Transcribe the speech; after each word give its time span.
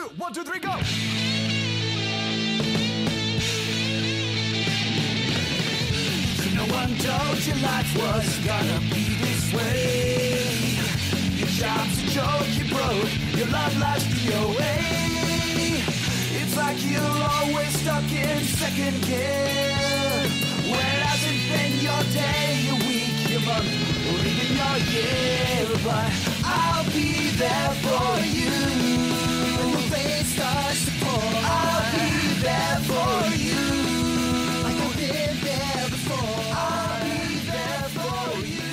two, 0.00 0.08
one, 0.16 0.32
two, 0.32 0.44
three, 0.44 0.58
go! 0.58 0.68
No 6.56 6.64
one 6.74 6.92
told 7.04 7.38
you 7.46 7.54
life 7.62 7.90
was 7.96 8.38
gonna 8.46 8.80
be 8.92 9.04
this 9.24 9.52
way. 9.52 10.40
Your 11.38 11.48
job's 11.60 11.98
a 11.98 12.06
joke, 12.16 12.48
you 12.56 12.64
broke, 12.72 13.12
your 13.36 13.48
love 13.48 13.76
life's 13.78 14.06
DOA. 14.24 14.74
It's 16.40 16.56
like 16.56 16.78
you're 16.90 17.16
always 17.36 17.72
stuck 17.80 18.10
in 18.10 18.40
second 18.60 19.02
gear. 19.02 19.50
When 20.70 20.86
it 20.96 21.02
hasn't 21.08 21.42
been 21.50 21.72
your 21.88 22.02
day, 22.14 22.46
your 22.68 22.80
week, 22.88 23.30
your 23.32 23.42
month, 23.48 23.70
or 24.08 24.18
even 24.30 24.50
your 24.60 24.76
year. 24.92 25.66
But 25.84 26.12
I'll 26.44 26.84
be 26.90 27.30
there 27.36 27.72
for 27.84 28.20
you. 28.26 28.99
When 30.40 30.48
the 30.48 30.54
rain 30.54 30.74
starts 30.74 30.84
to 30.86 30.92
pour, 31.04 31.22
I'll 31.44 31.84
be 31.92 32.08
there 32.40 32.78
for 32.88 33.12
you. 33.36 33.64
Like 34.64 34.80
I've 34.86 34.96
been 34.96 35.36
there 35.44 35.86
before. 35.90 36.40
I'll 36.54 37.04
be 37.04 37.18
there 37.50 37.88
for 37.98 38.22
you. 38.46 38.72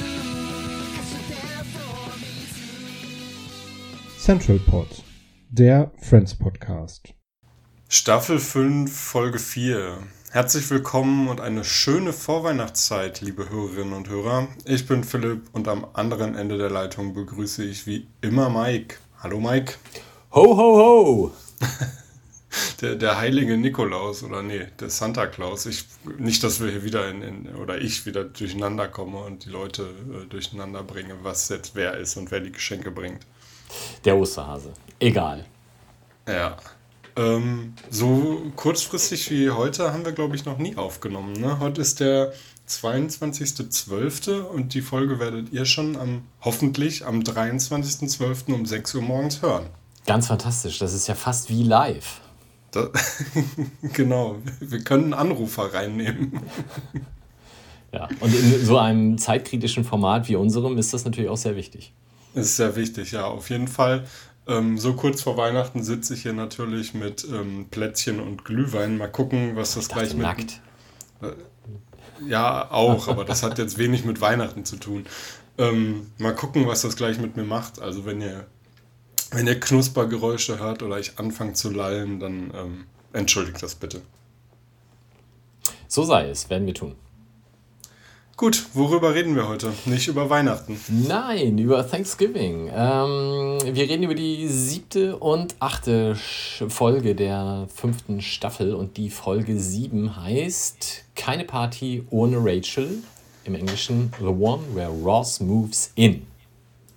'Cause 0.95 1.11
you're 1.13 1.27
there 1.35 1.65
for 1.75 1.95
me 2.21 2.33
too. 2.55 4.19
Central 4.19 4.59
Pod, 4.59 4.87
der 5.49 5.91
Friends 6.01 6.35
Podcast. 6.35 7.13
Staffel 7.89 8.39
5, 8.39 8.89
Folge 8.91 9.39
4. 9.39 10.03
Herzlich 10.31 10.69
willkommen 10.69 11.27
und 11.27 11.41
eine 11.41 11.63
schöne 11.65 12.13
Vorweihnachtszeit, 12.13 13.21
liebe 13.21 13.49
Hörerinnen 13.49 13.93
und 13.93 14.07
Hörer. 14.09 14.47
Ich 14.65 14.87
bin 14.87 15.03
Philipp 15.03 15.49
und 15.53 15.67
am 15.67 15.85
anderen 15.93 16.35
Ende 16.35 16.57
der 16.57 16.69
Leitung 16.69 17.13
begrüße 17.13 17.63
ich 17.65 17.85
wie 17.87 18.07
immer 18.21 18.49
Mike. 18.49 18.95
Hallo 19.19 19.39
Mike. 19.39 19.73
Ho, 20.33 20.55
ho, 20.57 20.77
ho! 20.77 21.31
Der, 22.81 22.95
der 22.95 23.17
heilige 23.17 23.57
Nikolaus 23.57 24.23
oder 24.23 24.41
nee, 24.41 24.67
der 24.79 24.89
Santa 24.89 25.27
Claus. 25.27 25.65
Ich, 25.65 25.85
nicht, 26.17 26.43
dass 26.43 26.61
wir 26.61 26.69
hier 26.69 26.83
wieder 26.83 27.09
in, 27.09 27.21
in 27.21 27.55
oder 27.55 27.79
ich 27.79 28.05
wieder 28.05 28.23
durcheinander 28.23 28.87
komme 28.87 29.19
und 29.19 29.45
die 29.45 29.49
Leute 29.49 29.83
äh, 29.83 30.25
durcheinander 30.27 30.83
bringe, 30.83 31.15
was 31.23 31.49
jetzt 31.49 31.75
wer 31.75 31.97
ist 31.97 32.17
und 32.17 32.31
wer 32.31 32.39
die 32.39 32.51
Geschenke 32.51 32.91
bringt. 32.91 33.25
Der 34.05 34.15
Osterhase. 34.15 34.73
Egal. 34.99 35.45
Ja. 36.27 36.57
Ähm, 37.15 37.73
so 37.89 38.43
kurzfristig 38.55 39.29
wie 39.31 39.49
heute 39.49 39.91
haben 39.91 40.05
wir, 40.05 40.11
glaube 40.11 40.35
ich, 40.35 40.45
noch 40.45 40.59
nie 40.59 40.77
aufgenommen. 40.77 41.33
Ne? 41.33 41.59
Heute 41.59 41.81
ist 41.81 41.99
der 41.99 42.33
22.12. 42.69 44.41
und 44.41 44.73
die 44.73 44.81
Folge 44.81 45.19
werdet 45.19 45.51
ihr 45.51 45.65
schon 45.65 45.95
am, 45.95 46.23
hoffentlich 46.41 47.05
am 47.05 47.21
23.12. 47.21 48.53
um 48.53 48.65
6 48.65 48.95
Uhr 48.95 49.01
morgens 49.01 49.41
hören. 49.41 49.67
Ganz 50.07 50.27
fantastisch. 50.27 50.79
Das 50.79 50.93
ist 50.93 51.07
ja 51.07 51.13
fast 51.13 51.49
wie 51.49 51.63
live. 51.63 52.21
Da, 52.71 52.89
genau, 53.93 54.37
wir 54.59 54.83
können 54.83 55.13
Anrufer 55.13 55.73
reinnehmen. 55.73 56.41
Ja. 57.93 58.09
Und 58.19 58.33
in 58.33 58.65
so 58.65 58.77
einem 58.77 59.17
zeitkritischen 59.17 59.83
Format 59.83 60.27
wie 60.27 60.35
unserem 60.35 60.77
ist 60.77 60.93
das 60.93 61.05
natürlich 61.05 61.29
auch 61.29 61.37
sehr 61.37 61.55
wichtig. 61.55 61.93
Das 62.33 62.47
ist 62.47 62.57
sehr 62.57 62.75
wichtig, 62.75 63.11
ja, 63.11 63.25
auf 63.25 63.49
jeden 63.49 63.67
Fall. 63.67 64.05
Ähm, 64.47 64.77
so 64.77 64.93
kurz 64.93 65.21
vor 65.21 65.37
Weihnachten 65.37 65.83
sitze 65.83 66.13
ich 66.13 66.23
hier 66.23 66.33
natürlich 66.33 66.93
mit 66.93 67.25
ähm, 67.29 67.67
Plätzchen 67.69 68.19
und 68.19 68.45
Glühwein. 68.45 68.97
Mal 68.97 69.11
gucken, 69.11 69.55
was 69.55 69.75
das 69.75 69.87
dachte, 69.87 70.01
gleich 70.01 70.13
mit. 70.13 70.23
nackt. 70.23 70.61
Ja, 72.27 72.71
auch, 72.71 73.07
aber 73.07 73.25
das 73.25 73.43
hat 73.43 73.57
jetzt 73.57 73.77
wenig 73.77 74.05
mit 74.05 74.21
Weihnachten 74.21 74.65
zu 74.65 74.77
tun. 74.77 75.05
Ähm, 75.57 76.11
mal 76.17 76.33
gucken, 76.33 76.67
was 76.67 76.81
das 76.81 76.95
gleich 76.95 77.19
mit 77.19 77.35
mir 77.35 77.43
macht. 77.43 77.81
Also 77.81 78.05
wenn 78.05 78.21
ihr, 78.21 78.45
wenn 79.31 79.47
ihr 79.47 79.59
Knuspergeräusche 79.59 80.59
hört 80.59 80.83
oder 80.83 80.99
ich 80.99 81.17
anfange 81.19 81.53
zu 81.53 81.69
lallen, 81.69 82.19
dann 82.19 82.51
ähm, 82.55 82.85
entschuldigt 83.13 83.61
das 83.61 83.75
bitte. 83.75 84.01
So 85.87 86.03
sei 86.03 86.29
es, 86.29 86.49
werden 86.49 86.67
wir 86.67 86.73
tun. 86.73 86.95
Gut, 88.37 88.67
worüber 88.75 89.15
reden 89.15 89.35
wir 89.35 89.47
heute? 89.47 89.73
Nicht 89.85 90.07
über 90.07 90.29
Weihnachten. 90.29 90.79
Nein, 91.07 91.57
über 91.57 91.89
Thanksgiving. 91.89 92.69
Ähm, 92.71 93.57
wir 93.63 93.89
reden 93.89 94.03
über 94.03 94.13
die 94.13 94.47
siebte 94.47 95.17
und 95.17 95.55
achte 95.57 96.15
Folge 96.67 97.15
der 97.15 97.67
fünften 97.73 98.21
Staffel 98.21 98.75
und 98.75 98.97
die 98.97 99.09
Folge 99.09 99.59
sieben 99.59 100.15
heißt 100.23 101.05
Keine 101.15 101.45
Party 101.45 102.05
ohne 102.11 102.37
Rachel. 102.39 102.99
Im 103.43 103.55
Englischen 103.55 104.13
The 104.19 104.25
One 104.25 104.61
Where 104.75 104.89
Ross 104.89 105.39
Moves 105.39 105.91
In. 105.95 106.27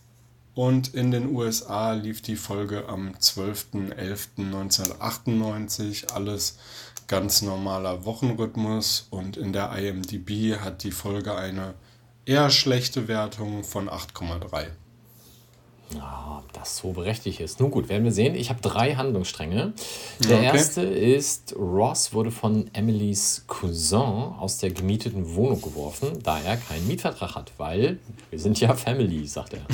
und 0.54 0.94
in 0.94 1.10
den 1.10 1.34
USA 1.34 1.92
lief 1.92 2.20
die 2.20 2.36
Folge 2.36 2.86
am 2.88 3.12
12.11.1998. 3.12 6.12
Alles 6.12 6.58
ganz 7.06 7.40
normaler 7.40 8.04
Wochenrhythmus 8.04 9.06
und 9.10 9.38
in 9.38 9.54
der 9.54 9.72
IMDb 9.72 10.60
hat 10.60 10.84
die 10.84 10.92
Folge 10.92 11.34
eine 11.34 11.72
eher 12.26 12.50
schlechte 12.50 13.08
Wertung 13.08 13.64
von 13.64 13.88
8,3. 13.88 14.66
Ja, 15.94 16.40
ob 16.44 16.52
das 16.52 16.76
so 16.76 16.92
berechtigt 16.92 17.40
ist. 17.40 17.58
Nun 17.60 17.70
gut, 17.70 17.88
werden 17.88 18.04
wir 18.04 18.12
sehen. 18.12 18.34
Ich 18.34 18.48
habe 18.50 18.60
drei 18.60 18.94
Handlungsstränge. 18.94 19.72
Der 20.28 20.36
Okay. 20.38 20.46
erste 20.46 20.82
ist, 20.82 21.54
Ross 21.58 22.12
wurde 22.12 22.30
von 22.30 22.70
Emilys 22.72 23.44
Cousin 23.48 23.98
aus 24.38 24.58
der 24.58 24.70
gemieteten 24.70 25.34
Wohnung 25.34 25.60
geworfen, 25.60 26.18
da 26.22 26.38
er 26.40 26.56
keinen 26.56 26.86
Mietvertrag 26.86 27.34
hat, 27.34 27.52
weil 27.58 27.98
wir 28.30 28.38
sind 28.38 28.60
ja 28.60 28.74
Family, 28.74 29.26
sagt 29.26 29.54
er. 29.54 29.60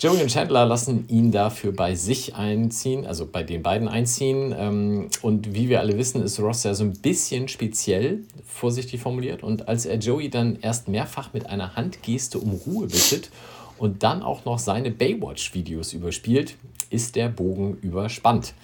Joey 0.00 0.22
und 0.22 0.28
Chandler 0.30 0.66
lassen 0.66 1.08
ihn 1.08 1.30
dafür 1.30 1.70
bei 1.72 1.94
sich 1.94 2.34
einziehen, 2.34 3.06
also 3.06 3.26
bei 3.26 3.44
den 3.44 3.62
beiden 3.62 3.86
einziehen. 3.88 4.52
Ähm, 4.58 5.08
Und 5.22 5.54
wie 5.54 5.68
wir 5.68 5.78
alle 5.80 5.96
wissen, 5.96 6.20
ist 6.22 6.40
Ross 6.40 6.64
ja 6.64 6.74
so 6.74 6.82
ein 6.84 6.92
bisschen 6.94 7.46
speziell, 7.48 8.24
vorsichtig 8.44 9.00
formuliert. 9.00 9.42
Und 9.44 9.68
als 9.68 9.86
er 9.86 9.96
Joey 9.96 10.28
dann 10.30 10.58
erst 10.60 10.88
mehrfach 10.88 11.32
mit 11.32 11.46
einer 11.46 11.76
Handgeste 11.76 12.38
um 12.40 12.50
Ruhe 12.66 12.88
bittet 12.88 13.30
und 13.78 14.02
dann 14.02 14.22
auch 14.22 14.44
noch 14.44 14.58
seine 14.58 14.90
Baywatch-Videos 14.90 15.92
überspielt, 15.92 16.56
ist 16.90 17.16
der 17.16 17.28
Bogen 17.28 17.76
überspannt. 17.82 18.54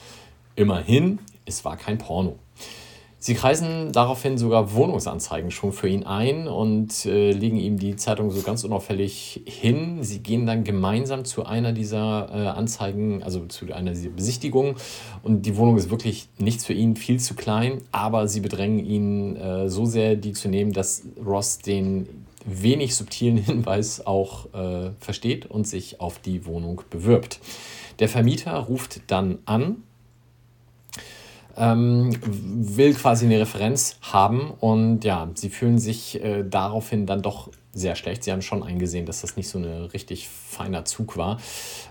Immerhin, 0.56 1.18
es 1.46 1.64
war 1.64 1.76
kein 1.76 1.98
Porno. 1.98 2.38
Sie 3.22 3.34
kreisen 3.34 3.92
daraufhin 3.92 4.38
sogar 4.38 4.72
Wohnungsanzeigen 4.72 5.50
schon 5.50 5.72
für 5.72 5.88
ihn 5.88 6.04
ein 6.04 6.48
und 6.48 7.04
äh, 7.04 7.32
legen 7.32 7.58
ihm 7.58 7.78
die 7.78 7.94
Zeitung 7.96 8.30
so 8.30 8.40
ganz 8.40 8.64
unauffällig 8.64 9.42
hin. 9.44 10.02
Sie 10.02 10.20
gehen 10.20 10.46
dann 10.46 10.64
gemeinsam 10.64 11.26
zu 11.26 11.44
einer 11.44 11.74
dieser 11.74 12.30
äh, 12.32 12.46
Anzeigen, 12.48 13.22
also 13.22 13.44
zu 13.44 13.70
einer 13.74 13.90
dieser 13.90 14.08
Besichtigungen. 14.08 14.76
Und 15.22 15.44
die 15.44 15.58
Wohnung 15.58 15.76
ist 15.76 15.90
wirklich 15.90 16.30
nichts 16.38 16.64
für 16.64 16.72
ihn, 16.72 16.96
viel 16.96 17.20
zu 17.20 17.34
klein. 17.34 17.82
Aber 17.92 18.26
sie 18.26 18.40
bedrängen 18.40 18.78
ihn 18.86 19.36
äh, 19.36 19.68
so 19.68 19.84
sehr, 19.84 20.16
die 20.16 20.32
zu 20.32 20.48
nehmen, 20.48 20.72
dass 20.72 21.02
Ross 21.22 21.58
den 21.58 22.08
wenig 22.44 22.94
subtilen 22.94 23.36
Hinweis 23.36 24.06
auch 24.06 24.52
äh, 24.54 24.90
versteht 25.00 25.46
und 25.46 25.66
sich 25.66 26.00
auf 26.00 26.18
die 26.18 26.46
Wohnung 26.46 26.82
bewirbt. 26.90 27.40
Der 27.98 28.08
Vermieter 28.08 28.54
ruft 28.54 29.00
dann 29.08 29.38
an 29.44 29.82
ähm, 31.56 32.10
will 32.22 32.94
quasi 32.94 33.26
eine 33.26 33.40
Referenz 33.40 33.98
haben 34.00 34.52
und 34.60 35.04
ja, 35.04 35.28
sie 35.34 35.50
fühlen 35.50 35.78
sich 35.78 36.22
äh, 36.22 36.42
daraufhin 36.42 37.06
dann 37.06 37.22
doch 37.22 37.50
sehr 37.72 37.94
schlecht. 37.94 38.24
Sie 38.24 38.32
haben 38.32 38.42
schon 38.42 38.62
eingesehen, 38.62 39.06
dass 39.06 39.20
das 39.20 39.36
nicht 39.36 39.48
so 39.48 39.58
ein 39.58 39.64
richtig 39.64 40.28
feiner 40.28 40.84
Zug 40.84 41.16
war. 41.16 41.38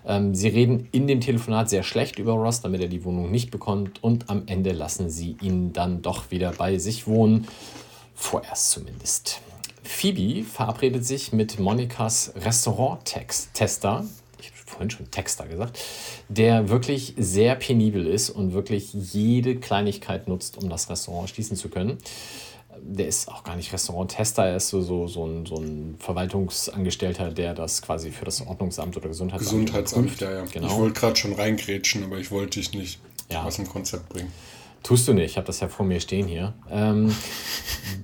Ähm, 0.06 0.36
sie 0.36 0.50
reden 0.50 0.90
in 0.92 1.08
dem 1.08 1.22
Telefonat 1.22 1.70
sehr 1.70 1.84
schlecht 1.84 2.20
über 2.20 2.34
Ross, 2.34 2.62
damit 2.62 2.82
er 2.82 2.88
die 2.88 3.06
Wohnung 3.06 3.32
nicht 3.32 3.52
bekommt 3.52 4.04
und 4.04 4.30
am 4.30 4.44
Ende 4.48 4.72
lassen 4.72 5.10
sie 5.10 5.38
ihn 5.42 5.72
dann 5.72 6.02
doch 6.02 6.32
wieder 6.32 6.52
bei 6.52 6.78
sich 6.78 7.08
wohnen. 7.08 7.48
Vorerst 8.16 8.72
zumindest. 8.72 9.42
Phoebe 9.90 10.44
verabredet 10.46 11.04
sich 11.06 11.34
mit 11.34 11.60
Monikas 11.60 12.32
Restaurant-Tester, 12.36 14.06
ich 14.40 14.48
habe 14.48 14.58
vorhin 14.66 14.90
schon 14.92 15.10
Texter 15.12 15.48
gesagt, 15.48 15.80
der 16.30 16.70
wirklich 16.70 17.16
sehr 17.18 17.56
penibel 17.56 18.06
ist 18.06 18.30
und 18.30 18.54
wirklich 18.54 18.94
jede 18.94 19.56
Kleinigkeit 19.58 20.28
nutzt, 20.28 20.62
um 20.62 20.70
das 20.70 20.90
Restaurant 20.92 21.30
schließen 21.30 21.58
zu 21.58 21.70
können. 21.70 21.98
Der 22.82 23.08
ist 23.08 23.28
auch 23.30 23.44
gar 23.44 23.56
nicht 23.58 23.74
Restauranttester, 23.74 24.46
er 24.46 24.58
ist 24.58 24.70
so, 24.70 24.80
so, 24.82 25.08
so, 25.08 25.26
ein, 25.26 25.46
so 25.48 25.56
ein 25.58 25.96
Verwaltungsangestellter, 26.00 27.32
der 27.32 27.54
das 27.56 27.82
quasi 27.82 28.12
für 28.12 28.24
das 28.26 28.46
Ordnungsamt 28.46 28.96
oder 28.96 29.10
Gesundheitsamt 29.10 29.50
Gesundheitsamt, 29.50 30.22
ja, 30.22 30.32
ja. 30.32 30.46
Genau. 30.46 30.68
Ich 30.68 30.74
wollte 30.76 31.00
gerade 31.00 31.16
schon 31.18 31.34
reingrätschen, 31.34 32.04
aber 32.04 32.20
ich 32.20 32.30
wollte 32.32 32.60
dich 32.60 32.74
nicht 32.74 33.00
Ja. 33.32 33.44
aus 33.44 33.56
dem 33.58 33.68
Konzept 33.68 34.08
bringen. 34.10 34.32
Tust 34.84 35.08
du 35.08 35.14
nicht, 35.14 35.32
ich 35.32 35.38
habe 35.38 35.48
das 35.48 35.60
ja 35.60 35.68
vor 35.68 35.86
mir 35.86 36.00
stehen 36.00 36.28
hier. 36.28 36.54
Ähm, 36.72 37.14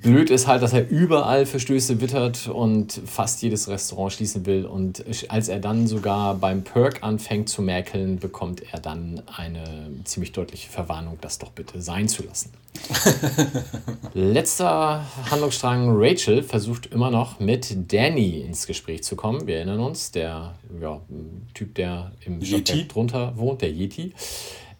Blöd 0.01 0.29
ist 0.29 0.45
halt, 0.45 0.61
dass 0.61 0.73
er 0.73 0.87
überall 0.89 1.45
Verstöße 1.45 2.01
wittert 2.01 2.47
und 2.47 3.01
fast 3.05 3.41
jedes 3.41 3.67
Restaurant 3.67 4.13
schließen 4.13 4.45
will. 4.45 4.65
Und 4.65 5.03
als 5.29 5.47
er 5.47 5.59
dann 5.59 5.87
sogar 5.87 6.35
beim 6.35 6.63
Perk 6.63 7.01
anfängt 7.01 7.49
zu 7.49 7.61
mäkeln, 7.61 8.19
bekommt 8.19 8.61
er 8.71 8.79
dann 8.79 9.21
eine 9.35 9.89
ziemlich 10.03 10.31
deutliche 10.33 10.69
Verwarnung, 10.69 11.17
das 11.21 11.39
doch 11.39 11.51
bitte 11.51 11.81
sein 11.81 12.07
zu 12.07 12.23
lassen. 12.23 12.51
Letzter 14.13 15.05
Handlungsstrang, 15.31 15.93
Rachel 15.95 16.43
versucht 16.43 16.87
immer 16.87 17.09
noch 17.09 17.39
mit 17.39 17.91
Danny 17.91 18.41
ins 18.41 18.67
Gespräch 18.67 19.03
zu 19.03 19.15
kommen. 19.15 19.47
Wir 19.47 19.57
erinnern 19.57 19.79
uns, 19.79 20.11
der 20.11 20.55
ja, 20.81 21.01
Typ, 21.53 21.75
der 21.75 22.11
im 22.25 22.43
Stockwerk 22.43 22.89
drunter 22.89 23.37
wohnt, 23.37 23.61
der 23.61 23.71
Yeti. 23.71 24.13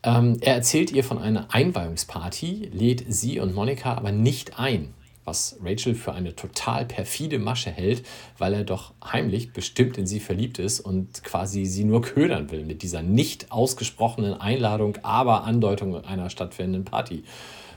Ähm, 0.06 0.38
er 0.40 0.56
erzählt 0.56 0.92
ihr 0.92 1.04
von 1.04 1.18
einer 1.18 1.54
Einweihungsparty, 1.54 2.70
lädt 2.72 3.04
sie 3.10 3.40
und 3.40 3.54
Monika 3.54 3.96
aber 3.96 4.12
nicht 4.14 4.58
ein 4.58 4.94
was 5.26 5.58
Rachel 5.64 5.96
für 5.96 6.14
eine 6.14 6.36
total 6.36 6.86
perfide 6.86 7.40
Masche 7.40 7.72
hält, 7.72 8.06
weil 8.38 8.54
er 8.54 8.64
doch 8.64 8.94
heimlich 9.04 9.52
bestimmt 9.52 9.98
in 9.98 10.08
sie 10.08 10.20
verliebt 10.20 10.60
ist 10.60 10.80
und 10.80 11.24
quasi 11.24 11.66
sie 11.66 11.84
nur 11.84 12.02
ködern 12.02 12.52
will 12.52 12.64
mit 12.64 12.84
dieser 12.84 13.02
nicht 13.02 13.52
ausgesprochenen 13.52 14.40
Einladung, 14.40 14.98
aber 15.02 15.44
Andeutung 15.44 16.04
einer 16.06 16.30
stattfindenden 16.30 16.86
Party. 16.86 17.24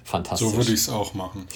Fantastisch. 0.05 0.49
So 0.49 0.57
würde 0.57 0.73
ich 0.73 0.81
es 0.81 0.89
auch 0.89 1.15
machen. 1.15 1.47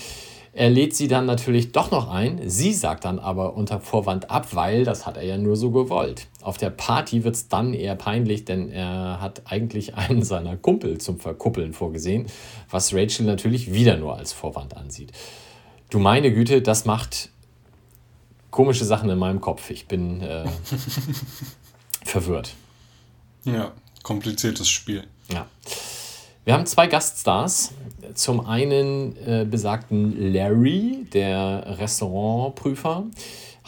Er 0.55 0.69
lädt 0.69 0.95
sie 0.95 1.09
dann 1.09 1.25
natürlich 1.25 1.73
doch 1.73 1.91
noch 1.91 2.11
ein. 2.11 2.41
Sie 2.45 2.75
sagt 2.75 3.07
dann 3.07 3.19
aber 3.19 3.55
unter 3.55 3.81
Vorwand 3.81 4.31
ab, 4.31 4.49
weil 4.55 4.85
das 4.85 5.07
hat 5.07 5.17
er 5.17 5.23
ja 5.23 5.39
nur 5.39 5.57
so 5.57 5.71
gewollt. 5.71 6.27
Auf 6.43 6.59
der 6.59 6.69
Party 6.69 7.25
wird 7.25 7.37
es 7.37 7.49
dann 7.49 7.73
eher 7.73 7.95
peinlich, 7.95 8.45
denn 8.45 8.71
er 8.71 9.19
hat 9.21 9.43
eigentlich 9.47 9.95
einen 9.97 10.23
seiner 10.23 10.59
Kumpel 10.59 10.99
zum 10.99 11.19
Verkuppeln 11.19 11.73
vorgesehen, 11.73 12.27
was 12.69 12.93
Rachel 12.95 13.25
natürlich 13.25 13.73
wieder 13.73 13.97
nur 13.97 14.17
als 14.17 14.35
Vorwand 14.35 14.77
ansieht. 14.77 15.13
Du 15.89 15.99
meine 15.99 16.33
Güte, 16.33 16.61
das 16.61 16.85
macht 16.85 17.31
komische 18.51 18.85
Sachen 18.85 19.09
in 19.09 19.19
meinem 19.19 19.41
Kopf. 19.41 19.71
Ich 19.71 19.89
bin 19.89 20.21
äh, 20.21 20.45
verwirrt. 22.05 22.53
Ja, 23.45 23.73
kompliziertes 24.03 24.69
Spiel. 24.69 25.05
Ja. 25.33 25.47
Wir 26.45 26.55
haben 26.55 26.67
zwei 26.67 26.89
Gaststars. 26.89 27.73
Zum 28.15 28.45
einen 28.47 29.17
äh, 29.25 29.47
besagten 29.49 30.33
Larry, 30.33 31.07
der 31.13 31.79
Restaurantprüfer, 31.79 33.05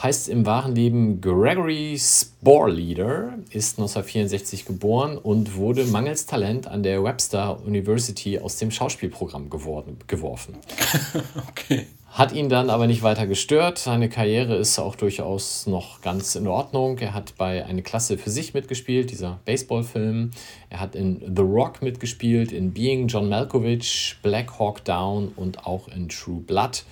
heißt 0.03 0.29
im 0.29 0.45
wahren 0.45 0.75
Leben 0.75 1.21
Gregory 1.21 1.97
Sporleader, 1.97 3.39
ist 3.51 3.79
1964 3.79 4.65
geboren 4.65 5.17
und 5.17 5.55
wurde 5.55 5.85
mangels 5.85 6.27
Talent 6.27 6.67
an 6.67 6.83
der 6.83 7.03
Webster 7.05 7.61
University 7.65 8.41
aus 8.41 8.57
dem 8.57 8.73
Schauspielprogramm 8.73 9.51
geworden, 9.51 9.97
geworfen. 10.09 10.57
okay. 11.49 11.87
Hat 12.15 12.31
ihn 12.31 12.49
dann 12.49 12.71
aber 12.71 12.87
nicht 12.87 13.03
weiter 13.03 13.27
gestört. 13.27 13.77
Seine 13.77 14.09
Karriere 14.09 14.55
ist 14.55 14.79
auch 14.79 14.95
durchaus 14.95 15.67
noch 15.67 16.01
ganz 16.01 16.37
in 16.37 16.47
Ordnung. 16.47 16.97
Er 16.99 17.13
hat 17.13 17.35
bei 17.37 17.65
Eine 17.67 17.83
Klasse 17.83 18.19
für 18.19 18.31
sich 18.31 18.55
mitgespielt, 18.55 19.11
dieser 19.11 19.41
Baseballfilm. 19.45 20.31
Er 20.71 20.79
hat 20.79 20.95
in 20.95 21.35
The 21.35 21.43
Rock 21.43 21.83
mitgespielt, 21.83 22.53
in 22.53 22.73
Being 22.73 23.09
John 23.09 23.29
Malkovich, 23.29 24.15
Black 24.23 24.61
Hawk 24.61 24.85
Down 24.85 25.33
und 25.35 25.67
auch 25.67 25.89
in 25.89 26.09
True 26.09 26.39
Blood. 26.39 26.85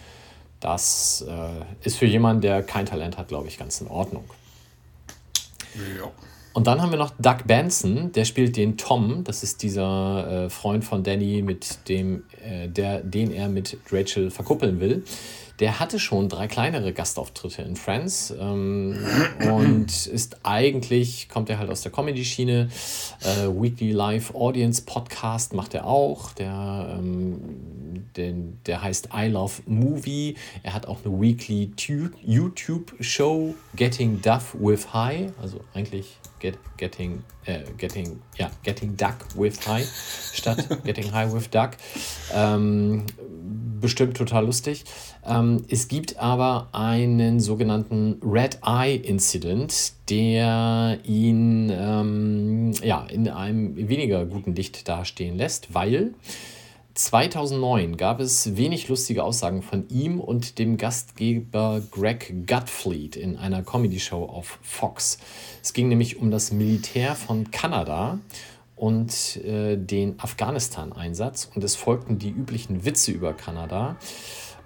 Das 0.58 1.24
äh, 1.28 1.86
ist 1.86 1.98
für 1.98 2.06
jemanden, 2.06 2.42
der 2.42 2.64
kein 2.64 2.86
Talent 2.86 3.16
hat, 3.16 3.28
glaube 3.28 3.46
ich, 3.46 3.58
ganz 3.58 3.80
in 3.80 3.86
Ordnung. 3.86 4.24
Ja. 5.76 6.10
Und 6.54 6.66
dann 6.66 6.82
haben 6.82 6.90
wir 6.90 6.98
noch 6.98 7.12
Doug 7.18 7.46
Benson, 7.46 8.12
der 8.12 8.24
spielt 8.24 8.56
den 8.56 8.76
Tom. 8.76 9.24
Das 9.24 9.42
ist 9.42 9.62
dieser 9.62 10.44
äh, 10.44 10.50
Freund 10.50 10.84
von 10.84 11.02
Danny, 11.02 11.42
mit 11.42 11.88
dem, 11.88 12.24
äh, 12.44 12.68
der, 12.68 13.00
den 13.00 13.32
er 13.32 13.48
mit 13.48 13.78
Rachel 13.90 14.30
verkuppeln 14.30 14.78
will. 14.78 15.02
Der 15.60 15.78
hatte 15.78 15.98
schon 15.98 16.28
drei 16.28 16.48
kleinere 16.48 16.92
Gastauftritte 16.92 17.62
in 17.62 17.76
Friends 17.76 18.34
ähm, 18.38 18.98
und 19.50 20.06
ist 20.06 20.38
eigentlich, 20.42 21.28
kommt 21.28 21.50
er 21.50 21.58
halt 21.58 21.70
aus 21.70 21.82
der 21.82 21.92
Comedy-Schiene. 21.92 22.68
Äh, 23.20 23.48
Weekly 23.48 23.92
Live 23.92 24.34
Audience 24.34 24.82
Podcast 24.82 25.54
macht 25.54 25.74
er 25.74 25.86
auch. 25.86 26.32
Der, 26.32 26.96
ähm, 26.98 27.38
den, 28.16 28.58
der 28.66 28.82
heißt 28.82 29.10
I 29.14 29.28
Love 29.28 29.62
Movie. 29.66 30.34
Er 30.62 30.74
hat 30.74 30.86
auch 30.86 30.98
eine 31.04 31.20
Weekly 31.20 31.70
YouTube-Show, 32.24 33.54
Getting 33.76 34.20
Duff 34.20 34.56
with 34.58 34.92
High. 34.92 35.32
Also 35.40 35.60
eigentlich 35.74 36.18
get, 36.42 36.58
getting, 36.76 37.22
äh, 37.46 37.60
getting, 37.78 38.20
ja, 38.36 38.50
getting 38.62 38.96
Duck 38.96 39.14
with 39.34 39.66
High 39.66 39.84
statt 40.32 40.68
Getting 40.84 41.12
High 41.12 41.32
with 41.32 41.48
Duck. 41.50 41.76
Ähm, 42.34 43.04
bestimmt 43.80 44.16
total 44.16 44.44
lustig. 44.44 44.84
Ähm, 45.24 45.64
es 45.68 45.88
gibt 45.88 46.18
aber 46.18 46.68
einen 46.72 47.40
sogenannten 47.40 48.20
Red 48.22 48.58
Eye 48.66 48.96
Incident, 48.96 49.92
der 50.10 50.98
ihn 51.04 51.70
ähm, 51.72 52.72
ja, 52.82 53.06
in 53.06 53.28
einem 53.28 53.76
weniger 53.76 54.26
guten 54.26 54.54
Licht 54.54 54.88
dastehen 54.88 55.36
lässt, 55.36 55.74
weil 55.74 56.14
2009 56.94 57.96
gab 57.96 58.20
es 58.20 58.56
wenig 58.56 58.88
lustige 58.88 59.24
Aussagen 59.24 59.62
von 59.62 59.88
ihm 59.88 60.20
und 60.20 60.58
dem 60.58 60.76
Gastgeber 60.76 61.80
Greg 61.90 62.46
Gutfleet 62.46 63.16
in 63.16 63.36
einer 63.36 63.62
Comedy-Show 63.62 64.24
auf 64.24 64.58
Fox. 64.62 65.18
Es 65.62 65.72
ging 65.72 65.88
nämlich 65.88 66.18
um 66.18 66.30
das 66.30 66.52
Militär 66.52 67.14
von 67.14 67.50
Kanada 67.50 68.18
und 68.76 69.36
äh, 69.38 69.76
den 69.76 70.20
Afghanistan-Einsatz 70.20 71.50
und 71.54 71.64
es 71.64 71.76
folgten 71.76 72.18
die 72.18 72.30
üblichen 72.30 72.84
Witze 72.84 73.12
über 73.12 73.32
Kanada. 73.32 73.96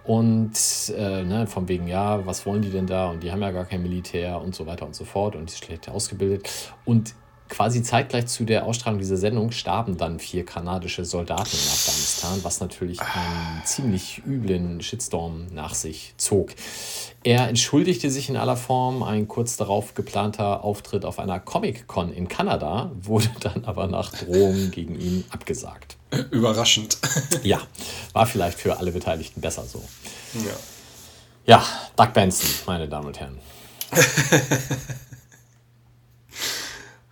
Und 0.02 0.56
äh, 0.96 1.25
ne, 1.25 1.46
von 1.49 1.69
wegen, 1.69 1.88
ja, 1.88 2.25
was 2.25 2.46
wollen 2.46 2.62
die 2.62 2.70
denn 2.70 2.87
da? 2.87 3.11
Und 3.11 3.23
die 3.23 3.32
haben 3.32 3.43
ja 3.43 3.50
gar 3.50 3.64
kein 3.64 3.82
Militär 3.82 4.40
und 4.40 4.55
so 4.55 4.64
weiter 4.67 4.87
und 4.87 4.94
so 4.94 5.05
fort 5.05 5.34
und 5.34 5.50
die 5.50 5.52
ist 5.52 5.64
schlecht 5.64 5.88
ausgebildet. 5.88 6.49
Und 6.84 7.14
quasi 7.49 7.83
zeitgleich 7.83 8.27
zu 8.27 8.45
der 8.45 8.65
Ausstrahlung 8.65 8.99
dieser 8.99 9.17
Sendung 9.17 9.53
starben 9.53 9.97
dann 9.97 10.19
vier 10.19 10.45
kanadische 10.45 11.05
Soldaten 11.05 11.51
in 11.51 11.69
Afghanistan, 11.69 12.39
was 12.43 12.61
natürlich 12.61 13.01
einen 13.01 13.63
ziemlich 13.65 14.23
üblen 14.27 14.81
Shitstorm 14.83 15.47
nach 15.53 15.75
sich 15.75 16.15
zog. 16.17 16.51
Er 17.23 17.49
entschuldigte 17.49 18.11
sich 18.11 18.29
in 18.29 18.37
aller 18.37 18.57
Form. 18.57 19.03
Ein 19.03 19.27
kurz 19.27 19.57
darauf 19.57 19.95
geplanter 19.95 20.63
Auftritt 20.63 21.05
auf 21.05 21.19
einer 21.19 21.41
Comic-Con 21.41 22.13
in 22.13 22.29
Kanada 22.29 22.93
wurde 23.03 23.31
dann 23.41 23.65
aber 23.65 23.87
nach 23.87 24.13
Drohungen 24.13 24.71
gegen 24.71 25.01
ihn 25.01 25.25
abgesagt. 25.31 25.97
Überraschend. 26.31 26.99
Ja, 27.43 27.61
war 28.13 28.27
vielleicht 28.27 28.59
für 28.59 28.79
alle 28.79 28.91
Beteiligten 28.93 29.41
besser 29.41 29.65
so. 29.65 29.83
Ja. 30.35 30.57
Ja, 31.47 31.65
Doug 31.97 32.13
Benson, 32.13 32.49
meine 32.67 32.89
Damen 32.89 33.07
und 33.07 33.21
Herren. 33.21 33.39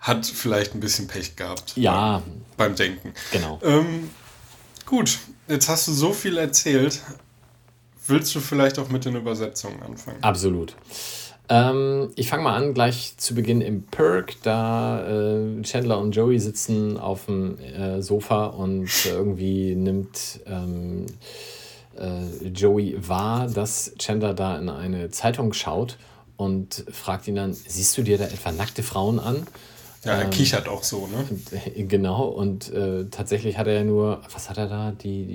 Hat 0.05 0.27
vielleicht 0.27 0.75
ein 0.75 0.79
bisschen 0.79 1.07
Pech 1.07 1.35
gehabt. 1.35 1.75
Ja. 1.75 2.21
Beim 2.57 2.75
Denken. 2.75 3.11
Genau. 3.31 3.59
Ähm, 3.63 4.11
gut, 4.85 5.17
jetzt 5.47 5.67
hast 5.67 5.87
du 5.87 5.93
so 5.93 6.13
viel 6.13 6.37
erzählt. 6.37 7.01
Willst 8.05 8.35
du 8.35 8.39
vielleicht 8.39 8.77
auch 8.77 8.89
mit 8.89 9.05
den 9.05 9.15
Übersetzungen 9.15 9.81
anfangen? 9.81 10.21
Absolut. 10.21 10.75
Ähm, 11.49 12.11
ich 12.15 12.29
fange 12.29 12.43
mal 12.43 12.55
an, 12.55 12.75
gleich 12.75 13.17
zu 13.17 13.33
Beginn 13.33 13.61
im 13.61 13.81
Perk. 13.81 14.35
Da 14.43 15.07
äh, 15.07 15.63
Chandler 15.63 15.97
und 15.97 16.11
Joey 16.11 16.39
sitzen 16.39 16.99
auf 16.99 17.25
dem 17.25 17.57
äh, 17.59 18.03
Sofa 18.03 18.45
und 18.45 18.87
irgendwie 19.07 19.73
nimmt 19.73 20.39
ähm, 20.45 21.07
äh, 21.97 22.47
Joey 22.49 22.95
wahr, 23.07 23.47
dass 23.47 23.93
Chandler 23.97 24.35
da 24.35 24.55
in 24.59 24.69
eine 24.69 25.09
Zeitung 25.09 25.51
schaut 25.53 25.97
und 26.37 26.85
fragt 26.91 27.27
ihn 27.27 27.35
dann: 27.35 27.53
Siehst 27.53 27.97
du 27.97 28.03
dir 28.03 28.19
da 28.19 28.25
etwa 28.25 28.51
nackte 28.51 28.83
Frauen 28.83 29.19
an? 29.19 29.47
Ja, 30.05 30.13
er 30.13 30.25
Ähm, 30.25 30.29
kichert 30.29 30.67
auch 30.67 30.83
so, 30.83 31.07
ne? 31.07 31.25
Genau, 31.87 32.25
und 32.27 32.71
äh, 32.71 33.05
tatsächlich 33.09 33.57
hat 33.57 33.67
er 33.67 33.73
ja 33.73 33.83
nur, 33.83 34.21
was 34.31 34.49
hat 34.49 34.57
er 34.57 34.67
da? 34.67 34.91
Die, 34.91 35.25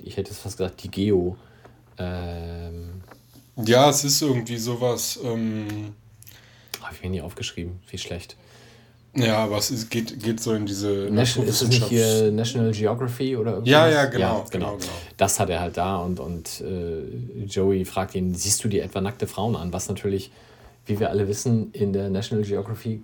die 0.00 0.08
ich 0.08 0.16
hätte 0.16 0.30
es 0.32 0.38
fast 0.38 0.56
gesagt, 0.58 0.82
die 0.82 0.90
Geo. 0.90 1.36
Ähm, 1.98 3.02
Ja, 3.64 3.88
es 3.88 4.04
ist 4.04 4.20
irgendwie 4.22 4.56
sowas. 4.58 5.18
Ähm, 5.24 5.94
habe 6.82 6.94
ich 6.94 7.02
mir 7.02 7.10
nie 7.10 7.20
aufgeschrieben, 7.20 7.80
wie 7.90 7.98
schlecht. 7.98 8.36
ja, 9.14 9.38
aber 9.38 9.56
es 9.58 9.70
ist, 9.70 9.90
geht, 9.90 10.22
geht 10.22 10.40
so 10.40 10.52
in 10.54 10.66
diese 10.66 11.08
National, 11.10 11.48
ist 11.48 11.62
es 11.62 11.68
nicht 11.68 11.86
hier 11.86 12.30
National 12.30 12.70
Geography 12.72 13.34
oder 13.36 13.52
irgendwas? 13.52 13.70
Ja, 13.72 13.88
ja, 13.88 14.04
genau, 14.04 14.44
genau, 14.50 14.76
genau. 14.76 14.92
Das 15.16 15.40
hat 15.40 15.48
er 15.50 15.60
halt 15.60 15.76
da 15.78 15.96
und, 15.96 16.20
und 16.20 16.60
äh, 16.60 17.44
Joey 17.46 17.84
fragt 17.86 18.14
ihn, 18.14 18.34
siehst 18.34 18.62
du 18.62 18.68
dir 18.68 18.84
etwa 18.84 19.00
nackte 19.00 19.26
Frauen 19.26 19.56
an? 19.56 19.72
Was 19.72 19.88
natürlich, 19.88 20.30
wie 20.84 21.00
wir 21.00 21.08
alle 21.10 21.26
wissen, 21.28 21.70
in 21.72 21.92
der 21.94 22.10
National 22.10 22.44
Geography 22.44 23.00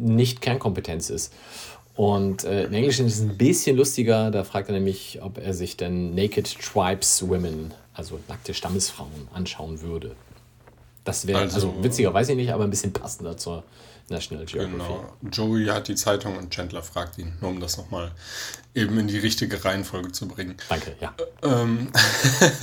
nicht 0.00 0.40
Kernkompetenz 0.40 1.10
ist. 1.10 1.32
Und 1.94 2.44
äh, 2.44 2.64
im 2.64 2.72
Englischen 2.72 3.06
ist 3.06 3.16
es 3.16 3.20
ein 3.20 3.36
bisschen 3.36 3.76
lustiger, 3.76 4.30
da 4.30 4.44
fragt 4.44 4.68
er 4.68 4.74
nämlich, 4.74 5.18
ob 5.22 5.38
er 5.38 5.52
sich 5.52 5.76
denn 5.76 6.14
Naked 6.14 6.56
Tribes 6.58 7.28
Women, 7.28 7.74
also 7.94 8.18
nackte 8.28 8.54
Stammesfrauen, 8.54 9.28
anschauen 9.34 9.82
würde. 9.82 10.14
Das 11.04 11.26
wäre, 11.26 11.40
also, 11.40 11.54
Also- 11.56 11.84
witziger 11.84 12.14
weiß 12.14 12.30
ich 12.30 12.36
nicht, 12.36 12.52
aber 12.52 12.64
ein 12.64 12.70
bisschen 12.70 12.92
passender 12.92 13.36
zur 13.36 13.64
National 14.08 14.44
Geography. 14.44 14.72
Genau. 14.72 15.04
Joey 15.30 15.66
hat 15.66 15.88
die 15.88 15.94
Zeitung 15.94 16.36
und 16.36 16.50
Chandler 16.50 16.82
fragt 16.82 17.18
ihn, 17.18 17.32
nur 17.40 17.50
um 17.50 17.60
das 17.60 17.76
nochmal 17.76 18.10
eben 18.74 18.98
in 18.98 19.06
die 19.06 19.18
richtige 19.18 19.64
Reihenfolge 19.64 20.10
zu 20.10 20.26
bringen. 20.26 20.56
Danke, 20.68 20.96
ja. 21.00 21.14
Ähm, 21.42 21.88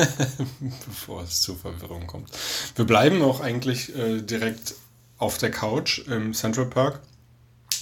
bevor 0.85 1.23
es 1.23 1.41
zur 1.41 1.55
Verwirrung 1.57 2.07
kommt. 2.07 2.29
Wir 2.75 2.85
bleiben 2.85 3.21
auch 3.21 3.39
eigentlich 3.39 3.95
äh, 3.95 4.21
direkt 4.21 4.75
auf 5.17 5.37
der 5.37 5.51
Couch 5.51 5.99
im 6.07 6.33
Central 6.33 6.67
Park. 6.67 6.99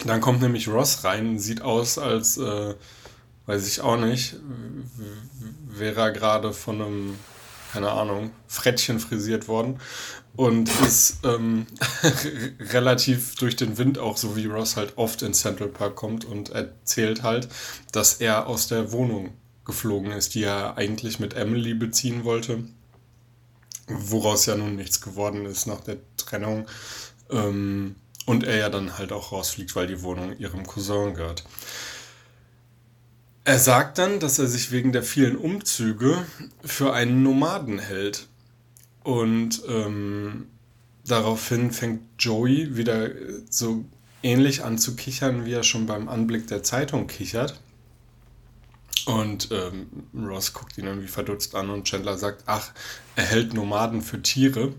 Dann 0.06 0.22
kommt 0.22 0.42
nämlich 0.42 0.68
Ross 0.68 1.04
rein, 1.04 1.40
sieht 1.40 1.62
aus, 1.62 1.98
als, 1.98 2.38
äh, 2.38 2.76
weiß 3.46 3.68
ich 3.68 3.82
auch 3.82 3.98
nicht, 3.98 4.36
wäre 5.68 6.02
er 6.02 6.12
gerade 6.12 6.54
von 6.54 6.82
einem, 6.82 7.20
keine 7.72 7.92
Ahnung, 7.92 8.32
Frettchen 8.48 9.00
frisiert 9.00 9.48
worden 9.48 9.80
und 10.36 10.70
ist 10.82 11.20
ähm, 11.24 11.66
relativ 12.60 13.36
durch 13.36 13.56
den 13.56 13.78
Wind 13.78 14.00
auch, 14.00 14.18
so 14.18 14.36
wie 14.36 14.48
Ross 14.48 14.76
halt 14.76 14.98
oft 14.98 15.22
in 15.22 15.34
Central 15.34 15.70
Park 15.70 15.96
kommt 15.96 16.26
und 16.26 16.50
erzählt 16.50 17.24
halt, 17.24 17.48
dass 17.92 18.16
er 18.16 18.48
aus 18.48 18.68
der 18.68 18.92
Wohnung 18.92 19.34
geflogen 19.64 20.12
ist, 20.12 20.36
die 20.36 20.44
er 20.44 20.78
eigentlich 20.78 21.20
mit 21.20 21.34
Emily 21.34 21.74
beziehen 21.74 22.24
wollte, 22.24 22.64
woraus 23.88 24.46
ja 24.46 24.56
nun 24.56 24.76
nichts 24.76 25.02
geworden 25.02 25.46
ist 25.46 25.68
nach 25.68 25.82
der 25.82 25.98
Trennung. 26.18 26.68
Ähm, 27.30 27.96
und 28.26 28.44
er 28.44 28.58
ja 28.58 28.70
dann 28.70 28.98
halt 28.98 29.12
auch 29.12 29.32
rausfliegt, 29.32 29.76
weil 29.76 29.88
die 29.88 30.02
Wohnung 30.02 30.38
ihrem 30.38 30.66
Cousin 30.66 31.14
gehört. 31.14 31.44
Er 33.44 33.60
sagt 33.60 34.00
dann, 34.00 34.20
dass 34.20 34.40
er 34.40 34.48
sich 34.48 34.72
wegen 34.72 34.92
der 34.92 35.04
vielen 35.04 35.36
Umzüge 35.36 36.26
für 36.64 36.94
einen 36.94 37.22
Nomaden 37.22 37.78
hält. 37.78 38.28
Und 39.04 39.62
ähm, 39.68 40.48
daraufhin 41.06 41.72
fängt 41.72 42.02
Joey 42.18 42.76
wieder 42.76 43.12
so 43.48 43.86
ähnlich 44.24 44.64
an 44.64 44.80
zu 44.80 44.96
kichern, 44.96 45.46
wie 45.46 45.54
er 45.54 45.62
schon 45.62 45.86
beim 45.86 46.10
Anblick 46.10 46.48
der 46.48 46.64
Zeitung 46.64 47.06
kichert. 47.06 47.60
Und 49.06 49.50
ähm, 49.52 49.86
Ross 50.16 50.54
guckt 50.54 50.80
ihn 50.80 50.88
irgendwie 50.88 51.08
verdutzt 51.08 51.54
an 51.54 51.70
und 51.70 51.84
Chandler 51.84 52.18
sagt, 52.18 52.44
ach, 52.48 52.72
er 53.16 53.26
hält 53.26 53.54
Nomaden 53.54 54.02
für 54.02 54.24
Tiere. 54.24 54.74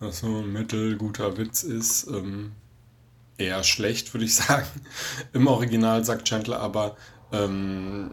Was 0.00 0.20
so 0.20 0.26
ein 0.26 0.52
mittelguter 0.52 1.36
Witz 1.36 1.62
ist. 1.62 2.08
Ähm, 2.08 2.52
eher 3.38 3.62
schlecht, 3.62 4.12
würde 4.14 4.24
ich 4.24 4.34
sagen. 4.46 4.66
Im 5.32 5.46
Original 5.46 6.04
sagt 6.04 6.26
Chandler 6.28 6.60
aber, 6.60 6.96
ähm, 7.32 8.10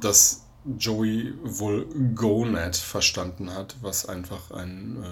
dass 0.00 0.44
Joey 0.78 1.34
wohl 1.44 1.86
Gonad 2.14 2.76
verstanden 2.76 3.52
hat, 3.54 3.76
was 3.82 4.06
einfach 4.08 4.50
ein 4.50 5.02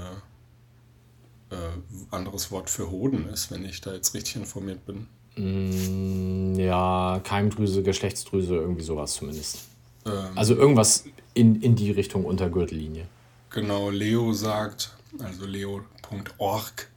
äh, 1.50 1.54
äh, 1.54 1.68
anderes 2.10 2.50
Wort 2.50 2.70
für 2.70 2.90
Hoden 2.90 3.28
ist, 3.28 3.50
wenn 3.52 3.64
ich 3.64 3.80
da 3.80 3.92
jetzt 3.92 4.14
richtig 4.14 4.36
informiert 4.36 4.80
bin. 4.86 5.06
Mm, 5.36 6.58
Ja, 6.58 7.20
Keimdrüse, 7.22 7.82
Geschlechtsdrüse, 7.82 8.54
irgendwie 8.56 8.82
sowas 8.82 9.14
zumindest. 9.14 9.58
Ähm, 10.06 10.12
Also 10.34 10.54
irgendwas 10.56 11.04
in, 11.34 11.60
in 11.62 11.76
die 11.76 11.90
Richtung 11.92 12.24
unter 12.24 12.48
Gürtellinie. 12.50 13.06
Genau, 13.50 13.90
Leo 13.90 14.32
sagt, 14.32 14.96
also 15.22 15.46
leo.org 15.46 16.88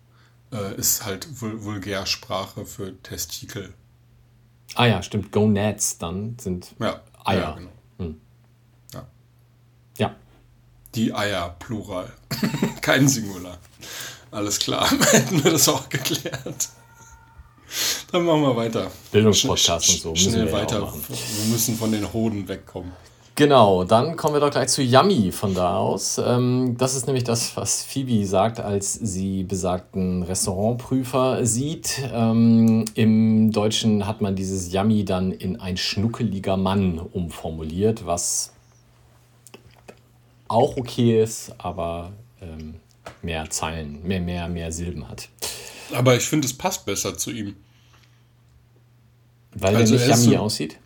äh, 0.51 0.75
ist 0.75 1.05
halt 1.05 1.27
Vul 1.41 1.63
Vulgärsprache 1.63 2.65
für 2.65 3.01
Testikel. 3.03 3.73
Ah 4.75 4.85
ja, 4.85 5.01
stimmt. 5.03 5.31
Gonads 5.31 5.97
dann 5.97 6.37
sind 6.39 6.75
Ja, 6.79 7.01
Eier. 7.23 7.39
Ja, 7.39 7.51
genau. 7.53 7.71
Ja. 9.97 10.15
Die 10.95 11.13
Eier, 11.13 11.55
Plural. 11.59 12.11
Kein 12.81 13.07
Singular. 13.07 13.57
Alles 14.31 14.59
klar, 14.59 14.89
hätten 15.11 15.43
wir 15.43 15.51
das 15.51 15.67
auch 15.69 15.89
geklärt. 15.89 16.69
Dann 18.11 18.23
machen 18.25 18.41
wir 18.41 18.55
weiter. 18.55 18.91
Bildungspodcast 19.11 19.89
und 19.89 19.99
so 20.01 20.11
müssen 20.11 20.31
Schnell 20.31 20.45
wir 20.45 20.51
ja 20.51 20.57
auch 20.57 20.61
weiter. 20.61 20.79
machen. 20.81 21.03
wir 21.07 21.45
müssen 21.51 21.75
von 21.77 21.91
den 21.91 22.13
Hoden 22.13 22.47
wegkommen. 22.47 22.91
Genau, 23.37 23.83
dann 23.83 24.15
kommen 24.17 24.33
wir 24.33 24.39
doch 24.39 24.49
gleich 24.49 24.69
zu 24.69 24.81
Yummy 24.81 25.31
von 25.31 25.53
da 25.53 25.77
aus. 25.77 26.17
Ähm, 26.17 26.75
das 26.79 26.95
ist 26.95 27.05
nämlich 27.05 27.23
das, 27.23 27.55
was 27.55 27.83
Phoebe 27.83 28.25
sagt, 28.25 28.59
als 28.59 28.93
sie 28.95 29.43
besagten 29.43 30.23
Restaurantprüfer 30.23 31.45
sieht. 31.45 32.01
Ähm, 32.11 32.85
Im 32.95 33.51
Deutschen 33.51 34.07
hat 34.07 34.21
man 34.21 34.35
dieses 34.35 34.73
Yummy 34.73 35.05
dann 35.05 35.31
in 35.31 35.59
ein 35.61 35.77
schnuckeliger 35.77 36.57
Mann 36.57 36.97
umformuliert, 36.97 38.07
was 38.07 38.53
auch 40.47 40.75
okay 40.75 41.21
ist, 41.21 41.53
aber 41.59 42.13
ähm, 42.41 42.79
mehr 43.21 43.47
Zeilen, 43.51 44.01
mehr, 44.01 44.19
mehr, 44.19 44.47
mehr 44.47 44.71
Silben 44.71 45.07
hat. 45.07 45.29
Aber 45.93 46.15
ich 46.15 46.23
finde, 46.23 46.47
es 46.47 46.57
passt 46.57 46.87
besser 46.87 47.15
zu 47.15 47.29
ihm. 47.29 47.55
Weil 49.53 49.75
Also 49.75 49.93
er 49.93 49.99
nicht 49.99 50.09
er 50.09 50.15
Yummy 50.17 50.35
so- 50.37 50.41
aussieht. 50.41 50.79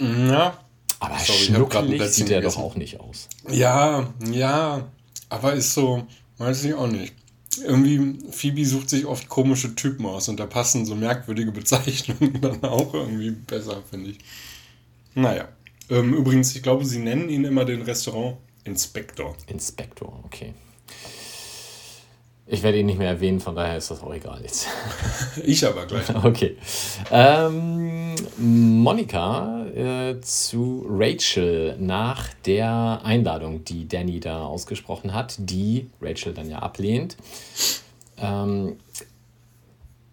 Ja, 0.00 0.58
Aber 1.04 1.18
Sorry, 1.18 1.38
schnuckelig 1.38 2.02
sieht 2.10 2.30
er 2.30 2.40
doch 2.40 2.56
auch 2.56 2.76
nicht 2.76 3.00
aus. 3.00 3.28
ja, 3.50 4.12
ja. 4.30 4.86
Aber 5.28 5.54
ist 5.54 5.74
so, 5.74 6.06
weiß 6.38 6.64
ich 6.64 6.74
auch 6.74 6.86
nicht. 6.86 7.14
Irgendwie, 7.64 8.18
Phoebe 8.30 8.64
sucht 8.64 8.90
sich 8.90 9.06
oft 9.06 9.28
komische 9.28 9.74
Typen 9.74 10.06
aus 10.06 10.28
und 10.28 10.38
da 10.38 10.46
passen 10.46 10.86
so 10.86 10.94
merkwürdige 10.94 11.52
Bezeichnungen 11.52 12.40
dann 12.40 12.62
auch 12.64 12.94
irgendwie 12.94 13.30
besser, 13.30 13.82
finde 13.88 14.10
ich. 14.10 14.18
Naja. 15.14 15.48
Ähm, 15.90 16.14
übrigens, 16.14 16.54
ich 16.56 16.62
glaube, 16.62 16.84
sie 16.84 16.98
nennen 16.98 17.28
ihn 17.28 17.44
immer 17.44 17.64
den 17.64 17.82
Restaurant-Inspektor. 17.82 19.36
Inspektor, 19.46 20.20
okay. 20.24 20.54
Ich 22.46 22.62
werde 22.62 22.78
ihn 22.78 22.86
nicht 22.86 22.98
mehr 22.98 23.08
erwähnen, 23.08 23.40
von 23.40 23.56
daher 23.56 23.78
ist 23.78 23.90
das 23.90 24.02
auch 24.02 24.12
egal 24.12 24.42
jetzt. 24.42 24.66
Ich 25.44 25.66
aber 25.66 25.86
gleich. 25.86 26.04
Okay. 26.24 26.56
Ähm, 27.10 28.14
Monika 28.36 29.64
äh, 29.74 30.20
zu 30.20 30.84
Rachel 30.88 31.76
nach 31.78 32.28
der 32.44 33.00
Einladung, 33.02 33.64
die 33.64 33.88
Danny 33.88 34.20
da 34.20 34.44
ausgesprochen 34.44 35.14
hat, 35.14 35.36
die 35.38 35.88
Rachel 36.02 36.34
dann 36.34 36.50
ja 36.50 36.58
ablehnt. 36.58 37.16
Ähm, 38.18 38.76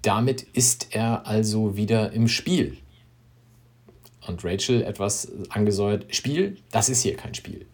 damit 0.01 0.43
ist 0.53 0.87
er 0.91 1.27
also 1.27 1.75
wieder 1.75 2.13
im 2.13 2.29
Spiel. 2.29 2.77
Und 4.25 4.45
Rachel 4.45 4.83
etwas 4.83 5.31
angesäuert, 5.49 6.15
Spiel, 6.15 6.57
das 6.71 6.87
ist 6.87 7.01
hier 7.01 7.17
kein 7.17 7.33
Spiel. 7.33 7.65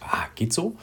Ah, 0.00 0.26
geht 0.34 0.52
so. 0.52 0.76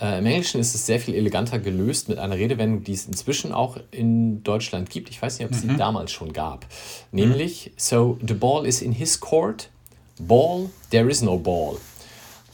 Äh, 0.00 0.18
Im 0.18 0.26
Englischen 0.26 0.60
ist 0.60 0.74
es 0.74 0.86
sehr 0.86 1.00
viel 1.00 1.14
eleganter 1.14 1.58
gelöst 1.58 2.08
mit 2.08 2.18
einer 2.18 2.36
Redewendung, 2.36 2.84
die 2.84 2.92
es 2.92 3.06
inzwischen 3.06 3.52
auch 3.52 3.78
in 3.90 4.42
Deutschland 4.44 4.90
gibt. 4.90 5.10
Ich 5.10 5.20
weiß 5.20 5.38
nicht, 5.38 5.46
ob 5.46 5.52
es 5.52 5.62
sie 5.62 5.76
damals 5.76 6.12
schon 6.12 6.32
gab. 6.32 6.66
Nämlich, 7.10 7.72
so 7.76 8.18
the 8.26 8.34
ball 8.34 8.66
is 8.66 8.80
in 8.80 8.92
his 8.92 9.18
court, 9.18 9.70
ball, 10.20 10.70
there 10.90 11.08
is 11.10 11.22
no 11.22 11.38
ball. 11.38 11.78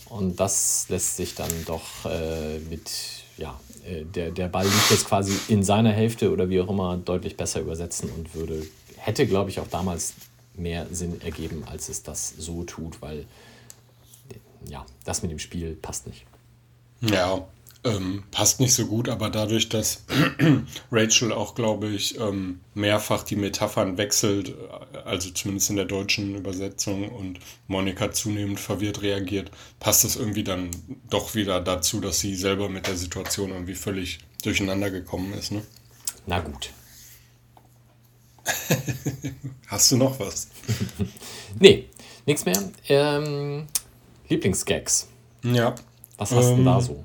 Und 0.08 0.38
das 0.38 0.86
lässt 0.88 1.16
sich 1.16 1.34
dann 1.34 1.50
doch 1.66 2.06
äh, 2.06 2.58
mit, 2.70 2.90
ja, 3.36 3.58
äh, 3.86 4.04
der, 4.04 4.30
der 4.30 4.48
Ball 4.48 4.64
liegt 4.64 4.90
jetzt 4.90 5.06
quasi 5.06 5.32
in 5.48 5.62
seiner 5.62 5.92
Hälfte 5.92 6.30
oder 6.32 6.48
wie 6.48 6.60
auch 6.60 6.68
immer 6.70 6.96
deutlich 6.96 7.36
besser 7.36 7.60
übersetzen 7.60 8.10
und 8.10 8.34
würde, 8.34 8.62
hätte, 8.96 9.26
glaube 9.26 9.50
ich, 9.50 9.60
auch 9.60 9.68
damals 9.68 10.14
mehr 10.56 10.86
Sinn 10.92 11.20
ergeben, 11.20 11.64
als 11.66 11.88
es 11.88 12.02
das 12.02 12.32
so 12.38 12.62
tut, 12.62 13.02
weil 13.02 13.26
ja, 14.66 14.86
das 15.04 15.22
mit 15.22 15.30
dem 15.30 15.38
Spiel 15.38 15.74
passt 15.74 16.06
nicht. 16.06 16.24
Ja, 17.10 17.46
ähm, 17.84 18.24
passt 18.30 18.60
nicht 18.60 18.72
so 18.72 18.86
gut, 18.86 19.10
aber 19.10 19.28
dadurch, 19.28 19.68
dass 19.68 20.04
Rachel 20.90 21.32
auch, 21.32 21.54
glaube 21.54 21.88
ich, 21.88 22.18
ähm, 22.18 22.60
mehrfach 22.72 23.22
die 23.24 23.36
Metaphern 23.36 23.98
wechselt, 23.98 24.48
äh, 24.94 24.98
also 25.04 25.30
zumindest 25.30 25.68
in 25.68 25.76
der 25.76 25.84
deutschen 25.84 26.34
Übersetzung 26.34 27.10
und 27.10 27.40
Monika 27.68 28.10
zunehmend 28.10 28.58
verwirrt 28.58 29.02
reagiert, 29.02 29.50
passt 29.80 30.04
es 30.04 30.16
irgendwie 30.16 30.44
dann 30.44 30.70
doch 31.10 31.34
wieder 31.34 31.60
dazu, 31.60 32.00
dass 32.00 32.20
sie 32.20 32.34
selber 32.34 32.70
mit 32.70 32.86
der 32.86 32.96
Situation 32.96 33.50
irgendwie 33.50 33.74
völlig 33.74 34.18
durcheinander 34.42 34.90
gekommen 34.90 35.34
ist. 35.34 35.52
Ne? 35.52 35.62
Na 36.26 36.40
gut. 36.40 36.70
Hast 39.66 39.92
du 39.92 39.96
noch 39.98 40.18
was? 40.18 40.48
Nee, 41.60 41.88
nichts 42.26 42.44
mehr. 42.46 42.60
Ähm, 42.88 43.66
Lieblingsgags. 44.28 45.06
Ja. 45.44 45.74
Was 46.16 46.30
hast 46.30 46.50
du 46.50 46.56
denn 46.56 46.64
da 46.64 46.78
Ähm, 46.78 46.82
so? 46.82 47.04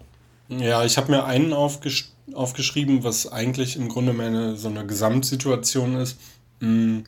Ja, 0.49 0.83
ich 0.83 0.97
habe 0.97 1.11
mir 1.11 1.25
einen 1.25 1.53
aufgesch 1.53 2.09
aufgeschrieben, 2.33 3.03
was 3.03 3.31
eigentlich 3.31 3.75
im 3.75 3.89
Grunde 3.89 4.13
meine 4.13 4.55
so 4.55 4.67
eine 4.67 4.85
Gesamtsituation 4.85 5.95
ist, 5.95 6.17
mh, 6.59 7.03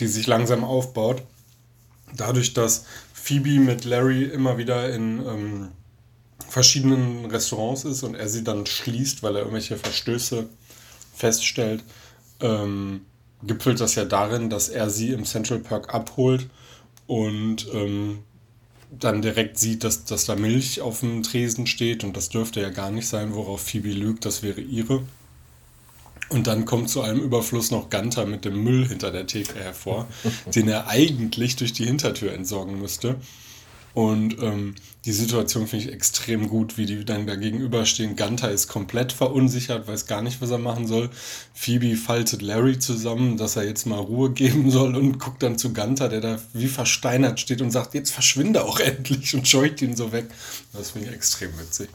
die 0.00 0.06
sich 0.08 0.26
langsam 0.26 0.64
aufbaut. 0.64 1.22
Dadurch, 2.16 2.54
dass 2.54 2.84
Phoebe 3.12 3.60
mit 3.60 3.84
Larry 3.84 4.24
immer 4.24 4.58
wieder 4.58 4.92
in 4.92 5.24
ähm, 5.26 5.68
verschiedenen 6.48 7.24
Restaurants 7.26 7.84
ist 7.84 8.02
und 8.02 8.14
er 8.14 8.28
sie 8.28 8.44
dann 8.44 8.66
schließt, 8.66 9.22
weil 9.22 9.36
er 9.36 9.40
irgendwelche 9.40 9.76
Verstöße 9.76 10.46
feststellt, 11.14 11.82
ähm, 12.40 13.02
gipfelt 13.42 13.80
das 13.80 13.94
ja 13.94 14.04
darin, 14.04 14.50
dass 14.50 14.68
er 14.68 14.90
sie 14.90 15.12
im 15.12 15.24
Central 15.24 15.60
Park 15.60 15.94
abholt 15.94 16.48
und 17.06 17.66
ähm, 17.72 18.18
dann 18.90 19.22
direkt 19.22 19.58
sieht, 19.58 19.84
dass, 19.84 20.04
dass 20.04 20.26
da 20.26 20.36
Milch 20.36 20.80
auf 20.80 21.00
dem 21.00 21.22
Tresen 21.22 21.66
steht 21.66 22.04
und 22.04 22.16
das 22.16 22.28
dürfte 22.28 22.60
ja 22.60 22.70
gar 22.70 22.90
nicht 22.90 23.08
sein, 23.08 23.34
worauf 23.34 23.62
Phoebe 23.62 23.90
lügt, 23.90 24.24
das 24.24 24.42
wäre 24.42 24.60
ihre. 24.60 25.02
Und 26.28 26.46
dann 26.46 26.64
kommt 26.64 26.88
zu 26.90 27.02
allem 27.02 27.20
Überfluss 27.20 27.70
noch 27.70 27.90
Gunther 27.90 28.26
mit 28.26 28.44
dem 28.44 28.62
Müll 28.62 28.88
hinter 28.88 29.10
der 29.10 29.26
Theke 29.26 29.58
hervor, 29.58 30.08
den 30.54 30.68
er 30.68 30.88
eigentlich 30.88 31.56
durch 31.56 31.72
die 31.72 31.84
Hintertür 31.84 32.32
entsorgen 32.32 32.80
müsste. 32.80 33.16
Und 33.94 34.42
ähm, 34.42 34.74
die 35.04 35.12
Situation 35.12 35.68
finde 35.68 35.86
ich 35.86 35.92
extrem 35.92 36.48
gut, 36.48 36.76
wie 36.76 36.84
die 36.84 37.04
dann 37.04 37.28
da 37.28 37.36
gegenüberstehen. 37.36 38.16
Gunther 38.16 38.50
ist 38.50 38.66
komplett 38.66 39.12
verunsichert, 39.12 39.86
weiß 39.86 40.06
gar 40.06 40.20
nicht, 40.20 40.42
was 40.42 40.50
er 40.50 40.58
machen 40.58 40.88
soll. 40.88 41.10
Phoebe 41.54 41.94
faltet 41.94 42.42
Larry 42.42 42.80
zusammen, 42.80 43.36
dass 43.36 43.54
er 43.54 43.64
jetzt 43.64 43.86
mal 43.86 44.00
Ruhe 44.00 44.30
geben 44.30 44.68
soll 44.70 44.96
und 44.96 45.20
guckt 45.20 45.44
dann 45.44 45.58
zu 45.58 45.72
Gunther, 45.72 46.08
der 46.08 46.20
da 46.20 46.38
wie 46.52 46.66
versteinert 46.66 47.38
steht 47.38 47.62
und 47.62 47.70
sagt, 47.70 47.94
jetzt 47.94 48.10
verschwinde 48.10 48.64
auch 48.64 48.80
endlich 48.80 49.34
und 49.36 49.46
scheucht 49.46 49.80
ihn 49.80 49.94
so 49.94 50.10
weg. 50.10 50.26
Das 50.72 50.90
finde 50.90 51.08
ich 51.08 51.14
extrem 51.14 51.56
witzig. 51.58 51.88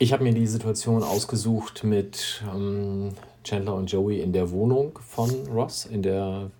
Ich 0.00 0.12
habe 0.12 0.24
mir 0.24 0.34
die 0.34 0.48
Situation 0.48 1.04
ausgesucht 1.04 1.84
mit 1.84 2.42
ähm, 2.52 3.14
Chandler 3.44 3.74
und 3.74 3.90
Joey 3.90 4.20
in 4.20 4.32
der 4.32 4.50
Wohnung 4.50 4.98
von 5.06 5.30
Ross, 5.48 5.86
in 5.86 6.02
der 6.02 6.50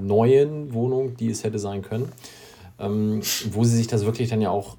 neuen 0.00 0.72
Wohnung, 0.72 1.16
die 1.16 1.30
es 1.30 1.44
hätte 1.44 1.58
sein 1.58 1.82
können, 1.82 2.10
ähm, 2.78 3.20
wo 3.50 3.64
sie 3.64 3.76
sich 3.76 3.86
das 3.86 4.04
wirklich 4.04 4.28
dann 4.28 4.40
ja 4.40 4.50
auch 4.50 4.76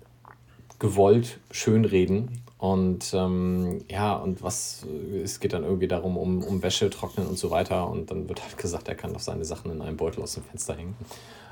gewollt 0.80 1.40
schönreden. 1.52 2.42
Und 2.58 3.14
ähm, 3.14 3.82
ja, 3.90 4.16
und 4.16 4.42
was, 4.42 4.86
es 5.24 5.40
geht 5.40 5.54
dann 5.54 5.64
irgendwie 5.64 5.88
darum, 5.88 6.18
um, 6.18 6.42
um 6.44 6.64
Wäsche 6.64 6.90
trocknen 6.90 7.28
und 7.28 7.38
so 7.38 7.52
weiter. 7.52 7.90
Und 7.90 8.12
dann 8.12 8.28
wird 8.28 8.42
halt 8.42 8.58
gesagt, 8.58 8.88
er 8.88 8.96
kann 8.96 9.14
doch 9.14 9.20
seine 9.20 9.46
Sachen 9.46 9.72
in 9.72 9.82
einem 9.82 9.98
Beutel 9.98 10.24
aus 10.24 10.34
dem 10.34 10.44
Fenster 10.44 10.76
hängen. 10.76 10.96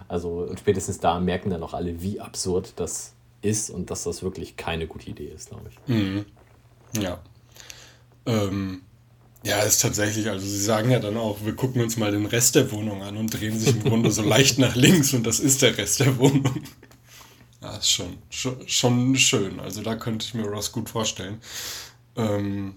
Also 0.08 0.30
und 0.50 0.60
spätestens 0.60 1.00
da 1.00 1.20
merken 1.20 1.50
dann 1.50 1.64
auch 1.64 1.74
alle, 1.74 2.02
wie 2.02 2.20
absurd 2.20 2.74
das 2.78 3.14
ist 3.42 3.70
und 3.70 3.90
dass 3.92 4.04
das 4.04 4.24
wirklich 4.24 4.58
keine 4.58 4.88
gute 4.88 5.10
Idee 5.10 5.28
ist, 5.28 5.50
glaube 5.50 5.70
ich. 5.70 5.94
Mhm. 5.94 6.26
Ja. 7.00 7.20
Ähm, 8.26 8.82
ja, 9.44 9.60
ist 9.62 9.82
tatsächlich, 9.82 10.30
also 10.30 10.46
sie 10.48 10.62
sagen 10.64 10.90
ja 10.90 11.00
dann 11.00 11.18
auch, 11.18 11.44
wir 11.44 11.56
gucken 11.56 11.82
uns 11.82 11.98
mal 11.98 12.12
den 12.12 12.26
Rest 12.26 12.56
der 12.56 12.72
Wohnung 12.72 13.04
an 13.04 13.18
und 13.18 13.28
drehen 13.34 13.60
sich 13.60 13.76
im 13.76 13.84
Grunde 13.84 14.10
so 14.10 14.22
leicht 14.22 14.58
nach 14.58 14.76
links 14.76 15.14
und 15.14 15.26
das 15.28 15.40
ist 15.40 15.62
der 15.62 15.78
Rest 15.78 16.00
der 16.00 16.18
Wohnung. 16.18 16.64
Ja, 17.62 17.78
ist 17.78 17.92
schon, 17.92 18.18
schon, 18.30 18.68
schon 18.68 19.16
schön. 19.18 19.60
Also 19.60 19.82
da 19.82 19.96
könnte 19.96 20.26
ich 20.26 20.34
mir 20.34 20.46
Ross 20.46 20.72
gut 20.72 20.90
vorstellen. 20.90 21.42
Ähm, 22.16 22.76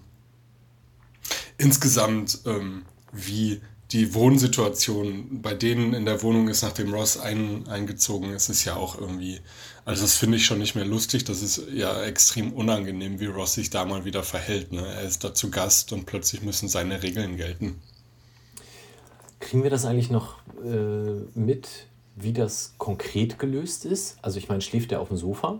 insgesamt, 1.57 2.39
ähm, 2.45 2.83
wie 3.11 3.61
die 3.91 4.13
Wohnsituation 4.13 5.41
bei 5.41 5.53
denen 5.53 5.93
in 5.93 6.05
der 6.05 6.21
Wohnung 6.21 6.49
ist, 6.49 6.61
nachdem 6.61 6.93
Ross 6.93 7.17
ein, 7.17 7.67
eingezogen 7.67 8.33
ist, 8.33 8.49
ist 8.49 8.65
ja 8.65 8.75
auch 8.75 8.99
irgendwie, 8.99 9.39
also 9.85 10.01
das 10.01 10.17
finde 10.17 10.37
ich 10.37 10.45
schon 10.45 10.59
nicht 10.59 10.75
mehr 10.75 10.85
lustig, 10.85 11.23
das 11.23 11.41
ist 11.41 11.61
ja 11.73 12.03
extrem 12.03 12.51
unangenehm, 12.51 13.19
wie 13.19 13.27
Ross 13.27 13.53
sich 13.53 13.69
da 13.69 13.85
mal 13.85 14.03
wieder 14.03 14.23
verhält. 14.23 14.73
Ne? 14.73 14.85
Er 14.85 15.03
ist 15.03 15.23
da 15.23 15.33
zu 15.33 15.49
Gast 15.51 15.93
und 15.93 16.05
plötzlich 16.05 16.41
müssen 16.41 16.67
seine 16.67 17.01
Regeln 17.01 17.37
gelten. 17.37 17.81
Kriegen 19.39 19.63
wir 19.63 19.69
das 19.69 19.85
eigentlich 19.85 20.09
noch 20.09 20.35
äh, 20.65 21.39
mit, 21.39 21.69
wie 22.15 22.33
das 22.33 22.73
konkret 22.77 23.39
gelöst 23.39 23.85
ist? 23.85 24.17
Also 24.21 24.37
ich 24.37 24.49
meine, 24.49 24.61
schläft 24.61 24.91
er 24.91 24.99
auf 24.99 25.07
dem 25.07 25.17
Sofa? 25.17 25.59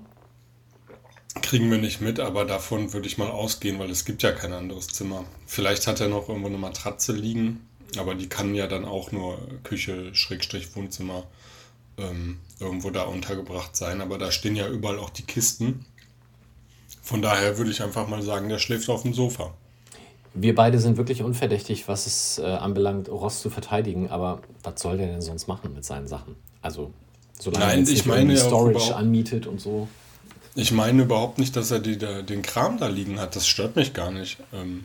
Kriegen 1.41 1.71
wir 1.71 1.77
nicht 1.77 2.01
mit, 2.01 2.19
aber 2.19 2.43
davon 2.43 2.91
würde 2.91 3.07
ich 3.07 3.17
mal 3.17 3.29
ausgehen, 3.29 3.79
weil 3.79 3.91
es 3.91 4.03
gibt 4.03 4.23
ja 4.23 4.31
kein 4.31 4.51
anderes 4.51 4.87
Zimmer. 4.87 5.23
Vielleicht 5.45 5.87
hat 5.87 6.01
er 6.01 6.09
noch 6.09 6.27
irgendwo 6.27 6.47
eine 6.47 6.57
Matratze 6.57 7.13
liegen, 7.13 7.66
aber 7.97 8.15
die 8.15 8.27
kann 8.27 8.55
ja 8.55 8.67
dann 8.67 8.85
auch 8.85 9.11
nur 9.11 9.39
Küche, 9.63 10.13
Schrägstrich, 10.13 10.75
Wohnzimmer 10.75 11.23
ähm, 11.97 12.39
irgendwo 12.59 12.89
da 12.89 13.03
untergebracht 13.03 13.75
sein. 13.75 14.01
Aber 14.01 14.17
da 14.17 14.31
stehen 14.31 14.55
ja 14.55 14.67
überall 14.67 14.99
auch 14.99 15.09
die 15.09 15.23
Kisten. 15.23 15.85
Von 17.01 17.21
daher 17.21 17.57
würde 17.57 17.71
ich 17.71 17.81
einfach 17.81 18.07
mal 18.07 18.21
sagen, 18.21 18.49
der 18.49 18.59
schläft 18.59 18.89
auf 18.89 19.03
dem 19.03 19.13
Sofa. 19.13 19.53
Wir 20.33 20.53
beide 20.53 20.79
sind 20.79 20.97
wirklich 20.97 21.23
unverdächtig, 21.23 21.87
was 21.87 22.05
es 22.05 22.37
äh, 22.39 22.43
anbelangt, 22.45 23.09
Ross 23.09 23.41
zu 23.41 23.49
verteidigen. 23.49 24.09
Aber 24.09 24.41
was 24.63 24.81
soll 24.81 24.97
der 24.97 25.07
denn 25.07 25.21
sonst 25.21 25.47
machen 25.47 25.73
mit 25.73 25.85
seinen 25.85 26.07
Sachen? 26.07 26.35
Also, 26.61 26.91
solange 27.39 27.65
Nein, 27.65 27.85
er 27.85 27.91
ich 27.91 28.05
meine 28.05 28.37
Storage 28.37 28.95
anmietet 28.95 29.47
und 29.47 29.61
so. 29.61 29.87
Ich 30.53 30.71
meine 30.71 31.03
überhaupt 31.03 31.37
nicht, 31.37 31.55
dass 31.55 31.71
er 31.71 31.79
die, 31.79 31.97
da, 31.97 32.21
den 32.21 32.41
Kram 32.41 32.77
da 32.77 32.87
liegen 32.87 33.19
hat. 33.19 33.35
Das 33.35 33.47
stört 33.47 33.75
mich 33.75 33.93
gar 33.93 34.11
nicht. 34.11 34.37
Ähm, 34.53 34.83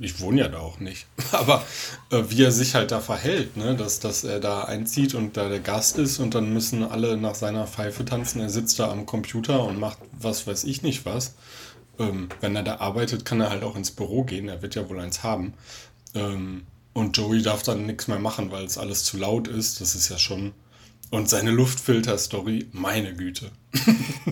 ich 0.00 0.20
wohne 0.20 0.40
ja 0.40 0.48
da 0.48 0.58
auch 0.58 0.80
nicht. 0.80 1.06
Aber 1.32 1.64
äh, 2.10 2.22
wie 2.28 2.42
er 2.42 2.52
sich 2.52 2.74
halt 2.74 2.90
da 2.90 3.00
verhält, 3.00 3.56
ne? 3.56 3.74
dass, 3.76 4.00
dass 4.00 4.24
er 4.24 4.40
da 4.40 4.64
einzieht 4.64 5.14
und 5.14 5.36
da 5.36 5.48
der 5.48 5.60
Gast 5.60 5.98
ist 5.98 6.18
und 6.18 6.34
dann 6.34 6.52
müssen 6.52 6.82
alle 6.82 7.16
nach 7.16 7.34
seiner 7.34 7.66
Pfeife 7.66 8.04
tanzen. 8.04 8.40
Er 8.40 8.50
sitzt 8.50 8.78
da 8.78 8.90
am 8.90 9.06
Computer 9.06 9.64
und 9.64 9.78
macht 9.78 9.98
was 10.12 10.46
weiß 10.46 10.64
ich 10.64 10.82
nicht 10.82 11.04
was. 11.04 11.34
Ähm, 11.98 12.28
wenn 12.40 12.56
er 12.56 12.62
da 12.62 12.76
arbeitet, 12.76 13.24
kann 13.24 13.40
er 13.40 13.50
halt 13.50 13.62
auch 13.62 13.76
ins 13.76 13.90
Büro 13.90 14.24
gehen. 14.24 14.48
Er 14.48 14.62
wird 14.62 14.74
ja 14.74 14.88
wohl 14.88 15.00
eins 15.00 15.22
haben. 15.22 15.54
Ähm, 16.14 16.66
und 16.92 17.16
Joey 17.16 17.42
darf 17.42 17.62
dann 17.62 17.86
nichts 17.86 18.08
mehr 18.08 18.18
machen, 18.18 18.50
weil 18.50 18.64
es 18.64 18.78
alles 18.78 19.04
zu 19.04 19.16
laut 19.16 19.48
ist. 19.48 19.80
Das 19.80 19.94
ist 19.94 20.08
ja 20.08 20.18
schon. 20.18 20.52
Und 21.10 21.28
seine 21.28 21.50
Luftfilter-Story, 21.50 22.68
meine 22.72 23.14
Güte. 23.14 23.50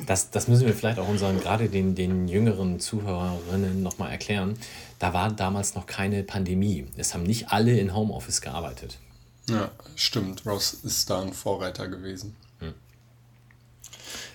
Das, 0.06 0.30
das 0.30 0.48
müssen 0.48 0.66
wir 0.66 0.74
vielleicht 0.74 0.98
auch 0.98 1.06
unseren, 1.06 1.38
gerade 1.38 1.68
den, 1.68 1.94
den 1.94 2.26
jüngeren 2.26 2.80
Zuhörerinnen 2.80 3.82
nochmal 3.82 4.10
erklären. 4.10 4.58
Da 4.98 5.14
war 5.14 5.30
damals 5.30 5.74
noch 5.76 5.86
keine 5.86 6.24
Pandemie. 6.24 6.86
Es 6.96 7.14
haben 7.14 7.22
nicht 7.22 7.52
alle 7.52 7.78
in 7.78 7.94
Homeoffice 7.94 8.40
gearbeitet. 8.40 8.98
Ja, 9.48 9.70
stimmt. 9.94 10.44
Ross 10.44 10.74
ist 10.74 11.08
da 11.08 11.22
ein 11.22 11.32
Vorreiter 11.32 11.86
gewesen. 11.88 12.34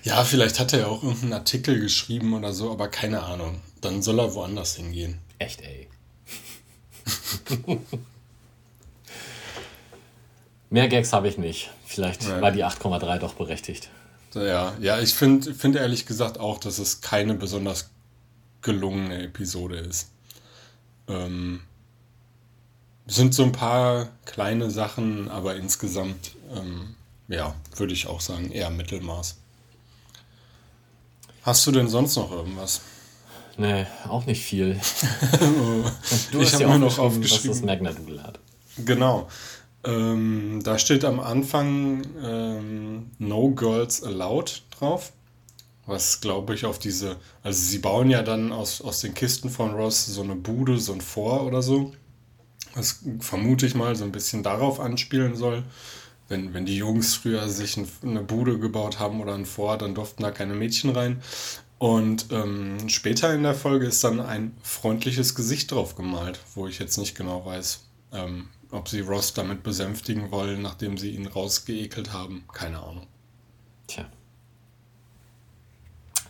Ja, 0.03 0.23
vielleicht 0.23 0.59
hat 0.59 0.71
er 0.71 0.79
ja 0.79 0.87
auch 0.87 1.03
irgendeinen 1.03 1.33
Artikel 1.33 1.79
geschrieben 1.81 2.33
oder 2.33 2.53
so, 2.53 2.71
aber 2.71 2.87
keine 2.87 3.23
Ahnung. 3.23 3.59
Dann 3.81 4.01
soll 4.01 4.19
er 4.19 4.33
woanders 4.33 4.75
hingehen. 4.77 5.19
Echt, 5.37 5.61
ey. 5.61 5.89
Mehr 10.69 10.87
Gags 10.87 11.11
habe 11.11 11.27
ich 11.27 11.37
nicht. 11.37 11.71
Vielleicht 11.97 12.25
Ja. 12.25 12.39
war 12.41 12.51
die 12.51 12.63
8,3 12.63 13.17
doch 13.17 13.33
berechtigt. 13.33 13.89
Ja, 14.35 14.75
ja 14.79 14.99
ich 14.99 15.15
finde 15.15 15.51
find 15.55 15.75
ehrlich 15.75 16.05
gesagt 16.05 16.39
auch, 16.39 16.59
dass 16.59 16.77
es 16.77 17.01
keine 17.01 17.33
besonders 17.33 17.89
gelungene 18.61 19.23
Episode 19.23 19.77
ist. 19.77 20.11
Ähm, 21.07 21.61
sind 23.07 23.33
so 23.33 23.41
ein 23.45 23.51
paar 23.51 24.09
kleine 24.25 24.69
Sachen, 24.69 25.27
aber 25.31 25.55
insgesamt, 25.55 26.33
ähm, 26.55 26.93
ja, 27.29 27.55
würde 27.77 27.93
ich 27.93 28.05
auch 28.05 28.21
sagen, 28.21 28.51
eher 28.51 28.69
Mittelmaß. 28.69 29.37
Hast 31.41 31.65
du 31.65 31.71
denn 31.71 31.87
sonst 31.87 32.15
noch 32.15 32.31
irgendwas? 32.31 32.81
Nee, 33.57 33.87
auch 34.07 34.27
nicht 34.27 34.43
viel. 34.43 34.79
Du 36.31 36.39
Ich 36.41 36.45
hast 36.45 36.53
hab 36.53 36.61
ja 36.61 36.67
mir 36.67 36.77
noch 36.77 36.89
geschrieben, 36.95 37.23
was 37.23 37.29
das 37.31 37.39
aufgeschrieben. 37.39 37.65
Magna-Doodle 37.65 38.21
hat. 38.23 38.39
Genau. 38.85 39.27
Ähm, 39.83 40.61
da 40.63 40.77
steht 40.77 41.05
am 41.05 41.19
Anfang 41.19 42.01
ähm, 42.23 43.11
No 43.19 43.51
Girls 43.51 44.03
Allowed 44.03 44.63
drauf. 44.71 45.13
Was 45.85 46.19
glaube 46.19 46.53
ich 46.53 46.65
auf 46.65 46.79
diese. 46.79 47.15
Also, 47.43 47.61
sie 47.63 47.79
bauen 47.79 48.09
ja 48.09 48.21
dann 48.21 48.51
aus, 48.51 48.81
aus 48.81 48.99
den 48.99 49.13
Kisten 49.13 49.49
von 49.49 49.73
Ross 49.73 50.05
so 50.05 50.21
eine 50.21 50.35
Bude, 50.35 50.77
so 50.79 50.93
ein 50.93 51.01
Vor 51.01 51.45
oder 51.45 51.61
so. 51.61 51.93
Was 52.75 52.99
vermute 53.19 53.65
ich 53.65 53.75
mal 53.75 53.95
so 53.95 54.03
ein 54.03 54.11
bisschen 54.11 54.43
darauf 54.43 54.79
anspielen 54.79 55.35
soll. 55.35 55.63
Wenn, 56.29 56.53
wenn 56.53 56.65
die 56.65 56.75
Jungs 56.75 57.15
früher 57.15 57.47
sich 57.47 57.77
ein, 57.77 57.87
eine 58.03 58.21
Bude 58.21 58.59
gebaut 58.59 58.99
haben 58.99 59.21
oder 59.21 59.33
ein 59.33 59.45
Vor, 59.45 59.77
dann 59.77 59.95
durften 59.95 60.23
da 60.23 60.31
keine 60.31 60.55
Mädchen 60.55 60.89
rein. 60.89 61.21
Und 61.79 62.27
ähm, 62.31 62.89
später 62.89 63.33
in 63.33 63.43
der 63.43 63.53
Folge 63.53 63.85
ist 63.85 64.03
dann 64.03 64.19
ein 64.19 64.57
freundliches 64.61 65.35
Gesicht 65.35 65.71
drauf 65.71 65.95
gemalt, 65.95 66.39
wo 66.55 66.67
ich 66.67 66.79
jetzt 66.79 66.97
nicht 66.97 67.15
genau 67.15 67.45
weiß, 67.45 67.81
ähm, 68.13 68.49
ob 68.71 68.89
sie 68.89 69.01
Ross 69.01 69.33
damit 69.33 69.63
besänftigen 69.63 70.31
wollen, 70.31 70.61
nachdem 70.61 70.97
sie 70.97 71.11
ihn 71.11 71.27
rausgeekelt 71.27 72.13
haben. 72.13 72.43
Keine 72.53 72.79
Ahnung. 72.79 73.07
Tja. 73.87 74.05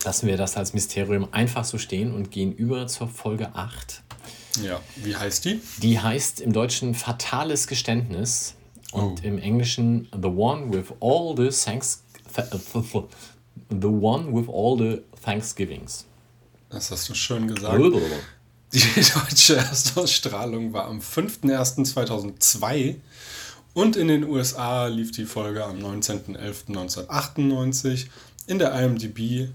Lassen 0.03 0.27
wir 0.27 0.37
das 0.37 0.55
als 0.57 0.73
Mysterium 0.73 1.27
einfach 1.31 1.65
so 1.65 1.77
stehen 1.77 2.13
und 2.13 2.31
gehen 2.31 2.53
über 2.53 2.87
zur 2.87 3.07
Folge 3.07 3.55
8. 3.55 4.03
Ja, 4.63 4.79
wie 4.97 5.15
heißt 5.15 5.45
die? 5.45 5.61
Die 5.81 5.99
heißt 5.99 6.39
im 6.41 6.53
Deutschen 6.53 6.93
Fatales 6.95 7.67
Geständnis 7.67 8.55
und 8.91 9.19
Oh. 9.21 9.27
im 9.27 9.37
Englischen 9.37 10.07
The 10.13 10.27
One 10.29 10.71
with 10.71 10.93
All 11.01 11.35
the 11.35 11.49
Thanks 11.49 12.03
The 13.69 13.87
One 13.87 14.33
with 14.33 14.47
All 14.49 14.77
the 14.77 15.01
Thanksgivings. 15.23 16.05
Das 16.69 16.91
hast 16.91 17.09
du 17.09 17.13
schön 17.15 17.47
gesagt. 17.47 17.77
Die 18.73 19.01
deutsche 19.13 19.55
Erstausstrahlung 19.55 20.73
war 20.73 20.85
am 20.85 20.99
5.01.2002 20.99 22.95
und 23.73 23.95
in 23.95 24.09
den 24.09 24.25
USA 24.25 24.87
lief 24.87 25.11
die 25.11 25.25
Folge 25.25 25.63
am 25.63 25.77
19.11.1998. 25.77 28.07
In 28.47 28.59
der 28.59 28.73
IMDb 28.73 29.47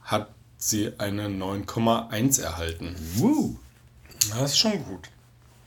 hat 0.00 0.34
sie 0.58 0.90
eine 0.98 1.28
9,1 1.28 2.42
erhalten. 2.42 2.96
Woo. 3.14 3.56
Das 4.30 4.50
ist 4.52 4.58
schon 4.58 4.84
gut. 4.84 5.08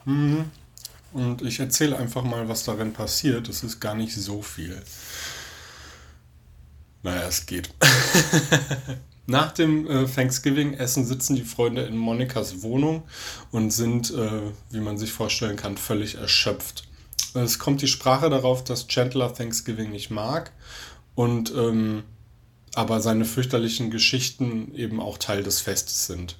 Mhm. 0.05 0.51
Und 1.13 1.43
ich 1.43 1.59
erzähle 1.59 1.97
einfach 1.97 2.23
mal, 2.23 2.49
was 2.49 2.63
darin 2.65 2.91
passiert. 2.91 3.47
Es 3.47 3.63
ist 3.63 3.79
gar 3.79 3.95
nicht 3.95 4.15
so 4.15 4.41
viel. 4.41 4.83
Naja, 7.03 7.27
es 7.27 7.45
geht. 7.45 7.69
nach 9.27 9.51
dem 9.51 9.87
äh, 9.89 10.05
Thanksgiving-Essen 10.05 11.05
sitzen 11.05 11.35
die 11.35 11.43
Freunde 11.43 11.83
in 11.83 11.97
Monikas 11.97 12.61
Wohnung 12.61 13.03
und 13.51 13.71
sind, 13.71 14.11
äh, 14.13 14.41
wie 14.69 14.79
man 14.79 14.97
sich 14.97 15.11
vorstellen 15.11 15.55
kann, 15.55 15.77
völlig 15.77 16.15
erschöpft. 16.15 16.87
Es 17.33 17.59
kommt 17.59 17.81
die 17.81 17.87
Sprache 17.87 18.29
darauf, 18.29 18.63
dass 18.63 18.87
Chandler 18.87 19.33
Thanksgiving 19.33 19.91
nicht 19.91 20.11
mag 20.11 20.51
und 21.15 21.53
ähm, 21.55 22.03
aber 22.75 23.01
seine 23.01 23.25
fürchterlichen 23.25 23.89
Geschichten 23.89 24.73
eben 24.75 24.99
auch 24.99 25.17
Teil 25.17 25.43
des 25.43 25.61
Festes 25.61 26.05
sind. 26.05 26.37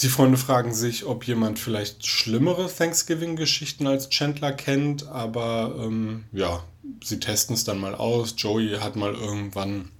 Die 0.00 0.08
Freunde 0.08 0.38
fragen 0.38 0.72
sich, 0.72 1.04
ob 1.06 1.24
jemand 1.24 1.58
vielleicht 1.58 2.06
schlimmere 2.06 2.72
Thanksgiving-Geschichten 2.72 3.86
als 3.88 4.08
Chandler 4.10 4.52
kennt, 4.52 5.08
aber 5.08 5.74
ähm, 5.78 6.24
ja, 6.32 6.62
sie 7.02 7.18
testen 7.18 7.54
es 7.54 7.64
dann 7.64 7.80
mal 7.80 7.96
aus. 7.96 8.34
Joey 8.38 8.76
hat 8.78 8.94
mal 8.94 9.14
irgendwann 9.14 9.90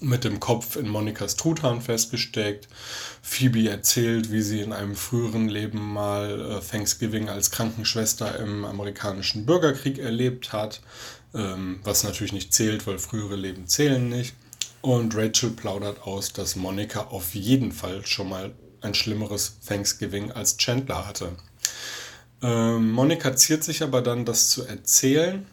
mit 0.00 0.24
dem 0.24 0.40
Kopf 0.40 0.76
in 0.76 0.88
Monikas 0.88 1.36
Truthahn 1.36 1.80
festgesteckt. 1.80 2.68
Phoebe 3.22 3.68
erzählt, 3.68 4.32
wie 4.32 4.42
sie 4.42 4.60
in 4.60 4.72
einem 4.72 4.94
früheren 4.94 5.48
Leben 5.48 5.92
mal 5.92 6.40
äh, 6.40 6.60
Thanksgiving 6.60 7.28
als 7.28 7.50
Krankenschwester 7.50 8.38
im 8.38 8.64
amerikanischen 8.64 9.46
Bürgerkrieg 9.46 9.98
erlebt 9.98 10.52
hat, 10.52 10.80
ähm, 11.34 11.80
was 11.84 12.04
natürlich 12.04 12.32
nicht 12.32 12.52
zählt, 12.52 12.86
weil 12.86 12.98
frühere 12.98 13.36
Leben 13.36 13.66
zählen 13.66 14.08
nicht. 14.08 14.34
Und 14.80 15.16
Rachel 15.16 15.50
plaudert 15.50 16.02
aus, 16.02 16.32
dass 16.32 16.56
Monika 16.56 17.08
auf 17.08 17.34
jeden 17.34 17.72
Fall 17.72 18.06
schon 18.06 18.28
mal 18.28 18.54
ein 18.80 18.94
schlimmeres 18.94 19.58
Thanksgiving 19.66 20.30
als 20.30 20.56
Chandler 20.56 21.06
hatte. 21.06 21.32
Ähm, 22.42 22.92
Monika 22.92 23.34
ziert 23.34 23.64
sich 23.64 23.82
aber 23.82 24.02
dann, 24.02 24.24
das 24.24 24.50
zu 24.50 24.64
erzählen 24.64 25.46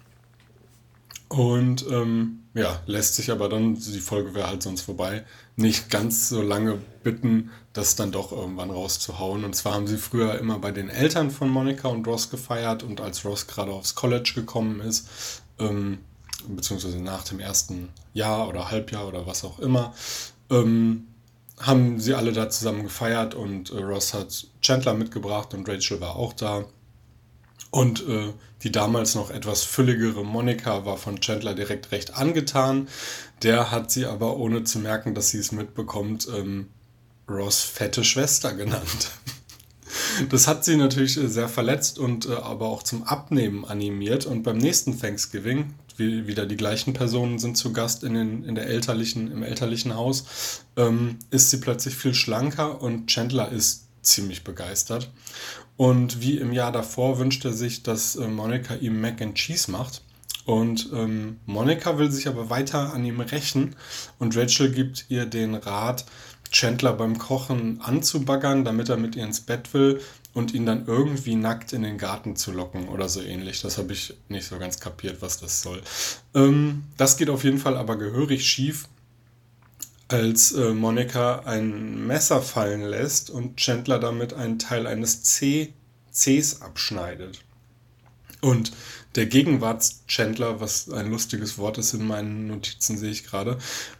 und 1.29 1.85
ähm, 1.89 2.43
ja, 2.53 2.81
lässt 2.85 3.15
sich 3.15 3.31
aber 3.31 3.49
dann, 3.49 3.75
die 3.75 3.99
Folge 3.99 4.33
wäre 4.33 4.47
halt 4.47 4.63
sonst 4.63 4.81
vorbei, 4.81 5.25
nicht 5.55 5.89
ganz 5.89 6.29
so 6.29 6.41
lange 6.41 6.79
bitten, 7.03 7.51
das 7.73 7.95
dann 7.95 8.11
doch 8.11 8.31
irgendwann 8.31 8.71
rauszuhauen. 8.71 9.43
Und 9.43 9.55
zwar 9.55 9.73
haben 9.73 9.87
sie 9.87 9.97
früher 9.97 10.39
immer 10.39 10.59
bei 10.59 10.71
den 10.71 10.89
Eltern 10.89 11.31
von 11.31 11.49
Monika 11.49 11.89
und 11.89 12.07
Ross 12.07 12.29
gefeiert 12.29 12.83
und 12.83 13.01
als 13.01 13.25
Ross 13.25 13.47
gerade 13.47 13.71
aufs 13.71 13.95
College 13.95 14.31
gekommen 14.35 14.79
ist, 14.79 15.41
ähm, 15.59 15.99
beziehungsweise 16.47 17.01
nach 17.01 17.23
dem 17.23 17.39
ersten 17.39 17.89
Jahr 18.13 18.47
oder 18.47 18.71
Halbjahr 18.71 19.07
oder 19.07 19.27
was 19.27 19.43
auch 19.43 19.59
immer, 19.59 19.93
ähm, 20.49 21.07
haben 21.59 21.99
sie 21.99 22.13
alle 22.13 22.33
da 22.33 22.49
zusammen 22.49 22.83
gefeiert 22.83 23.33
und 23.33 23.71
äh, 23.71 23.81
Ross 23.81 24.13
hat 24.13 24.47
Chandler 24.61 24.93
mitgebracht 24.93 25.53
und 25.53 25.67
Rachel 25.67 25.99
war 26.01 26.15
auch 26.15 26.33
da. 26.33 26.65
Und 27.71 28.07
äh, 28.07 28.33
die 28.65 28.71
damals 28.71 29.13
noch 29.13 29.29
etwas 29.29 29.63
fülligere 29.63 30.25
Monika 30.25 30.85
war 30.85 30.97
von 30.97 31.21
Chandler 31.21 31.53
direkt 31.53 31.91
recht 31.91 32.15
angetan. 32.15 32.87
Der 33.43 33.69
hat 33.69 33.91
sie 33.91 34.07
aber, 34.07 34.37
ohne 34.37 34.63
zu 34.63 34.79
merken, 34.79 35.13
dass 35.13 35.29
sie 35.29 35.37
es 35.37 35.51
mitbekommt, 35.51 36.27
ähm, 36.35 36.69
Ross 37.29 37.61
fette 37.61 38.03
Schwester 38.03 38.53
genannt. 38.53 39.11
Das 40.29 40.47
hat 40.47 40.65
sie 40.65 40.77
natürlich 40.77 41.17
äh, 41.17 41.27
sehr 41.27 41.47
verletzt 41.47 41.99
und 41.99 42.25
äh, 42.25 42.33
aber 42.33 42.67
auch 42.67 42.83
zum 42.83 43.03
Abnehmen 43.03 43.65
animiert. 43.65 44.25
Und 44.25 44.43
beim 44.43 44.57
nächsten 44.57 44.99
Thanksgiving, 44.99 45.73
wie, 45.97 46.27
wieder 46.27 46.45
die 46.45 46.57
gleichen 46.57 46.93
Personen 46.93 47.39
sind 47.39 47.55
zu 47.55 47.71
Gast 47.71 48.03
in, 48.03 48.13
den, 48.13 48.43
in 48.43 48.55
der 48.55 48.67
elterlichen, 48.67 49.31
im 49.31 49.41
elterlichen 49.41 49.95
Haus, 49.95 50.63
ähm, 50.75 51.17
ist 51.31 51.49
sie 51.49 51.57
plötzlich 51.57 51.95
viel 51.95 52.13
schlanker 52.13 52.81
und 52.81 53.07
Chandler 53.07 53.51
ist 53.51 53.84
ziemlich 54.05 54.43
begeistert. 54.43 55.11
Und 55.77 56.21
wie 56.21 56.37
im 56.37 56.53
Jahr 56.53 56.71
davor 56.71 57.19
wünscht 57.19 57.43
er 57.45 57.53
sich, 57.53 57.83
dass 57.83 58.15
äh, 58.15 58.27
Monika 58.27 58.75
ihm 58.75 59.01
Mac 59.01 59.21
and 59.21 59.35
Cheese 59.35 59.71
macht. 59.71 60.01
Und 60.45 60.89
ähm, 60.93 61.39
Monika 61.45 61.97
will 61.97 62.11
sich 62.11 62.27
aber 62.27 62.49
weiter 62.49 62.93
an 62.93 63.03
ihm 63.03 63.19
rächen 63.19 63.75
und 64.19 64.37
Rachel 64.37 64.71
gibt 64.71 65.05
ihr 65.09 65.25
den 65.25 65.55
Rat, 65.55 66.05
Chandler 66.51 66.93
beim 66.93 67.17
Kochen 67.17 67.81
anzubaggern, 67.81 68.63
damit 68.63 68.89
er 68.89 68.97
mit 68.97 69.15
ihr 69.15 69.23
ins 69.23 69.41
Bett 69.41 69.73
will 69.73 69.99
und 70.33 70.53
ihn 70.53 70.65
dann 70.65 70.85
irgendwie 70.85 71.35
nackt 71.35 71.73
in 71.73 71.81
den 71.81 71.97
Garten 71.97 72.35
zu 72.35 72.51
locken 72.51 72.87
oder 72.89 73.09
so 73.09 73.21
ähnlich. 73.21 73.61
Das 73.61 73.77
habe 73.77 73.93
ich 73.93 74.13
nicht 74.29 74.47
so 74.47 74.59
ganz 74.59 74.79
kapiert, 74.79 75.21
was 75.21 75.39
das 75.39 75.61
soll. 75.61 75.81
Ähm, 76.35 76.83
das 76.97 77.17
geht 77.17 77.29
auf 77.29 77.43
jeden 77.43 77.57
Fall 77.57 77.75
aber 77.75 77.97
gehörig 77.97 78.45
schief, 78.45 78.87
als 80.07 80.51
äh, 80.51 80.73
Monika 80.73 81.39
ein 81.45 82.05
Messer 82.05 82.41
fallen 82.41 82.81
lässt 82.81 83.29
und 83.29 83.57
Chandler 83.57 83.99
damit 83.99 84.33
einen 84.33 84.59
Teil 84.59 84.87
eines 84.87 85.23
C 85.23 85.73
Cs 86.11 86.61
abschneidet. 86.61 87.39
Und 88.41 88.71
der 89.15 89.25
Gegenwarts-Chandler, 89.25 90.59
was 90.59 90.89
ein 90.91 91.09
lustiges 91.09 91.57
Wort 91.57 91.77
ist 91.77 91.93
in 91.93 92.05
meinen 92.05 92.47
Notizen, 92.47 92.97
sehe 92.97 93.09
ich 93.09 93.23
gerade, 93.23 93.57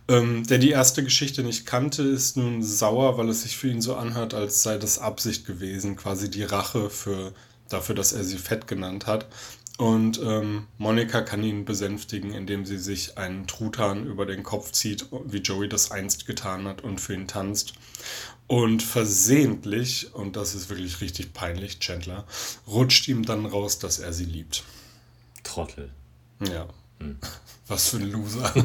ähm, 0.08 0.46
der 0.46 0.60
die 0.60 0.70
erste 0.70 1.04
Geschichte 1.04 1.42
nicht 1.42 1.66
kannte, 1.66 2.04
ist 2.04 2.38
nun 2.38 2.62
sauer, 2.62 3.18
weil 3.18 3.30
es 3.30 3.44
sich 3.44 3.58
für 3.58 3.70
ihn 3.70 3.82
so 3.82 3.96
anhört, 3.96 4.34
als 4.34 4.62
sei 4.62 4.78
das 4.78 5.00
Absicht 5.00 5.46
gewesen, 5.48 5.96
quasi 5.96 6.30
die 6.30 6.44
Rache 6.44 6.90
für, 6.90 7.34
dafür, 7.70 7.96
dass 7.96 8.12
er 8.12 8.24
sie 8.24 8.38
fett 8.38 8.68
genannt 8.68 9.08
hat. 9.08 9.26
Und 9.78 10.22
ähm, 10.24 10.68
Monika 10.78 11.22
kann 11.22 11.44
ihn 11.44 11.66
besänftigen, 11.66 12.32
indem 12.32 12.66
sie 12.66 12.78
sich 12.78 13.18
einen 13.18 13.46
Truthahn 13.46 14.06
über 14.06 14.26
den 14.26 14.44
Kopf 14.44 14.72
zieht, 14.72 15.08
wie 15.26 15.40
Joey 15.40 15.68
das 15.68 15.92
einst 15.92 16.26
getan 16.26 16.66
hat 16.66 16.82
und 16.82 17.02
für 17.02 17.14
ihn 17.14 17.28
tanzt. 17.28 17.74
Und 18.48 18.84
versehentlich, 18.84 20.14
und 20.14 20.38
das 20.38 20.56
ist 20.56 20.70
wirklich 20.70 21.02
richtig 21.02 21.34
peinlich, 21.34 21.80
Chandler, 21.80 22.26
rutscht 22.68 23.08
ihm 23.08 23.26
dann 23.26 23.46
raus, 23.46 23.80
dass 23.80 24.00
er 24.00 24.14
sie 24.14 24.26
liebt. 24.26 24.64
Trottel. 25.44 25.92
Ja. 26.40 26.68
Hm. 27.00 27.18
Was 27.68 27.90
für 27.90 27.98
ein 27.98 28.12
Loser. 28.12 28.54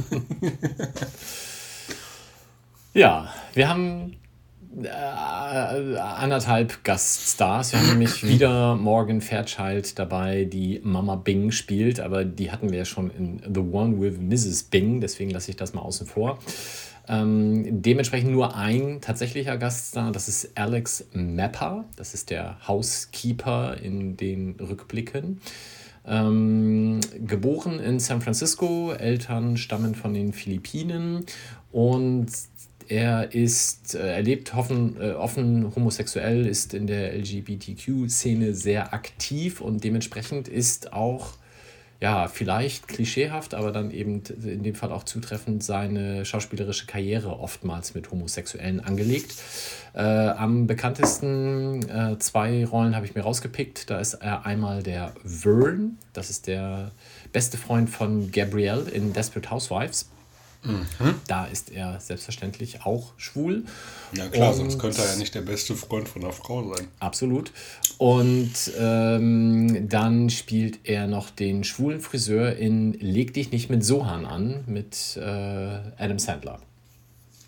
ja, 2.95 3.35
wir 3.55 3.69
haben 3.69 4.17
äh, 4.83 5.97
anderthalb 5.99 6.85
Gaststars. 6.85 7.73
Wir 7.73 7.81
haben 7.81 7.89
nämlich 7.89 8.25
wieder 8.27 8.77
Morgan 8.77 9.21
Fairchild 9.21 9.99
dabei, 9.99 10.45
die 10.45 10.81
Mama 10.83 11.17
Bing 11.17 11.51
spielt, 11.51 12.01
aber 12.01 12.25
die 12.25 12.53
hatten 12.53 12.71
wir 12.71 12.79
ja 12.79 12.85
schon 12.85 13.11
in 13.11 13.43
The 13.53 13.61
One 13.61 14.01
with 14.01 14.19
Mrs. 14.21 14.65
Bing, 14.65 15.01
deswegen 15.01 15.31
lasse 15.31 15.51
ich 15.51 15.57
das 15.57 15.75
mal 15.75 15.83
außen 15.83 16.07
vor. 16.07 16.39
Ähm, 17.09 17.83
dementsprechend 17.83 18.31
nur 18.31 18.55
ein 18.55 19.01
tatsächlicher 19.01 19.57
Gaststar, 19.57 20.13
das 20.13 20.29
ist 20.29 20.57
Alex 20.57 21.07
Mapper, 21.13 21.85
das 21.97 22.15
ist 22.15 22.31
der 22.31 22.57
Housekeeper 22.69 23.77
in 23.83 24.17
den 24.17 24.55
Rückblicken. 24.61 25.41
Ähm, 26.07 27.01
geboren 27.27 27.81
in 27.81 27.99
San 27.99 28.21
Francisco, 28.21 28.93
Eltern 28.93 29.57
stammen 29.57 29.95
von 29.95 30.15
den 30.15 30.33
Philippinen 30.33 31.27
und 31.73 32.29
er 32.91 33.33
ist, 33.33 33.95
äh, 33.95 34.17
er 34.17 34.23
lebt 34.23 34.53
offen, 34.55 35.01
äh, 35.01 35.13
offen 35.13 35.73
homosexuell, 35.77 36.45
ist 36.45 36.75
in 36.75 36.89
der 36.89 37.15
LGBTQ-Szene 37.15 38.53
sehr 38.53 38.93
aktiv 38.93 39.61
und 39.61 39.85
dementsprechend 39.85 40.49
ist 40.49 40.93
auch, 40.93 41.35
ja, 42.01 42.27
vielleicht 42.27 42.89
klischeehaft, 42.89 43.55
aber 43.55 43.71
dann 43.71 43.93
eben 43.93 44.23
in 44.43 44.65
dem 44.65 44.75
Fall 44.75 44.91
auch 44.91 45.05
zutreffend 45.05 45.63
seine 45.63 46.25
schauspielerische 46.25 46.87
Karriere 46.87 47.39
oftmals 47.39 47.95
mit 47.95 48.11
Homosexuellen 48.11 48.81
angelegt. 48.81 49.37
Äh, 49.95 50.01
am 50.01 50.67
bekanntesten 50.67 51.89
äh, 51.89 52.19
zwei 52.19 52.65
Rollen 52.65 52.97
habe 52.97 53.07
ich 53.07 53.15
mir 53.15 53.21
rausgepickt. 53.21 53.89
Da 53.89 54.01
ist 54.01 54.15
er 54.15 54.47
einmal 54.47 54.83
der 54.83 55.13
Vern, 55.25 55.97
das 56.13 56.29
ist 56.31 56.49
der 56.49 56.91
beste 57.33 57.57
Freund 57.57 57.89
von 57.89 58.33
Gabrielle 58.33 58.91
in 58.91 59.13
Desperate 59.13 59.49
Housewives. 59.49 60.11
Mhm. 60.63 61.15
Da 61.27 61.47
ist 61.47 61.71
er 61.71 61.99
selbstverständlich 62.01 62.85
auch 62.85 63.13
schwul. 63.17 63.65
Ja 64.13 64.29
klar, 64.29 64.51
und 64.51 64.57
sonst 64.57 64.79
könnte 64.79 65.01
er 65.01 65.13
ja 65.13 65.17
nicht 65.17 65.35
der 65.35 65.41
beste 65.41 65.75
Freund 65.75 66.09
von 66.09 66.23
einer 66.23 66.33
Frau 66.33 66.75
sein. 66.75 66.89
Absolut. 66.99 67.51
Und 67.97 68.53
ähm, 68.79 69.89
dann 69.89 70.29
spielt 70.29 70.81
er 70.85 71.07
noch 71.07 71.31
den 71.31 71.65
schwulen 71.65 72.01
Friseur 72.01 72.57
in 72.57 72.93
Leg 72.95 73.33
dich 73.33 73.53
nicht 73.53 73.71
mit 73.71 73.85
Sohan 73.85 74.27
an 74.27 74.65
mit 74.67 75.17
äh, 75.17 75.21
Adam 75.23 76.19
Sandler. 76.19 76.61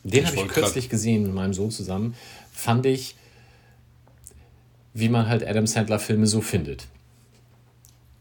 Den 0.04 0.26
habe 0.26 0.36
ich 0.36 0.48
kürzlich 0.48 0.88
gesehen 0.88 1.22
mit 1.24 1.34
meinem 1.34 1.54
Sohn 1.54 1.70
zusammen. 1.70 2.14
Fand 2.50 2.86
ich, 2.86 3.16
wie 4.94 5.08
man 5.08 5.28
halt 5.28 5.46
Adam 5.46 5.66
Sandler 5.66 5.98
Filme 5.98 6.26
so 6.26 6.40
findet. 6.40 6.86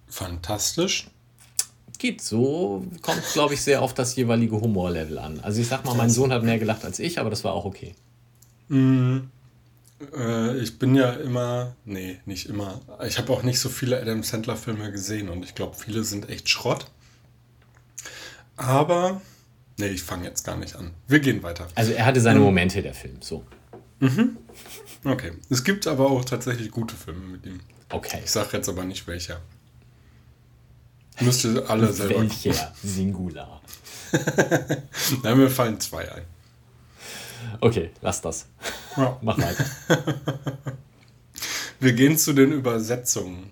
Fantastisch 0.07 1.07
geht 2.01 2.21
so, 2.21 2.83
kommt, 3.03 3.21
glaube 3.33 3.53
ich, 3.53 3.61
sehr 3.61 3.81
auf 3.83 3.93
das 3.93 4.15
jeweilige 4.15 4.59
Humorlevel 4.59 5.19
an. 5.19 5.39
Also 5.41 5.61
ich 5.61 5.67
sag 5.67 5.85
mal, 5.85 5.95
mein 5.95 6.09
Sohn 6.09 6.33
hat 6.33 6.41
mehr 6.43 6.57
gelacht 6.57 6.83
als 6.83 6.97
ich, 6.97 7.19
aber 7.19 7.29
das 7.29 7.43
war 7.43 7.53
auch 7.53 7.63
okay. 7.65 7.93
Mm, 8.69 9.19
äh, 10.17 10.57
ich 10.57 10.79
bin 10.79 10.95
ja 10.95 11.11
immer, 11.11 11.75
nee, 11.85 12.17
nicht 12.25 12.49
immer. 12.49 12.81
Ich 13.05 13.19
habe 13.19 13.31
auch 13.31 13.43
nicht 13.43 13.59
so 13.59 13.69
viele 13.69 14.01
Adam 14.01 14.23
Sandler-Filme 14.23 14.91
gesehen 14.91 15.29
und 15.29 15.45
ich 15.45 15.53
glaube, 15.53 15.75
viele 15.75 16.03
sind 16.03 16.27
echt 16.27 16.49
Schrott. 16.49 16.87
Aber, 18.57 19.21
nee, 19.77 19.87
ich 19.87 20.01
fange 20.01 20.25
jetzt 20.25 20.43
gar 20.43 20.57
nicht 20.57 20.75
an. 20.75 20.91
Wir 21.07 21.19
gehen 21.19 21.43
weiter. 21.43 21.67
Also 21.75 21.91
er 21.91 22.05
hatte 22.05 22.19
seine 22.19 22.39
mhm. 22.39 22.45
Momente, 22.45 22.81
der 22.81 22.95
Film, 22.95 23.17
so. 23.21 23.45
Mhm. 23.99 24.37
Okay. 25.03 25.33
Es 25.51 25.63
gibt 25.63 25.85
aber 25.85 26.09
auch 26.09 26.25
tatsächlich 26.25 26.71
gute 26.71 26.95
Filme 26.95 27.27
mit 27.27 27.45
ihm. 27.45 27.59
Okay. 27.89 28.21
Ich 28.23 28.31
sage 28.31 28.57
jetzt 28.57 28.69
aber 28.69 28.85
nicht 28.85 29.05
welcher. 29.05 29.39
Müsste 31.21 31.69
alle 31.69 31.91
selber. 31.91 32.21
Welcher 32.21 32.73
Singular? 32.83 33.61
Na, 35.23 35.35
mir 35.35 35.49
fallen 35.49 35.79
zwei 35.79 36.11
ein. 36.11 36.23
Okay, 37.59 37.91
lass 38.01 38.21
das. 38.21 38.47
Ja. 38.97 39.17
Mach 39.21 39.37
weiter. 39.37 39.65
Wir 41.79 41.93
gehen 41.93 42.17
zu 42.17 42.33
den 42.33 42.51
Übersetzungen. 42.51 43.49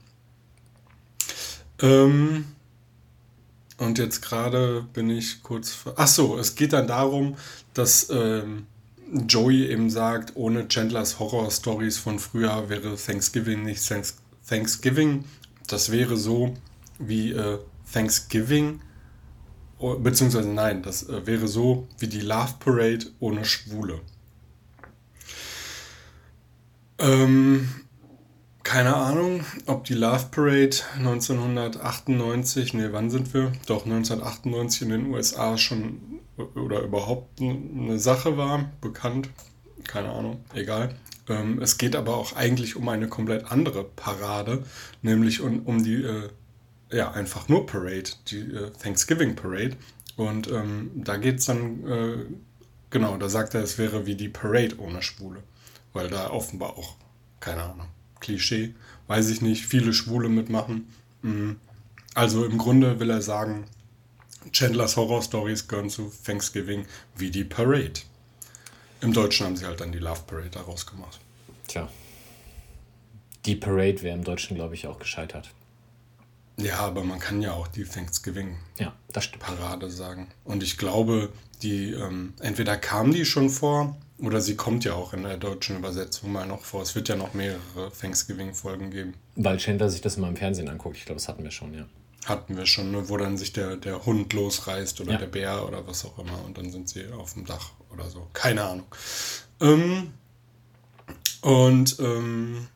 Ähm, 1.82 2.46
und 3.78 3.98
jetzt 3.98 4.22
gerade 4.22 4.86
bin 4.94 5.10
ich 5.10 5.42
kurz. 5.42 5.78
Ach 5.96 6.08
so, 6.08 6.38
es 6.38 6.56
geht 6.56 6.74
dann 6.74 6.88
darum, 6.88 7.38
dass 7.74 8.10
ähm, 8.12 8.68
Joey 9.28 9.68
eben 9.68 9.90
sagt, 9.90 10.36
ohne 10.36 10.68
Chandlers 10.68 11.18
Horror-Stories 11.18 11.98
von 11.98 12.20
früher 12.20 12.70
wäre 12.70 12.96
Thanksgiving 12.96 13.64
nicht 13.64 13.88
Thanks 13.88 14.18
Thanksgiving. 14.48 15.26
Das 15.68 15.92
wäre 15.92 16.18
so 16.18 16.56
wie 17.00 17.32
äh, 17.32 17.58
Thanksgiving, 17.92 18.82
beziehungsweise 19.80 20.50
nein, 20.50 20.84
das 20.84 21.10
äh, 21.10 21.26
wäre 21.26 21.48
so 21.48 21.88
wie 21.98 22.08
die 22.08 22.22
Love 22.22 22.56
Parade 22.60 23.06
ohne 23.20 23.46
Schwule. 23.46 24.02
Ähm, 27.00 27.70
keine 28.64 28.96
Ahnung, 28.96 29.44
ob 29.66 29.86
die 29.86 29.94
Love 29.94 30.28
Parade 30.32 30.76
1998, 30.98 32.74
nee, 32.74 32.90
wann 32.92 33.10
sind 33.10 33.34
wir? 33.34 33.54
Doch, 33.66 33.86
1998 33.86 34.82
in 34.84 34.90
den 34.90 35.06
USA 35.14 35.58
schon 35.58 36.20
oder 36.56 36.82
überhaupt 36.82 37.42
eine 37.42 38.00
Sache 38.00 38.38
war, 38.38 38.70
bekannt. 38.82 39.30
Keine 39.88 40.10
Ahnung, 40.10 40.44
egal. 40.54 40.96
Ähm, 41.28 41.60
es 41.62 41.78
geht 41.78 41.96
aber 41.96 42.16
auch 42.16 42.36
eigentlich 42.36 42.76
um 42.76 42.88
eine 42.90 43.08
komplett 43.08 43.52
andere 43.52 43.84
Parade, 43.84 44.64
nämlich 45.02 45.42
um, 45.42 45.62
um 45.64 45.84
die, 45.84 46.04
äh, 46.04 46.30
ja, 46.92 47.12
einfach 47.12 47.48
nur 47.48 47.66
Parade, 47.66 48.10
die 48.28 48.40
äh, 48.40 48.72
Thanksgiving 48.72 49.36
Parade. 49.36 49.78
Und 50.16 50.50
ähm, 50.50 50.92
da 50.96 51.18
geht 51.18 51.40
es 51.40 51.46
dann, 51.46 51.88
äh, 51.88 52.26
genau, 52.90 53.18
da 53.18 53.30
sagt 53.30 53.54
er, 53.54 53.62
es 53.62 53.78
wäre 53.78 54.06
wie 54.06 54.16
die 54.16 54.30
Parade 54.30 54.80
ohne 54.80 55.02
Schwule. 55.02 55.44
Weil 55.94 56.10
da 56.10 56.30
offenbar 56.30 56.78
auch, 56.78 56.96
keine 57.40 57.64
Ahnung, 57.64 57.88
Klischee, 58.20 58.76
weiß 59.08 59.30
ich 59.30 59.42
nicht, 59.42 59.66
viele 59.66 59.94
Schwule 59.94 60.30
mitmachen. 60.30 60.88
Mm. 61.22 61.54
Also 62.16 62.46
im 62.46 62.58
Grunde 62.58 63.00
will 63.00 63.10
er 63.10 63.22
sagen, 63.22 63.66
Chandlers 64.52 64.98
Horror 64.98 65.22
Stories 65.22 65.68
gehören 65.68 65.90
zu 65.90 66.12
Thanksgiving 66.26 66.86
wie 67.16 67.32
die 67.32 67.44
Parade. 67.44 68.02
Im 69.02 69.14
Deutschen 69.14 69.46
haben 69.46 69.56
sie 69.56 69.66
halt 69.66 69.80
dann 69.80 69.92
die 69.92 70.00
Love 70.00 70.24
Parade 70.28 70.50
daraus 70.50 70.86
gemacht. 70.86 71.20
Tja. 71.68 71.88
Die 73.46 73.56
Parade 73.56 74.02
wäre 74.02 74.18
im 74.18 74.24
Deutschen, 74.24 74.56
glaube 74.56 74.76
ich, 74.76 74.88
auch 74.88 75.00
gescheitert. 75.00 75.52
Ja, 76.60 76.80
aber 76.80 77.04
man 77.04 77.20
kann 77.20 77.42
ja 77.42 77.54
auch 77.54 77.68
die 77.68 77.84
Thanksgiving 77.86 78.58
Ja, 78.78 78.94
das 79.14 79.26
stimmt. 79.26 79.44
Parade 79.44 79.90
sagen. 79.90 80.28
Und 80.44 80.62
ich 80.64 80.78
glaube, 80.78 81.32
die, 81.62 81.92
ähm, 81.92 82.34
entweder 82.40 82.78
kam 82.78 83.12
die 83.12 83.26
schon 83.26 83.50
vor 83.50 83.96
oder 84.18 84.42
sie 84.42 84.56
kommt 84.56 84.84
ja 84.84 84.94
auch 84.94 85.14
in 85.14 85.24
der 85.24 85.38
deutschen 85.38 85.78
Übersetzung 85.78 86.32
mal 86.32 86.46
noch 86.46 86.64
vor. 86.66 86.82
Es 86.82 86.96
wird 86.96 87.08
ja 87.08 87.16
noch 87.16 87.34
mehrere 87.34 87.92
Thanksgiving-Folgen 88.00 88.92
geben. 88.92 89.14
Weil 89.36 89.58
Chandler 89.58 89.90
sich 89.90 90.02
das 90.02 90.18
immer 90.18 90.28
im 90.28 90.36
Fernsehen 90.38 90.68
anguckt. 90.70 90.98
Ich 90.98 91.06
glaube, 91.06 91.20
das 91.20 91.28
hatten 91.30 91.44
wir 91.44 91.52
schon, 91.52 91.74
ja. 91.74 91.86
Hatten 92.26 92.58
wir 92.58 92.66
schon, 92.66 92.92
ne? 92.92 93.08
wo 93.08 93.16
dann 93.16 93.38
sich 93.38 93.54
der, 93.54 93.78
der 93.78 94.06
Hund 94.06 94.34
losreißt 94.34 95.00
oder 95.02 95.14
Ja. 95.14 95.18
der 95.20 95.28
Bär 95.28 95.66
oder 95.66 95.88
was 95.88 96.04
auch 96.04 96.20
immer 96.20 96.44
und 96.46 96.58
dann 96.58 96.70
sind 96.72 96.90
sie 96.90 97.08
auf 97.14 97.34
dem 97.34 97.46
Dach 97.46 97.72
oder 97.94 98.10
so. 98.10 98.28
Keine 98.34 98.64
Ahnung. 98.64 98.86
Ähm, 99.62 100.12
und 101.42 101.98
ähm, 102.00 102.68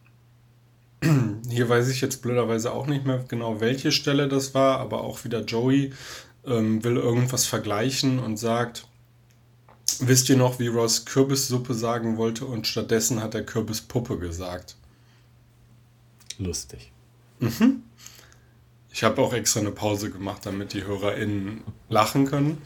hier 1.49 1.69
weiß 1.69 1.89
ich 1.89 2.01
jetzt 2.01 2.21
blöderweise 2.21 2.71
auch 2.71 2.87
nicht 2.87 3.05
mehr 3.05 3.23
genau, 3.27 3.59
welche 3.59 3.91
Stelle 3.91 4.27
das 4.27 4.53
war, 4.53 4.79
aber 4.79 5.01
auch 5.03 5.23
wieder 5.23 5.41
Joey 5.41 5.93
ähm, 6.45 6.83
will 6.83 6.97
irgendwas 6.97 7.45
vergleichen 7.45 8.19
und 8.19 8.37
sagt, 8.37 8.87
wisst 9.99 10.29
ihr 10.29 10.37
noch, 10.37 10.59
wie 10.59 10.67
Ross 10.67 11.05
Kürbissuppe 11.05 11.73
sagen 11.73 12.17
wollte 12.17 12.45
und 12.45 12.67
stattdessen 12.67 13.21
hat 13.21 13.35
er 13.35 13.43
Kürbispuppe 13.43 14.17
gesagt. 14.17 14.75
Lustig. 16.37 16.91
Ich 18.91 19.03
habe 19.03 19.21
auch 19.21 19.33
extra 19.33 19.59
eine 19.59 19.71
Pause 19.71 20.09
gemacht, 20.09 20.45
damit 20.45 20.73
die 20.73 20.83
HörerInnen 20.85 21.61
lachen 21.89 22.25
können. 22.25 22.61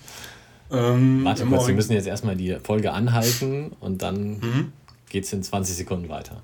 Ähm, 0.72 1.24
Warte 1.26 1.46
kurz, 1.46 1.68
wir 1.68 1.74
müssen 1.74 1.94
jetzt 1.94 2.08
erstmal 2.08 2.36
die 2.36 2.58
Folge 2.64 2.92
anhalten 2.92 3.72
und 3.80 4.02
dann 4.02 4.40
Mhm. 4.40 4.72
geht 5.10 5.24
es 5.24 5.34
in 5.34 5.42
20 5.44 5.76
Sekunden 5.76 6.10
weiter. 6.10 6.44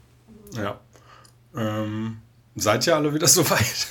Ja. 0.56 0.79
Ähm, 1.56 2.20
seid 2.56 2.88
ihr 2.88 2.96
alle 2.96 3.13
wieder 3.13 3.28
soweit? 3.30 3.88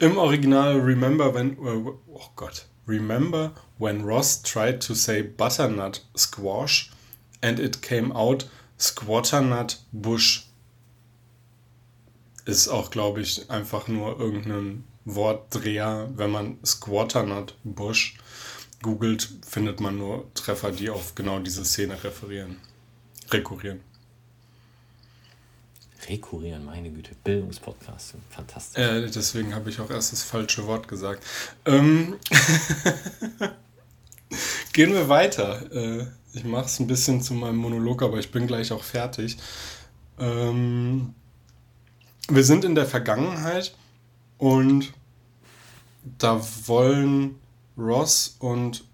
Im 0.00 0.16
Original 0.16 0.78
Remember 0.78 1.34
when 1.34 1.52
äh, 1.52 1.90
oh 2.06 2.30
Gott. 2.36 2.66
Remember 2.86 3.52
when 3.78 4.02
Ross 4.04 4.42
tried 4.42 4.80
to 4.80 4.94
say 4.94 5.22
butternut 5.22 6.06
squash 6.16 6.90
and 7.42 7.58
it 7.58 7.82
came 7.82 8.12
out 8.14 8.48
squatternut 8.78 9.80
bush. 9.92 10.46
Ist 12.44 12.68
auch, 12.68 12.90
glaube 12.90 13.22
ich, 13.22 13.50
einfach 13.50 13.88
nur 13.88 14.20
irgendein 14.20 14.84
Wortdreher. 15.04 16.08
Wenn 16.14 16.30
man 16.30 16.58
squatternut 16.64 17.56
bush 17.64 18.14
googelt, 18.82 19.28
findet 19.44 19.80
man 19.80 19.98
nur 19.98 20.32
Treffer, 20.34 20.70
die 20.70 20.90
auf 20.90 21.16
genau 21.16 21.40
diese 21.40 21.64
Szene 21.64 22.02
referieren. 22.04 22.58
Rekurrieren. 23.30 23.80
Rekurrieren, 26.08 26.64
meine 26.64 26.90
Güte. 26.90 27.12
Bildungspodcast. 27.24 28.14
Fantastisch. 28.30 28.82
Äh, 28.82 29.10
deswegen 29.10 29.54
habe 29.54 29.70
ich 29.70 29.80
auch 29.80 29.90
erst 29.90 30.12
das 30.12 30.22
falsche 30.22 30.66
Wort 30.66 30.88
gesagt. 30.88 31.24
Ähm, 31.64 32.16
gehen 34.72 34.92
wir 34.92 35.08
weiter. 35.08 35.70
Äh, 35.72 36.06
ich 36.32 36.44
mache 36.44 36.66
es 36.66 36.78
ein 36.78 36.86
bisschen 36.86 37.22
zu 37.22 37.34
meinem 37.34 37.56
Monolog, 37.56 38.02
aber 38.02 38.18
ich 38.18 38.30
bin 38.30 38.46
gleich 38.46 38.72
auch 38.72 38.84
fertig. 38.84 39.36
Ähm, 40.18 41.14
wir 42.28 42.44
sind 42.44 42.64
in 42.64 42.74
der 42.74 42.86
Vergangenheit 42.86 43.74
und 44.38 44.92
da 46.18 46.40
wollen 46.66 47.36
Ross 47.76 48.36
und 48.38 48.84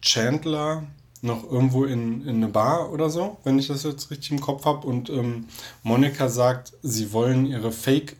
Chandler 0.00 0.86
noch 1.24 1.50
irgendwo 1.50 1.84
in, 1.84 2.22
in 2.22 2.36
eine 2.36 2.48
Bar 2.48 2.92
oder 2.92 3.08
so, 3.10 3.38
wenn 3.44 3.58
ich 3.58 3.66
das 3.66 3.82
jetzt 3.82 4.10
richtig 4.10 4.30
im 4.30 4.40
Kopf 4.40 4.64
habe. 4.64 4.86
Und 4.86 5.08
ähm, 5.08 5.46
Monika 5.82 6.28
sagt, 6.28 6.74
sie 6.82 7.12
wollen 7.12 7.46
ihre 7.46 7.72
Fake, 7.72 8.16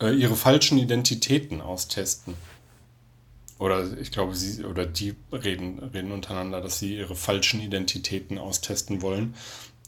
äh, 0.00 0.14
ihre 0.14 0.36
falschen 0.36 0.78
Identitäten 0.78 1.60
austesten. 1.60 2.34
Oder 3.58 3.98
ich 3.98 4.12
glaube, 4.12 4.34
sie 4.34 4.64
oder 4.64 4.86
die 4.86 5.14
reden, 5.32 5.78
reden 5.78 6.12
untereinander, 6.12 6.60
dass 6.60 6.78
sie 6.78 6.96
ihre 6.96 7.16
falschen 7.16 7.60
Identitäten 7.60 8.38
austesten 8.38 9.02
wollen. 9.02 9.34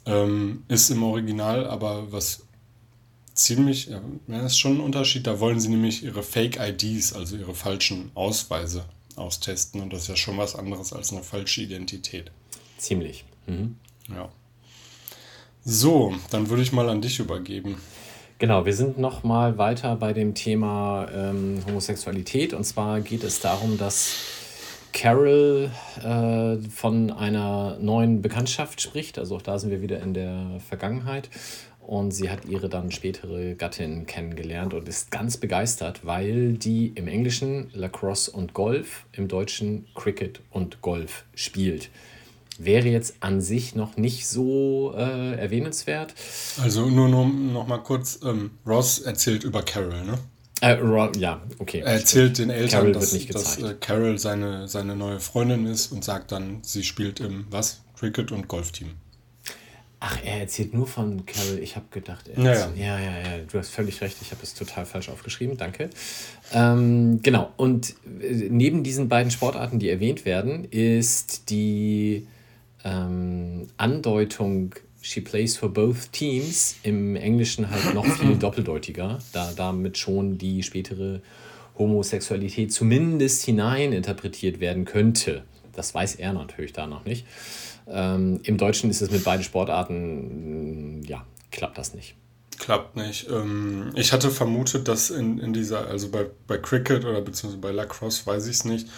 Ähm, 0.06 0.64
ist 0.68 0.90
im 0.90 1.02
Original 1.02 1.66
aber 1.66 2.10
was 2.12 2.44
ziemlich, 3.34 3.88
ja, 3.88 4.00
ist 4.40 4.58
schon 4.58 4.78
ein 4.78 4.80
Unterschied. 4.80 5.26
Da 5.26 5.38
wollen 5.38 5.60
sie 5.60 5.68
nämlich 5.68 6.02
ihre 6.02 6.22
Fake-IDs, 6.22 7.12
also 7.12 7.36
ihre 7.36 7.54
falschen 7.54 8.10
Ausweise 8.14 8.84
austesten. 9.14 9.80
Und 9.80 9.92
das 9.92 10.02
ist 10.02 10.08
ja 10.08 10.16
schon 10.16 10.38
was 10.38 10.56
anderes 10.56 10.92
als 10.92 11.12
eine 11.12 11.22
falsche 11.22 11.62
Identität. 11.62 12.32
Ziemlich. 12.78 13.24
Mhm. 13.46 13.76
Ja. 14.08 14.30
So, 15.64 16.14
dann 16.30 16.48
würde 16.48 16.62
ich 16.62 16.72
mal 16.72 16.88
an 16.88 17.02
dich 17.02 17.18
übergeben. 17.18 17.76
Genau, 18.38 18.64
wir 18.64 18.74
sind 18.74 18.98
noch 18.98 19.24
mal 19.24 19.58
weiter 19.58 19.96
bei 19.96 20.12
dem 20.12 20.34
Thema 20.34 21.08
ähm, 21.12 21.60
Homosexualität. 21.66 22.54
Und 22.54 22.64
zwar 22.64 23.00
geht 23.00 23.24
es 23.24 23.40
darum, 23.40 23.76
dass 23.76 24.14
Carol 24.92 25.70
äh, 26.02 26.56
von 26.70 27.10
einer 27.10 27.76
neuen 27.80 28.22
Bekanntschaft 28.22 28.80
spricht. 28.80 29.18
Also 29.18 29.36
auch 29.36 29.42
da 29.42 29.58
sind 29.58 29.70
wir 29.70 29.82
wieder 29.82 30.00
in 30.00 30.14
der 30.14 30.60
Vergangenheit. 30.66 31.30
Und 31.80 32.12
sie 32.12 32.30
hat 32.30 32.44
ihre 32.44 32.68
dann 32.68 32.92
spätere 32.92 33.54
Gattin 33.54 34.06
kennengelernt 34.06 34.74
und 34.74 34.88
ist 34.88 35.10
ganz 35.10 35.36
begeistert, 35.36 36.06
weil 36.06 36.52
die 36.52 36.92
im 36.94 37.08
Englischen 37.08 37.70
Lacrosse 37.72 38.30
und 38.30 38.54
Golf, 38.54 39.06
im 39.12 39.26
Deutschen 39.26 39.86
Cricket 39.94 40.40
und 40.50 40.80
Golf 40.80 41.24
spielt. 41.34 41.90
Wäre 42.58 42.88
jetzt 42.88 43.14
an 43.20 43.40
sich 43.40 43.74
noch 43.74 43.96
nicht 43.96 44.26
so 44.26 44.92
äh, 44.96 45.34
erwähnenswert. 45.36 46.14
Also 46.60 46.86
nur, 46.86 47.08
nur 47.08 47.26
noch 47.26 47.66
mal 47.66 47.78
kurz, 47.78 48.18
ähm, 48.24 48.50
Ross 48.66 48.98
erzählt 48.98 49.44
über 49.44 49.62
Carol, 49.62 50.04
ne? 50.04 50.18
Äh, 50.60 50.72
Ron, 50.72 51.14
ja, 51.18 51.40
okay. 51.60 51.80
Er 51.84 51.92
erzählt 51.92 52.38
den 52.38 52.50
Eltern, 52.50 52.80
Carol 52.80 52.92
dass, 52.92 53.26
dass 53.28 53.58
äh, 53.58 53.74
Carol 53.80 54.18
seine, 54.18 54.66
seine 54.66 54.96
neue 54.96 55.20
Freundin 55.20 55.66
ist 55.66 55.92
und 55.92 56.02
sagt 56.04 56.32
dann, 56.32 56.58
sie 56.62 56.82
spielt 56.82 57.20
im, 57.20 57.46
was? 57.50 57.80
Cricket- 57.96 58.32
und 58.32 58.48
Golfteam. 58.48 58.88
Ach, 60.00 60.16
er 60.24 60.40
erzählt 60.40 60.74
nur 60.74 60.86
von 60.86 61.26
Carol. 61.26 61.58
Ich 61.60 61.74
habe 61.76 61.86
gedacht, 61.90 62.28
er 62.28 62.42
Ja, 62.42 62.50
erzählt- 62.52 62.76
ja, 62.76 62.98
ja, 62.98 63.10
ja. 63.18 63.38
Du 63.50 63.58
hast 63.58 63.70
völlig 63.70 64.00
recht. 64.00 64.16
Ich 64.20 64.30
habe 64.30 64.40
es 64.44 64.54
total 64.54 64.86
falsch 64.86 65.08
aufgeschrieben. 65.08 65.56
Danke. 65.56 65.90
Ähm, 66.52 67.20
genau. 67.22 67.52
Und 67.56 67.94
äh, 68.20 68.48
neben 68.48 68.84
diesen 68.84 69.08
beiden 69.08 69.30
Sportarten, 69.32 69.78
die 69.80 69.88
erwähnt 69.88 70.24
werden, 70.24 70.64
ist 70.70 71.50
die 71.50 72.26
ähm, 72.84 73.66
Andeutung 73.76 74.74
She 75.00 75.20
plays 75.20 75.56
for 75.56 75.72
both 75.72 76.12
teams 76.12 76.76
im 76.82 77.14
Englischen 77.14 77.70
halt 77.70 77.94
noch 77.94 78.04
viel 78.04 78.36
doppeldeutiger, 78.38 79.18
da 79.32 79.52
damit 79.54 79.96
schon 79.96 80.38
die 80.38 80.62
spätere 80.62 81.20
Homosexualität 81.78 82.72
zumindest 82.72 83.44
hinein 83.44 83.92
interpretiert 83.92 84.58
werden 84.58 84.84
könnte. 84.84 85.44
Das 85.72 85.94
weiß 85.94 86.16
er 86.16 86.32
natürlich 86.32 86.72
da 86.72 86.88
noch 86.88 87.04
nicht. 87.04 87.26
Ähm, 87.86 88.40
Im 88.42 88.58
Deutschen 88.58 88.90
ist 88.90 89.00
es 89.00 89.10
mit 89.10 89.22
beiden 89.22 89.44
Sportarten, 89.44 91.02
ja, 91.04 91.24
klappt 91.52 91.78
das 91.78 91.94
nicht. 91.94 92.16
Klappt 92.58 92.96
nicht. 92.96 93.28
Ähm, 93.30 93.92
ich 93.94 94.12
hatte 94.12 94.30
vermutet, 94.30 94.88
dass 94.88 95.10
in, 95.10 95.38
in 95.38 95.52
dieser, 95.52 95.86
also 95.86 96.10
bei, 96.10 96.26
bei 96.48 96.58
Cricket 96.58 97.04
oder 97.04 97.20
beziehungsweise 97.22 97.60
bei 97.60 97.70
Lacrosse 97.70 98.26
weiß 98.26 98.46
ich 98.46 98.56
es 98.56 98.64
nicht, 98.64 98.88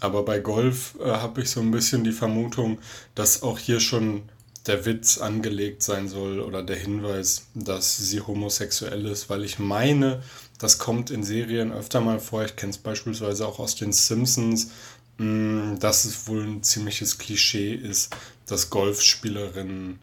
aber 0.00 0.24
bei 0.24 0.38
Golf 0.38 0.96
äh, 1.00 1.10
habe 1.10 1.42
ich 1.42 1.50
so 1.50 1.60
ein 1.60 1.70
bisschen 1.70 2.04
die 2.04 2.12
Vermutung, 2.12 2.78
dass 3.14 3.42
auch 3.42 3.58
hier 3.58 3.80
schon 3.80 4.22
der 4.66 4.84
Witz 4.84 5.18
angelegt 5.18 5.82
sein 5.82 6.08
soll 6.08 6.40
oder 6.40 6.62
der 6.62 6.76
Hinweis, 6.76 7.46
dass 7.54 7.96
sie 7.96 8.20
homosexuell 8.20 9.06
ist, 9.06 9.30
weil 9.30 9.44
ich 9.44 9.58
meine, 9.58 10.22
das 10.58 10.78
kommt 10.78 11.10
in 11.10 11.22
Serien 11.22 11.72
öfter 11.72 12.00
mal 12.00 12.18
vor. 12.18 12.44
Ich 12.44 12.56
kenne 12.56 12.70
es 12.70 12.78
beispielsweise 12.78 13.46
auch 13.46 13.58
aus 13.58 13.76
den 13.76 13.92
Simpsons, 13.92 14.70
mh, 15.18 15.76
dass 15.78 16.04
es 16.04 16.26
wohl 16.26 16.42
ein 16.42 16.62
ziemliches 16.62 17.18
Klischee 17.18 17.74
ist, 17.74 18.14
dass 18.46 18.70
Golfspielerinnen 18.70 19.98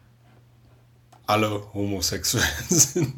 alle 1.26 1.74
homosexuell 1.74 2.44
sind. 2.70 3.14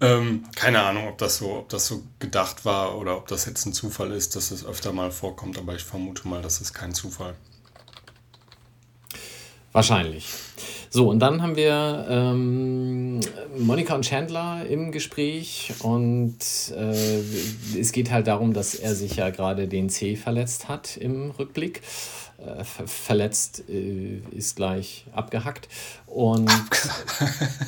Ähm, 0.00 0.44
keine 0.54 0.80
Ahnung, 0.82 1.08
ob 1.08 1.18
das, 1.18 1.38
so, 1.38 1.56
ob 1.58 1.68
das 1.68 1.86
so 1.86 2.02
gedacht 2.18 2.64
war 2.64 2.96
oder 2.98 3.16
ob 3.16 3.28
das 3.28 3.46
jetzt 3.46 3.66
ein 3.66 3.72
Zufall 3.72 4.12
ist, 4.12 4.36
dass 4.36 4.50
es 4.50 4.64
öfter 4.64 4.92
mal 4.92 5.10
vorkommt, 5.10 5.58
aber 5.58 5.74
ich 5.74 5.84
vermute 5.84 6.26
mal, 6.28 6.42
das 6.42 6.60
ist 6.60 6.72
kein 6.72 6.94
Zufall. 6.94 7.34
Wahrscheinlich. 9.72 10.26
So, 10.90 11.08
und 11.08 11.20
dann 11.20 11.40
haben 11.40 11.56
wir 11.56 12.06
ähm, 12.10 13.20
Monika 13.56 13.94
und 13.94 14.04
Chandler 14.04 14.66
im 14.66 14.92
Gespräch 14.92 15.72
und 15.80 16.36
äh, 16.76 17.22
es 17.78 17.92
geht 17.92 18.10
halt 18.10 18.26
darum, 18.26 18.52
dass 18.52 18.74
er 18.74 18.94
sich 18.94 19.16
ja 19.16 19.30
gerade 19.30 19.68
den 19.68 19.88
C 19.88 20.16
verletzt 20.16 20.68
hat 20.68 20.98
im 20.98 21.30
Rückblick 21.30 21.80
äh, 22.42 22.64
verletzt 22.64 23.64
äh, 23.68 24.20
ist 24.32 24.56
gleich 24.56 25.04
abgehackt. 25.12 25.68
Und 26.06 26.50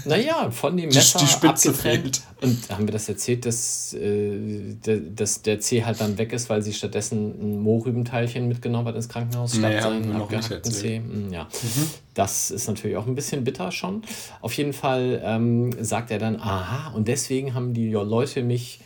naja, 0.04 0.50
von 0.50 0.76
dem 0.76 0.88
Messer 0.92 1.18
die, 1.18 1.24
die 1.24 1.30
Spitze 1.30 1.70
abgetrennt. 1.70 2.16
Fehlt. 2.16 2.22
Und 2.42 2.70
haben 2.70 2.88
wir 2.88 2.92
das 2.92 3.08
erzählt, 3.08 3.46
dass, 3.46 3.94
äh, 3.94 4.74
dass 5.14 5.42
der 5.42 5.60
C 5.60 5.84
halt 5.84 6.00
dann 6.00 6.18
weg 6.18 6.32
ist, 6.32 6.50
weil 6.50 6.62
sie 6.62 6.72
stattdessen 6.72 7.34
ein 7.40 7.60
Mohrrübenteilchen 7.60 8.48
mitgenommen 8.48 8.88
hat 8.88 8.96
ins 8.96 9.08
Krankenhaus 9.08 9.54
statt 9.56 9.72
nee, 9.72 9.80
seinen 9.80 10.12
abgehackten 10.12 10.72
C. 10.72 10.96
Hm, 10.96 11.32
ja, 11.32 11.44
mhm. 11.44 11.90
das 12.14 12.50
ist 12.50 12.66
natürlich 12.66 12.96
auch 12.96 13.06
ein 13.06 13.14
bisschen 13.14 13.44
bitter 13.44 13.70
schon. 13.70 14.02
Auf 14.40 14.54
jeden 14.54 14.72
Fall 14.72 15.22
ähm, 15.24 15.72
sagt 15.80 16.10
er 16.10 16.18
dann, 16.18 16.36
aha, 16.36 16.92
und 16.94 17.08
deswegen 17.08 17.54
haben 17.54 17.74
die 17.74 17.90
Leute 17.90 18.42
mich 18.42 18.80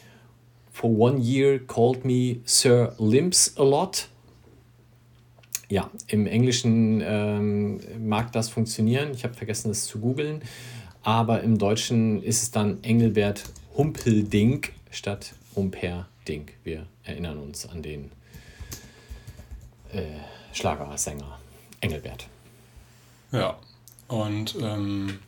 for 0.71 0.91
one 0.91 1.19
year 1.19 1.59
called 1.59 2.05
me 2.05 2.41
Sir 2.45 2.95
Limps 2.99 3.55
a 3.57 3.65
lot 3.65 4.09
ja, 5.71 5.91
im 6.07 6.27
Englischen 6.27 7.03
ähm, 7.05 7.81
mag 7.99 8.33
das 8.33 8.49
funktionieren. 8.49 9.11
Ich 9.13 9.25
habe 9.25 9.35
vergessen, 9.35 9.69
das 9.69 9.85
zu 9.85 10.01
googeln. 10.01 10.43
Aber 11.03 11.43
im 11.43 11.59
Deutschen 11.59 12.23
ist 12.23 12.43
es 12.43 12.51
dann 12.51 12.83
Engelbert 12.83 13.45
Humpeldink 13.77 14.73
statt 14.91 15.33
Humperdink. 15.55 16.55
Wir 16.65 16.87
erinnern 17.05 17.39
uns 17.39 17.69
an 17.69 17.83
den 17.83 18.11
äh, 19.93 20.03
Schlagersänger 20.53 21.39
Engelbert. 21.81 22.27
Ja, 23.31 23.59
und 24.09 24.57
ähm, 24.61 25.19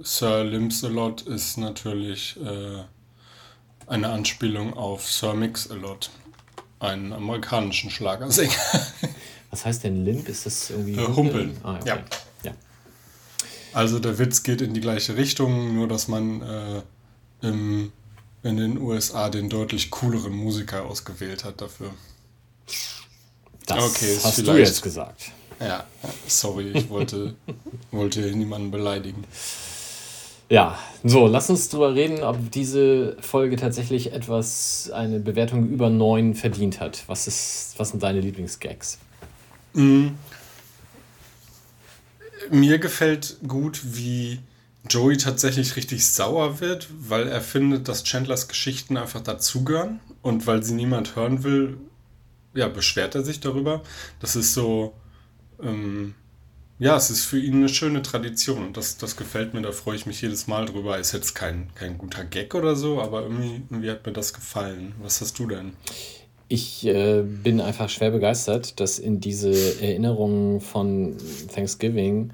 Sir 0.00 0.44
Limsalot 0.44 1.22
ist 1.22 1.58
natürlich 1.58 2.38
äh, 2.40 2.84
eine 3.88 4.08
Anspielung 4.10 4.74
auf 4.74 5.10
Sir 5.10 5.34
Mix-a-Lot, 5.34 6.10
einen 6.78 7.12
amerikanischen 7.12 7.90
Schlagersänger. 7.90 8.52
Was 9.50 9.64
heißt 9.64 9.84
denn 9.84 10.04
Limp? 10.04 10.28
Ist 10.28 10.46
das 10.46 10.70
irgendwie. 10.70 10.96
Äh, 10.96 11.06
Humpeln. 11.06 11.56
Ah, 11.62 11.76
okay. 11.76 11.88
ja. 11.88 11.98
ja. 12.44 12.52
Also 13.72 13.98
der 13.98 14.18
Witz 14.18 14.42
geht 14.42 14.60
in 14.60 14.74
die 14.74 14.80
gleiche 14.80 15.16
Richtung, 15.16 15.74
nur 15.74 15.88
dass 15.88 16.08
man 16.08 16.42
äh, 16.42 16.82
im, 17.42 17.92
in 18.42 18.56
den 18.56 18.78
USA 18.78 19.28
den 19.30 19.48
deutlich 19.48 19.90
cooleren 19.90 20.32
Musiker 20.32 20.84
ausgewählt 20.84 21.44
hat 21.44 21.60
dafür. 21.60 21.90
Das 23.66 23.84
okay, 23.84 24.18
hast 24.22 24.46
du 24.46 24.52
jetzt 24.56 24.82
gesagt. 24.82 25.32
Ja, 25.60 25.84
sorry, 26.26 26.70
ich 26.72 26.88
wollte, 26.88 27.34
wollte 27.90 28.20
niemanden 28.20 28.70
beleidigen. 28.70 29.24
Ja, 30.50 30.78
so, 31.04 31.26
lass 31.26 31.50
uns 31.50 31.68
drüber 31.68 31.94
reden, 31.94 32.22
ob 32.22 32.50
diese 32.50 33.16
Folge 33.20 33.56
tatsächlich 33.56 34.12
etwas, 34.12 34.90
eine 34.90 35.20
Bewertung 35.20 35.68
über 35.68 35.90
9 35.90 36.34
verdient 36.34 36.80
hat. 36.80 37.04
Was, 37.06 37.26
ist, 37.26 37.74
was 37.76 37.90
sind 37.90 38.02
deine 38.02 38.20
Lieblingsgags? 38.20 38.98
Mhm. 39.74 40.16
Mir 42.50 42.78
gefällt 42.78 43.36
gut, 43.46 43.80
wie 43.84 44.40
Joey 44.88 45.16
tatsächlich 45.18 45.76
richtig 45.76 46.06
sauer 46.06 46.60
wird, 46.60 46.88
weil 46.98 47.28
er 47.28 47.40
findet, 47.40 47.88
dass 47.88 48.04
Chandlers 48.04 48.48
Geschichten 48.48 48.96
einfach 48.96 49.20
dazugehören 49.20 50.00
und 50.22 50.46
weil 50.46 50.62
sie 50.62 50.74
niemand 50.74 51.16
hören 51.16 51.44
will, 51.44 51.78
ja, 52.54 52.68
beschwert 52.68 53.14
er 53.14 53.22
sich 53.22 53.40
darüber. 53.40 53.82
Das 54.20 54.34
ist 54.34 54.54
so, 54.54 54.94
ähm, 55.62 56.14
ja, 56.78 56.96
es 56.96 57.10
ist 57.10 57.24
für 57.24 57.38
ihn 57.38 57.56
eine 57.56 57.68
schöne 57.68 58.02
Tradition 58.02 58.64
und 58.64 58.76
das, 58.76 58.96
das 58.96 59.16
gefällt 59.16 59.52
mir, 59.52 59.62
da 59.62 59.72
freue 59.72 59.96
ich 59.96 60.06
mich 60.06 60.22
jedes 60.22 60.46
Mal 60.46 60.66
drüber. 60.66 60.98
Ist 60.98 61.12
jetzt 61.12 61.34
kein, 61.34 61.70
kein 61.74 61.98
guter 61.98 62.24
Gag 62.24 62.54
oder 62.54 62.76
so, 62.76 63.00
aber 63.02 63.22
irgendwie, 63.22 63.62
irgendwie 63.68 63.90
hat 63.90 64.06
mir 64.06 64.12
das 64.12 64.32
gefallen. 64.32 64.94
Was 65.02 65.20
hast 65.20 65.38
du 65.38 65.46
denn? 65.46 65.72
Ich 66.48 66.86
äh, 66.86 67.22
bin 67.22 67.60
einfach 67.60 67.90
schwer 67.90 68.10
begeistert, 68.10 68.80
dass 68.80 68.98
in 68.98 69.20
diese 69.20 69.82
Erinnerungen 69.82 70.60
von 70.60 71.16
Thanksgiving 71.54 72.30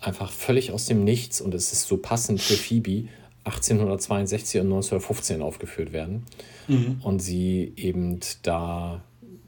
einfach 0.00 0.30
völlig 0.30 0.70
aus 0.70 0.86
dem 0.86 1.02
Nichts 1.02 1.40
und 1.40 1.54
es 1.54 1.72
ist 1.72 1.88
so 1.88 1.96
passend 1.96 2.40
für 2.40 2.54
Phoebe 2.54 3.08
1862 3.44 4.60
und 4.60 4.66
1915 4.68 5.42
aufgeführt 5.42 5.92
werden 5.92 6.24
mhm. 6.68 7.00
und 7.02 7.20
sie 7.20 7.72
eben 7.76 8.20
da 8.42 9.02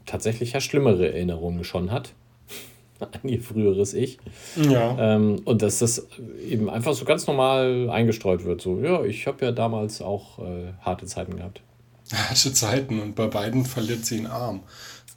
tatsächlich 0.05 0.53
ja 0.53 0.59
schlimmere 0.59 1.11
Erinnerungen 1.13 1.63
schon 1.63 1.91
hat 1.91 2.13
an 2.99 3.29
ihr 3.29 3.41
früheres 3.41 3.93
Ich. 3.93 4.17
Ja. 4.69 5.15
Ähm, 5.15 5.41
und 5.45 5.61
dass 5.61 5.79
das 5.79 6.07
eben 6.47 6.69
einfach 6.69 6.93
so 6.93 7.05
ganz 7.05 7.25
normal 7.25 7.89
eingestreut 7.89 8.43
wird. 8.43 8.61
So, 8.61 8.79
ja, 8.79 9.03
ich 9.03 9.27
habe 9.27 9.45
ja 9.45 9.51
damals 9.51 10.01
auch 10.01 10.39
äh, 10.39 10.73
harte 10.81 11.05
Zeiten 11.05 11.37
gehabt 11.37 11.61
harte 12.13 12.53
Zeiten 12.53 12.99
und 12.99 13.15
bei 13.15 13.27
beiden 13.27 13.65
verliert 13.65 14.05
sie 14.05 14.17
einen 14.17 14.27
Arm. 14.27 14.63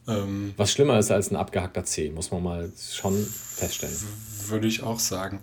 Ähm, 0.08 0.54
Was 0.56 0.72
schlimmer 0.72 0.98
ist 0.98 1.10
als 1.10 1.30
ein 1.30 1.36
abgehackter 1.36 1.84
Zeh, 1.84 2.10
muss 2.10 2.30
man 2.30 2.42
mal 2.42 2.72
schon 2.92 3.14
feststellen. 3.16 3.96
Würde 4.48 4.66
ich 4.66 4.82
auch 4.82 4.98
sagen. 4.98 5.40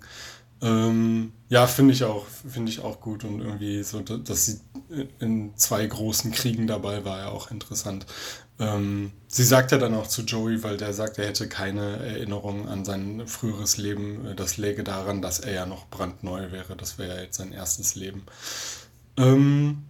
Ähm, 0.62 1.34
ja, 1.50 1.68
finde 1.68 1.94
ich 1.94 2.04
auch, 2.04 2.26
finde 2.26 2.72
ich 2.72 2.80
auch 2.80 3.00
gut 3.00 3.24
und 3.24 3.42
irgendwie 3.42 3.84
so, 3.84 4.00
dass 4.00 4.46
sie 4.46 4.60
in 5.20 5.56
zwei 5.56 5.86
großen 5.86 6.32
Kriegen 6.32 6.66
dabei 6.66 7.06
war, 7.06 7.20
ja 7.20 7.30
auch 7.30 7.52
interessant. 7.52 8.08
Ähm, 8.60 9.12
sie 9.28 9.44
sagt 9.44 9.72
ja 9.72 9.78
dann 9.78 9.94
auch 9.94 10.08
zu 10.08 10.24
Joey, 10.24 10.64
weil 10.64 10.78
der 10.78 10.94
sagt, 10.94 11.20
er 11.20 11.28
hätte 11.28 11.48
keine 11.48 11.98
Erinnerung 11.98 12.68
an 12.68 12.86
sein 12.86 13.28
früheres 13.28 13.78
Leben. 13.78 14.34
Das 14.36 14.58
läge 14.58 14.84
daran, 14.84 15.22
dass 15.22 15.40
er 15.40 15.54
ja 15.54 15.66
noch 15.68 15.88
brandneu 15.90 16.52
wäre. 16.52 16.76
Das 16.76 16.98
wäre 16.98 17.16
ja 17.16 17.22
jetzt 17.22 17.38
sein 17.38 17.52
erstes 17.52 17.94
Leben. 17.94 18.24
Ähm, 19.16 19.84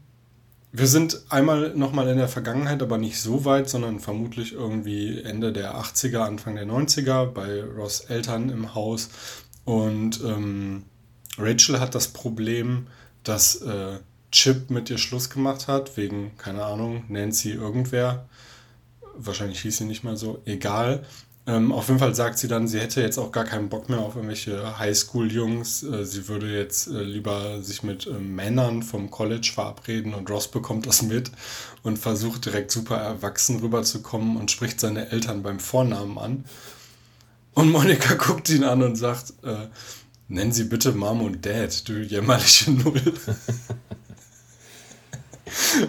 wir 0.71 0.87
sind 0.87 1.21
einmal 1.29 1.73
nochmal 1.75 2.07
in 2.09 2.17
der 2.17 2.27
Vergangenheit, 2.27 2.81
aber 2.81 2.97
nicht 2.97 3.19
so 3.19 3.45
weit, 3.45 3.69
sondern 3.69 3.99
vermutlich 3.99 4.53
irgendwie 4.53 5.21
Ende 5.21 5.53
der 5.53 5.75
80er, 5.75 6.19
Anfang 6.19 6.55
der 6.55 6.67
90er 6.67 7.25
bei 7.25 7.63
Ross 7.63 8.01
Eltern 8.01 8.49
im 8.49 8.75
Haus. 8.75 9.09
Und 9.63 10.21
ähm, 10.23 10.83
Rachel 11.37 11.79
hat 11.79 11.95
das 11.95 12.09
Problem, 12.09 12.87
dass 13.23 13.61
äh, 13.61 13.99
Chip 14.31 14.69
mit 14.69 14.89
ihr 14.89 14.97
Schluss 14.97 15.29
gemacht 15.29 15.67
hat, 15.67 15.95
wegen, 15.97 16.37
keine 16.37 16.65
Ahnung, 16.65 17.05
Nancy 17.07 17.51
irgendwer. 17.51 18.27
Wahrscheinlich 19.15 19.61
hieß 19.61 19.77
sie 19.77 19.85
nicht 19.85 20.03
mal 20.03 20.17
so, 20.17 20.41
egal. 20.45 21.05
Ähm, 21.47 21.71
auf 21.71 21.87
jeden 21.87 21.99
Fall 21.99 22.13
sagt 22.13 22.39
sie 22.39 22.49
dann, 22.49 22.67
sie 22.67 22.81
hätte 22.81 23.01
jetzt 23.01 23.17
auch 23.17 23.31
gar 23.31 23.45
keinen 23.45 23.69
Bock 23.69 23.87
mehr 23.87 23.99
auf 23.99 24.15
irgendwelche 24.15 24.77
Highschool-Jungs. 24.77 25.83
Äh, 25.83 26.05
sie 26.05 26.27
würde 26.27 26.53
jetzt 26.53 26.87
äh, 26.87 27.01
lieber 27.01 27.61
sich 27.61 27.83
mit 27.83 28.05
äh, 28.05 28.11
Männern 28.11 28.83
vom 28.83 29.09
College 29.09 29.51
verabreden 29.53 30.13
und 30.13 30.29
Ross 30.29 30.49
bekommt 30.49 30.87
das 30.87 31.03
mit 31.03 31.31
und 31.83 31.97
versucht 31.97 32.45
direkt 32.45 32.71
super 32.71 32.97
erwachsen 32.97 33.61
rüberzukommen 33.61 34.35
und 34.35 34.51
spricht 34.51 34.81
seine 34.81 35.09
Eltern 35.09 35.41
beim 35.41 35.61
Vornamen 35.61 36.17
an. 36.17 36.43
Und 37.53 37.71
Monika 37.71 38.13
guckt 38.25 38.49
ihn 38.49 38.65
an 38.65 38.83
und 38.83 38.97
sagt, 38.97 39.31
äh, 39.43 39.67
nenn 40.27 40.51
sie 40.51 40.65
bitte 40.65 40.91
Mom 40.91 41.21
und 41.21 41.45
Dad, 41.45 41.87
du 41.87 41.93
jämmerliche 41.93 42.71
Null. 42.71 43.01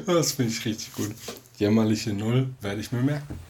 das 0.06 0.32
finde 0.32 0.52
ich 0.52 0.64
richtig 0.64 0.94
gut. 0.94 1.10
Jämmerliche 1.58 2.12
Null 2.12 2.50
werde 2.60 2.80
ich 2.80 2.92
mir 2.92 3.02
merken 3.02 3.47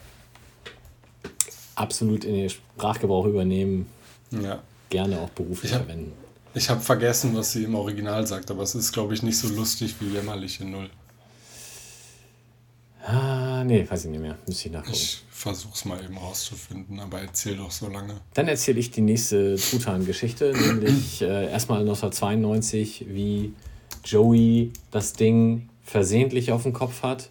absolut 1.79 2.25
in 2.25 2.35
den 2.35 2.49
Sprachgebrauch 2.49 3.25
übernehmen. 3.25 3.87
Ja. 4.31 4.61
Gerne 4.89 5.19
auch 5.19 5.29
beruflich 5.29 5.71
ich 5.71 5.77
hab, 5.77 5.85
verwenden. 5.85 6.13
Ich 6.53 6.69
habe 6.69 6.81
vergessen, 6.81 7.35
was 7.35 7.51
sie 7.51 7.63
im 7.63 7.75
Original 7.75 8.25
sagt, 8.25 8.51
aber 8.51 8.63
es 8.63 8.75
ist, 8.75 8.91
glaube 8.91 9.13
ich, 9.13 9.23
nicht 9.23 9.37
so 9.37 9.47
lustig 9.49 9.95
wie 9.99 10.07
jämmerliche 10.07 10.65
Null. 10.65 10.89
Ah, 13.05 13.63
nee, 13.63 13.87
weiß 13.89 14.05
ich 14.05 14.11
nicht 14.11 14.19
mehr. 14.19 14.37
Müsste 14.45 14.67
ich 14.67 14.73
nachgucken. 14.73 14.93
Ich 14.93 15.23
versuch's 15.29 15.85
mal 15.85 16.03
eben 16.03 16.17
rauszufinden, 16.17 16.99
aber 16.99 17.21
erzähl 17.21 17.55
doch 17.55 17.71
so 17.71 17.87
lange. 17.87 18.15
Dann 18.33 18.47
erzähle 18.47 18.79
ich 18.79 18.91
die 18.91 19.01
nächste 19.01 19.55
Truthahn-Geschichte, 19.55 20.51
nämlich 20.53 21.21
äh, 21.21 21.49
erstmal 21.49 21.79
1992, 21.79 23.05
wie 23.07 23.53
Joey 24.03 24.71
das 24.91 25.13
Ding 25.13 25.69
versehentlich 25.83 26.51
auf 26.51 26.63
dem 26.63 26.73
Kopf 26.73 27.03
hat 27.03 27.29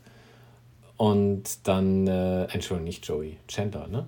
und 0.96 1.44
dann, 1.64 2.07
äh, 2.07 2.44
Entschuldigung, 2.44 2.84
nicht 2.84 3.07
Joey, 3.07 3.36
Chandler, 3.46 3.86
ne? 3.88 4.07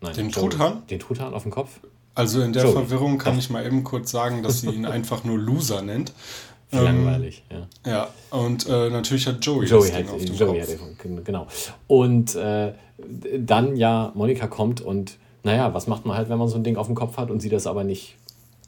Nein, 0.00 0.14
Den 0.14 0.30
Joey. 0.30 0.48
Truthahn? 0.50 0.82
Den 0.88 0.98
Truthahn 1.00 1.34
auf 1.34 1.42
dem 1.42 1.52
Kopf? 1.52 1.80
Also 2.14 2.40
in 2.42 2.52
der 2.52 2.64
Joey. 2.64 2.72
Verwirrung 2.72 3.18
kann 3.18 3.38
ich 3.38 3.50
mal 3.50 3.64
eben 3.64 3.84
kurz 3.84 4.10
sagen, 4.10 4.42
dass 4.42 4.60
sie 4.60 4.68
ihn 4.70 4.86
einfach 4.86 5.24
nur 5.24 5.38
Loser 5.38 5.82
nennt. 5.82 6.12
Wie 6.70 6.76
langweilig, 6.76 7.44
ja. 7.50 7.66
Ja, 7.90 8.08
und 8.30 8.66
äh, 8.68 8.90
natürlich 8.90 9.26
hat 9.26 9.42
Joey, 9.44 9.66
Joey 9.66 9.88
das 9.88 9.92
hat, 9.92 9.98
Ding 10.00 10.08
auf 10.10 10.24
dem 10.24 10.34
Joey 10.34 10.60
Kopf. 10.60 11.16
hat 11.16 11.24
genau. 11.24 11.46
Und 11.86 12.34
äh, 12.34 12.72
dann 13.38 13.76
ja, 13.76 14.12
Monika 14.14 14.46
kommt 14.48 14.80
und 14.82 15.16
naja, 15.44 15.72
was 15.72 15.86
macht 15.86 16.04
man 16.04 16.16
halt, 16.16 16.28
wenn 16.28 16.36
man 16.38 16.48
so 16.48 16.56
ein 16.56 16.64
Ding 16.64 16.76
auf 16.76 16.86
dem 16.86 16.94
Kopf 16.94 17.16
hat 17.16 17.30
und 17.30 17.40
sie 17.40 17.48
das 17.48 17.66
aber 17.66 17.84
nicht 17.84 18.16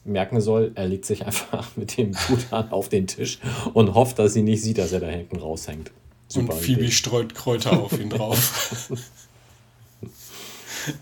merken 0.03 0.41
soll? 0.41 0.71
Er 0.73 0.87
legt 0.87 1.05
sich 1.05 1.25
einfach 1.25 1.67
mit 1.75 1.95
dem 1.97 2.13
Truthahn 2.13 2.71
auf 2.71 2.89
den 2.89 3.05
Tisch 3.05 3.39
und 3.73 3.93
hofft, 3.93 4.17
dass 4.17 4.33
sie 4.33 4.41
nicht 4.41 4.63
sieht, 4.63 4.79
dass 4.79 4.91
er 4.93 4.99
da 5.01 5.07
hinten 5.07 5.37
raushängt. 5.37 5.89
Und 5.89 6.47
Super 6.47 6.53
Phoebe 6.53 6.81
Idee. 6.81 6.91
streut 6.91 7.35
Kräuter 7.35 7.79
auf 7.79 7.99
ihn 7.99 8.09
drauf. 8.09 8.89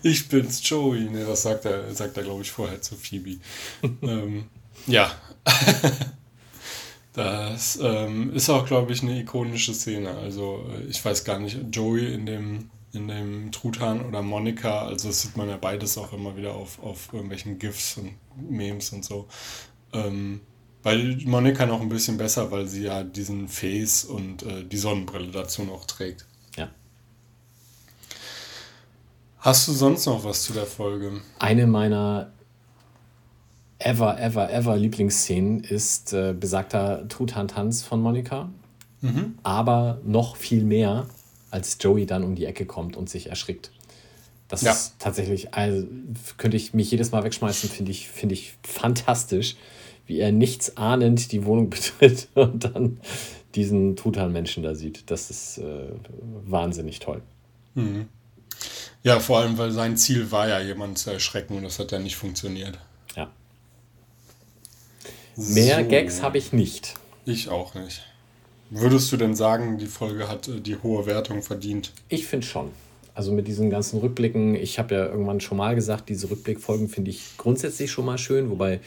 ich 0.02 0.28
bin's, 0.28 0.68
Joey. 0.68 1.04
Ne, 1.10 1.24
das 1.24 1.42
sagt 1.42 1.64
er, 1.64 1.94
sagt 1.94 2.16
er 2.16 2.22
glaube 2.22 2.42
ich, 2.42 2.50
vorher 2.50 2.80
zu 2.80 2.96
Phoebe. 2.96 3.38
ähm, 4.02 4.44
ja. 4.86 5.12
das 7.12 7.78
ähm, 7.82 8.34
ist 8.34 8.50
auch, 8.50 8.66
glaube 8.66 8.92
ich, 8.92 9.02
eine 9.02 9.20
ikonische 9.20 9.74
Szene. 9.74 10.10
Also, 10.10 10.64
äh, 10.70 10.84
ich 10.84 11.04
weiß 11.04 11.24
gar 11.24 11.38
nicht, 11.38 11.58
Joey 11.72 12.14
in 12.14 12.26
dem, 12.26 12.70
in 12.92 13.08
dem 13.08 13.52
Truthahn 13.52 14.04
oder 14.04 14.22
Monika, 14.22 14.86
also 14.86 15.08
das 15.08 15.22
sieht 15.22 15.36
man 15.36 15.48
ja 15.48 15.56
beides 15.56 15.96
auch 15.98 16.12
immer 16.12 16.36
wieder 16.36 16.54
auf, 16.54 16.82
auf 16.82 17.12
irgendwelchen 17.12 17.58
GIFs 17.58 17.98
und 17.98 18.14
Memes 18.50 18.90
und 18.90 19.04
so. 19.04 19.28
Ähm, 19.92 20.40
bei 20.82 20.96
Monika 21.26 21.66
noch 21.66 21.80
ein 21.80 21.88
bisschen 21.88 22.16
besser, 22.16 22.50
weil 22.50 22.66
sie 22.66 22.84
ja 22.84 23.02
diesen 23.02 23.48
Face 23.48 24.04
und 24.04 24.42
äh, 24.42 24.64
die 24.64 24.78
Sonnenbrille 24.78 25.30
dazu 25.30 25.62
noch 25.64 25.84
trägt. 25.84 26.26
Ja. 26.56 26.70
Hast 29.40 29.68
du 29.68 29.72
sonst 29.72 30.06
noch 30.06 30.24
was 30.24 30.42
zu 30.42 30.52
der 30.52 30.66
Folge? 30.66 31.20
Eine 31.38 31.66
meiner 31.66 32.30
ever, 33.78 34.20
ever, 34.20 34.52
ever 34.52 34.76
Lieblingsszenen 34.76 35.60
ist 35.64 36.12
äh, 36.12 36.34
besagter 36.38 37.08
Truthahn-Tanz 37.08 37.82
von 37.82 38.00
Monika. 38.02 38.50
Aber 39.42 39.98
noch 40.04 40.36
viel 40.36 40.62
mehr, 40.62 41.06
als 41.50 41.78
Joey 41.80 42.04
dann 42.04 42.22
um 42.22 42.34
die 42.34 42.44
Ecke 42.44 42.66
kommt 42.66 42.98
und 42.98 43.08
sich 43.08 43.28
erschrickt. 43.30 43.70
Das 44.48 44.60
Ja. 44.60 44.72
ist 44.72 44.96
tatsächlich, 44.98 45.54
also 45.54 45.86
könnte 46.36 46.58
ich 46.58 46.74
mich 46.74 46.90
jedes 46.90 47.10
Mal 47.10 47.24
wegschmeißen, 47.24 47.70
finde 47.70 47.92
ich, 47.92 48.08
finde 48.10 48.34
ich 48.34 48.58
fantastisch, 48.62 49.56
wie 50.06 50.18
er 50.18 50.32
nichts 50.32 50.76
ahnend 50.76 51.32
die 51.32 51.46
Wohnung 51.46 51.70
betritt 51.70 52.28
und 52.34 52.64
dann 52.64 53.00
diesen 53.54 53.96
Truthahn-Menschen 53.96 54.62
da 54.62 54.74
sieht. 54.74 55.10
Das 55.10 55.30
ist 55.30 55.56
äh, 55.56 55.88
wahnsinnig 56.44 56.98
toll. 56.98 57.22
Ja, 59.02 59.18
vor 59.20 59.38
allem, 59.38 59.56
weil 59.56 59.70
sein 59.72 59.96
Ziel 59.96 60.30
war 60.30 60.48
ja, 60.48 60.60
jemanden 60.60 60.96
zu 60.96 61.10
erschrecken 61.10 61.56
und 61.56 61.62
das 61.62 61.78
hat 61.78 61.92
ja 61.92 61.98
nicht 61.98 62.16
funktioniert. 62.16 62.78
Ja. 63.16 63.30
Mehr 65.36 65.82
So. 65.82 65.88
Gags 65.88 66.22
habe 66.22 66.38
ich 66.38 66.52
nicht. 66.52 66.94
Ich 67.24 67.48
auch 67.48 67.74
nicht. 67.74 68.02
Würdest 68.68 69.10
du 69.10 69.16
denn 69.16 69.34
sagen, 69.34 69.78
die 69.78 69.86
Folge 69.86 70.28
hat 70.28 70.48
äh, 70.48 70.60
die 70.60 70.76
hohe 70.76 71.06
Wertung 71.06 71.42
verdient? 71.42 71.92
Ich 72.08 72.26
finde 72.26 72.46
schon. 72.46 72.70
Also 73.20 73.32
mit 73.32 73.46
diesen 73.46 73.68
ganzen 73.68 74.00
Rückblicken, 74.00 74.54
ich 74.54 74.78
habe 74.78 74.94
ja 74.94 75.04
irgendwann 75.04 75.40
schon 75.40 75.58
mal 75.58 75.74
gesagt, 75.74 76.08
diese 76.08 76.30
Rückblickfolgen 76.30 76.88
finde 76.88 77.10
ich 77.10 77.36
grundsätzlich 77.36 77.90
schon 77.90 78.06
mal 78.06 78.16
schön, 78.16 78.48
wobei 78.48 78.80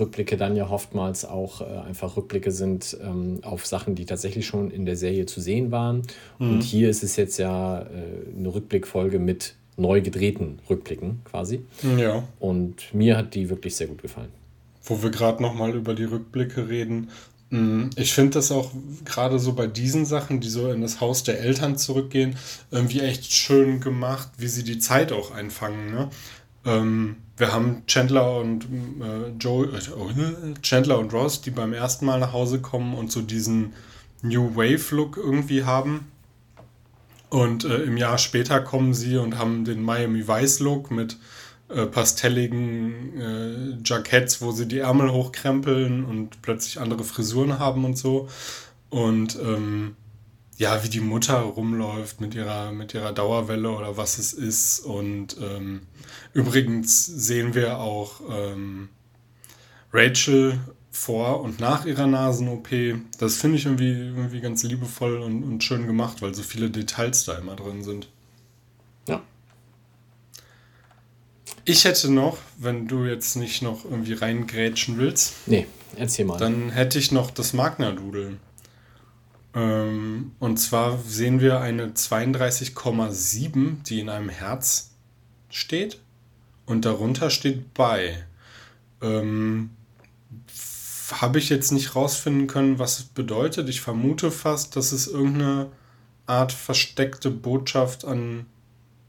Rückblicke 0.00 0.36
dann 0.36 0.56
ja 0.56 0.68
oftmals 0.68 1.24
auch 1.24 1.60
äh, 1.60 1.64
einfach 1.86 2.16
Rückblicke 2.16 2.50
sind 2.50 2.98
ähm, 3.00 3.38
auf 3.42 3.66
Sachen, 3.66 3.94
die 3.94 4.06
tatsächlich 4.06 4.44
schon 4.44 4.72
in 4.72 4.86
der 4.86 4.96
Serie 4.96 5.26
zu 5.26 5.40
sehen 5.40 5.70
waren. 5.70 6.02
Und 6.40 6.64
hier 6.64 6.90
ist 6.90 7.04
es 7.04 7.14
jetzt 7.14 7.38
ja 7.38 7.82
äh, 7.82 7.84
eine 8.36 8.52
Rückblickfolge 8.52 9.20
mit 9.20 9.54
neu 9.76 10.00
gedrehten 10.00 10.58
Rückblicken 10.68 11.20
quasi. 11.22 11.60
Ja. 11.96 12.24
Und 12.40 12.92
mir 12.92 13.16
hat 13.16 13.36
die 13.36 13.50
wirklich 13.50 13.76
sehr 13.76 13.86
gut 13.86 14.02
gefallen. 14.02 14.30
Wo 14.82 15.00
wir 15.00 15.10
gerade 15.10 15.40
nochmal 15.40 15.76
über 15.76 15.94
die 15.94 16.06
Rückblicke 16.06 16.68
reden. 16.68 17.10
Mh, 17.50 17.90
Ich 17.96 18.12
finde 18.14 18.32
das 18.34 18.50
auch 18.52 18.72
gerade 19.04 19.38
so 19.38 19.52
bei 19.52 19.66
diesen 19.66 20.06
Sachen, 20.06 20.40
die 20.40 20.48
so 20.48 20.70
in 20.70 20.80
das 20.80 21.00
Haus 21.00 21.22
der 21.22 21.40
Eltern 21.40 21.76
zurückgehen, 21.76 22.36
irgendwie 22.70 23.00
echt 23.00 23.32
schön 23.32 23.80
gemacht, 23.80 24.28
wie 24.38 24.48
sie 24.48 24.64
die 24.64 24.78
Zeit 24.78 25.12
auch 25.12 25.30
einfangen. 25.32 25.90
Ne? 25.92 26.10
Ähm, 26.64 27.16
wir 27.36 27.52
haben 27.52 27.82
Chandler 27.86 28.38
und 28.38 28.64
äh, 28.64 29.30
Joe, 29.38 29.66
äh, 29.66 30.60
Chandler 30.62 30.98
und 30.98 31.12
Ross, 31.12 31.40
die 31.40 31.50
beim 31.50 31.72
ersten 31.72 32.04
Mal 32.06 32.20
nach 32.20 32.32
Hause 32.32 32.60
kommen 32.60 32.94
und 32.94 33.10
so 33.10 33.22
diesen 33.22 33.72
New 34.22 34.54
Wave 34.56 34.94
Look 34.94 35.16
irgendwie 35.16 35.64
haben. 35.64 36.06
Und 37.30 37.64
äh, 37.64 37.82
im 37.84 37.96
Jahr 37.96 38.18
später 38.18 38.60
kommen 38.60 38.92
sie 38.92 39.16
und 39.16 39.38
haben 39.38 39.64
den 39.64 39.82
Miami 39.82 40.26
Vice 40.26 40.60
Look 40.60 40.90
mit 40.90 41.16
äh, 41.74 41.86
pastelligen 41.86 43.20
äh, 43.20 43.78
Jacketts, 43.84 44.40
wo 44.40 44.52
sie 44.52 44.66
die 44.66 44.78
Ärmel 44.78 45.12
hochkrempeln 45.12 46.04
und 46.04 46.42
plötzlich 46.42 46.80
andere 46.80 47.04
Frisuren 47.04 47.58
haben 47.58 47.84
und 47.84 47.96
so. 47.96 48.28
Und 48.88 49.38
ähm, 49.40 49.96
ja, 50.56 50.84
wie 50.84 50.88
die 50.88 51.00
Mutter 51.00 51.38
rumläuft 51.38 52.20
mit 52.20 52.34
ihrer, 52.34 52.70
mit 52.72 52.92
ihrer 52.92 53.12
Dauerwelle 53.12 53.70
oder 53.70 53.96
was 53.96 54.18
es 54.18 54.34
ist. 54.34 54.80
Und 54.80 55.36
ähm, 55.40 55.82
übrigens 56.34 57.06
sehen 57.06 57.54
wir 57.54 57.78
auch 57.78 58.20
ähm, 58.30 58.90
Rachel 59.92 60.58
vor 60.90 61.40
und 61.40 61.60
nach 61.60 61.86
ihrer 61.86 62.06
Nasen-OP. 62.06 62.68
Das 63.18 63.36
finde 63.36 63.56
ich 63.56 63.64
irgendwie, 63.64 63.92
irgendwie 63.92 64.40
ganz 64.40 64.62
liebevoll 64.62 65.18
und, 65.20 65.44
und 65.44 65.64
schön 65.64 65.86
gemacht, 65.86 66.20
weil 66.20 66.34
so 66.34 66.42
viele 66.42 66.68
Details 66.68 67.24
da 67.24 67.38
immer 67.38 67.56
drin 67.56 67.82
sind. 67.82 68.08
Ja. 69.06 69.22
Ich 71.70 71.84
hätte 71.84 72.10
noch, 72.10 72.38
wenn 72.58 72.88
du 72.88 73.04
jetzt 73.04 73.36
nicht 73.36 73.62
noch 73.62 73.84
irgendwie 73.84 74.14
reingrätschen 74.14 74.98
willst, 74.98 75.34
Nee, 75.46 75.66
erzähl 75.94 76.24
mal. 76.24 76.36
dann 76.36 76.70
hätte 76.70 76.98
ich 76.98 77.12
noch 77.12 77.30
das 77.30 77.52
Magna-Doodle. 77.52 78.38
Ähm, 79.54 80.32
und 80.40 80.56
zwar 80.58 80.98
sehen 80.98 81.40
wir 81.40 81.60
eine 81.60 81.88
32,7, 81.88 83.84
die 83.84 84.00
in 84.00 84.08
einem 84.08 84.30
Herz 84.30 84.90
steht. 85.48 86.00
Und 86.66 86.84
darunter 86.84 87.30
steht 87.30 87.72
bei. 87.72 88.24
Ähm, 89.00 89.70
Habe 91.12 91.38
ich 91.38 91.50
jetzt 91.50 91.70
nicht 91.70 91.94
rausfinden 91.94 92.48
können, 92.48 92.80
was 92.80 92.98
es 92.98 93.04
bedeutet. 93.04 93.68
Ich 93.68 93.80
vermute 93.80 94.32
fast, 94.32 94.74
dass 94.74 94.90
es 94.90 95.06
irgendeine 95.06 95.70
Art 96.26 96.50
versteckte 96.52 97.30
Botschaft 97.30 98.04
an 98.04 98.46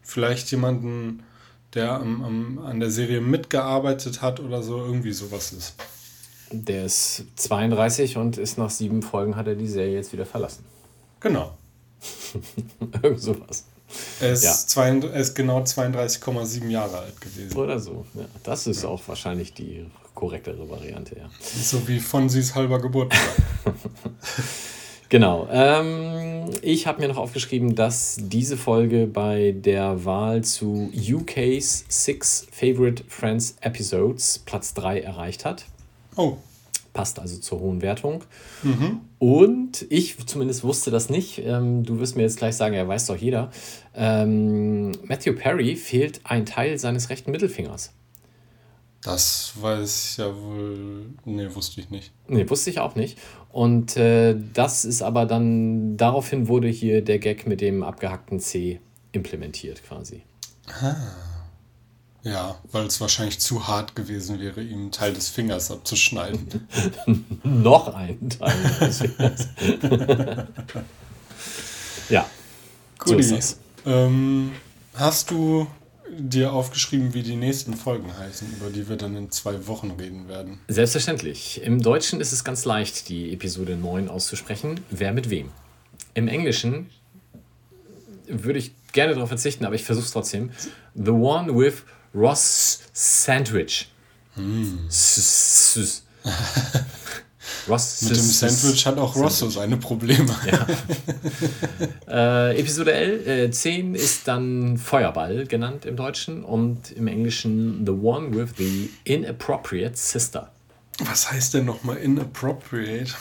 vielleicht 0.03 0.51
jemanden, 0.51 1.23
der 1.73 1.91
am, 1.93 2.23
am, 2.23 2.59
an 2.59 2.79
der 2.79 2.89
Serie 2.91 3.21
mitgearbeitet 3.21 4.21
hat 4.21 4.39
oder 4.39 4.61
so, 4.63 4.77
irgendwie 4.85 5.13
sowas 5.13 5.53
ist. 5.53 5.75
Der 6.51 6.85
ist 6.85 7.23
32 7.37 8.17
und 8.17 8.37
ist 8.37 8.57
nach 8.57 8.69
sieben 8.69 9.01
Folgen 9.01 9.35
hat 9.37 9.47
er 9.47 9.55
die 9.55 9.67
Serie 9.67 9.95
jetzt 9.95 10.11
wieder 10.11 10.25
verlassen. 10.25 10.65
Genau. 11.21 11.57
Irgend 13.03 13.21
sowas. 13.21 13.65
Er 14.19 14.31
ist, 14.33 14.43
Ja. 14.43 14.51
zwei, 14.53 14.89
er 14.89 15.13
ist 15.19 15.33
genau 15.35 15.61
32,7 15.61 16.67
Jahre 16.69 16.99
alt 16.99 17.19
gewesen. 17.21 17.57
Oder 17.57 17.79
so. 17.79 18.05
Ja, 18.15 18.25
das 18.43 18.67
ist 18.67 18.83
auch 18.85 19.01
wahrscheinlich 19.07 19.53
die 19.53 19.85
korrektere 20.15 20.69
Variante, 20.69 21.17
ja. 21.17 21.29
So 21.41 21.87
wie 21.87 21.99
Fonsis 21.99 22.53
halber 22.55 22.81
Geburtstag. 22.81 23.21
Genau. 25.11 25.45
Ähm, 25.51 26.45
ich 26.61 26.87
habe 26.87 27.01
mir 27.01 27.09
noch 27.09 27.17
aufgeschrieben, 27.17 27.75
dass 27.75 28.15
diese 28.17 28.55
Folge 28.55 29.07
bei 29.07 29.53
der 29.57 30.05
Wahl 30.05 30.41
zu 30.45 30.89
UK's 30.95 31.83
Six 31.89 32.47
Favorite 32.49 33.03
Friends 33.09 33.57
Episodes 33.59 34.39
Platz 34.39 34.73
3 34.73 35.01
erreicht 35.01 35.43
hat. 35.43 35.65
Oh, 36.15 36.37
Passt 36.93 37.19
also 37.19 37.37
zur 37.39 37.59
hohen 37.59 37.81
Wertung. 37.81 38.23
Und 39.19 39.85
ich 39.89 40.15
zumindest 40.25 40.63
wusste 40.63 40.91
das 40.91 41.09
nicht. 41.09 41.39
Ähm, 41.39 41.83
du 41.83 41.99
wirst 41.99 42.15
mir 42.15 42.23
jetzt 42.23 42.37
gleich 42.37 42.55
sagen, 42.55 42.73
ja, 42.73 42.87
weiß 42.87 43.07
doch 43.07 43.17
jeder. 43.17 43.51
Ähm, 43.93 44.91
Matthew 45.03 45.33
Perry 45.33 45.75
fehlt 45.75 46.21
ein 46.23 46.45
Teil 46.45 46.77
seines 46.77 47.09
rechten 47.09 47.31
Mittelfingers. 47.31 47.91
Das 49.03 49.53
weiß 49.59 50.11
ich 50.11 50.17
ja 50.17 50.35
wohl. 50.35 51.07
Nee, 51.25 51.47
wusste 51.53 51.81
ich 51.81 51.89
nicht. 51.89 52.11
Nee, 52.27 52.47
wusste 52.49 52.69
ich 52.69 52.79
auch 52.79 52.95
nicht. 52.95 53.17
Und 53.51 53.97
äh, 53.97 54.35
das 54.53 54.85
ist 54.85 55.01
aber 55.01 55.25
dann, 55.25 55.97
daraufhin 55.97 56.47
wurde 56.47 56.67
hier 56.67 57.03
der 57.03 57.19
Gag 57.19 57.47
mit 57.47 57.61
dem 57.61 57.83
abgehackten 57.83 58.39
C 58.39 58.79
implementiert 59.11 59.83
quasi. 59.83 60.23
Ja, 62.23 62.59
weil 62.71 62.85
es 62.85 63.01
wahrscheinlich 63.01 63.39
zu 63.39 63.67
hart 63.67 63.95
gewesen 63.95 64.39
wäre, 64.39 64.61
ihm 64.61 64.79
einen 64.81 64.91
Teil 64.91 65.13
des 65.13 65.29
Fingers 65.29 65.71
abzuschneiden. 65.71 66.67
Noch 67.43 67.93
ein 67.95 68.29
Teil. 68.29 68.53
des 68.79 68.99
Fingers. 68.99 69.47
ja, 72.09 72.25
So 73.03 73.15
Guti. 73.15 73.29
das. 73.31 73.57
Ähm, 73.85 74.51
hast 74.93 75.31
du 75.31 75.65
dir 76.17 76.51
aufgeschrieben, 76.53 77.13
wie 77.13 77.23
die 77.23 77.35
nächsten 77.35 77.73
Folgen 77.73 78.15
heißen, 78.17 78.47
über 78.57 78.69
die 78.69 78.87
wir 78.89 78.95
dann 78.97 79.15
in 79.15 79.31
zwei 79.31 79.67
Wochen 79.67 79.91
reden 79.91 80.27
werden? 80.27 80.59
Selbstverständlich. 80.67 81.61
Im 81.63 81.81
Deutschen 81.81 82.19
ist 82.21 82.31
es 82.31 82.43
ganz 82.43 82.65
leicht, 82.65 83.09
die 83.09 83.33
Episode 83.33 83.75
9 83.77 84.07
auszusprechen. 84.09 84.79
Wer 84.89 85.13
mit 85.13 85.29
wem? 85.29 85.49
Im 86.13 86.27
Englischen 86.27 86.89
würde 88.27 88.59
ich 88.59 88.71
gerne 88.91 89.13
darauf 89.13 89.29
verzichten, 89.29 89.65
aber 89.65 89.75
ich 89.75 89.83
versuche 89.83 90.05
es 90.05 90.11
trotzdem. 90.11 90.51
The 90.95 91.11
one 91.11 91.55
with 91.57 91.83
Ross 92.13 92.79
Sandwich. 92.93 93.89
S- 94.87 95.77
s- 95.77 96.03
Ross. 97.67 98.01
Mit 98.01 98.11
dem 98.11 98.21
Sandwich 98.21 98.85
hat 98.85 98.97
auch 98.97 99.15
Ross 99.15 99.39
so 99.39 99.49
seine 99.49 99.77
Probleme. 99.77 100.35
Äh, 102.07 102.59
Episode 102.59 102.91
L, 102.91 103.27
äh, 103.27 103.51
10 103.51 103.95
ist 103.95 104.27
dann 104.27 104.77
Feuerball 104.77 105.45
genannt 105.47 105.85
im 105.85 105.95
Deutschen 105.95 106.43
und 106.43 106.91
im 106.91 107.07
Englischen 107.07 107.85
The 107.85 107.93
One 107.93 108.35
with 108.35 108.49
the 108.57 108.89
Inappropriate 109.05 109.95
Sister. 109.95 110.51
Was 110.99 111.31
heißt 111.31 111.53
denn 111.53 111.65
nochmal 111.65 111.97
inappropriate? 111.97 113.13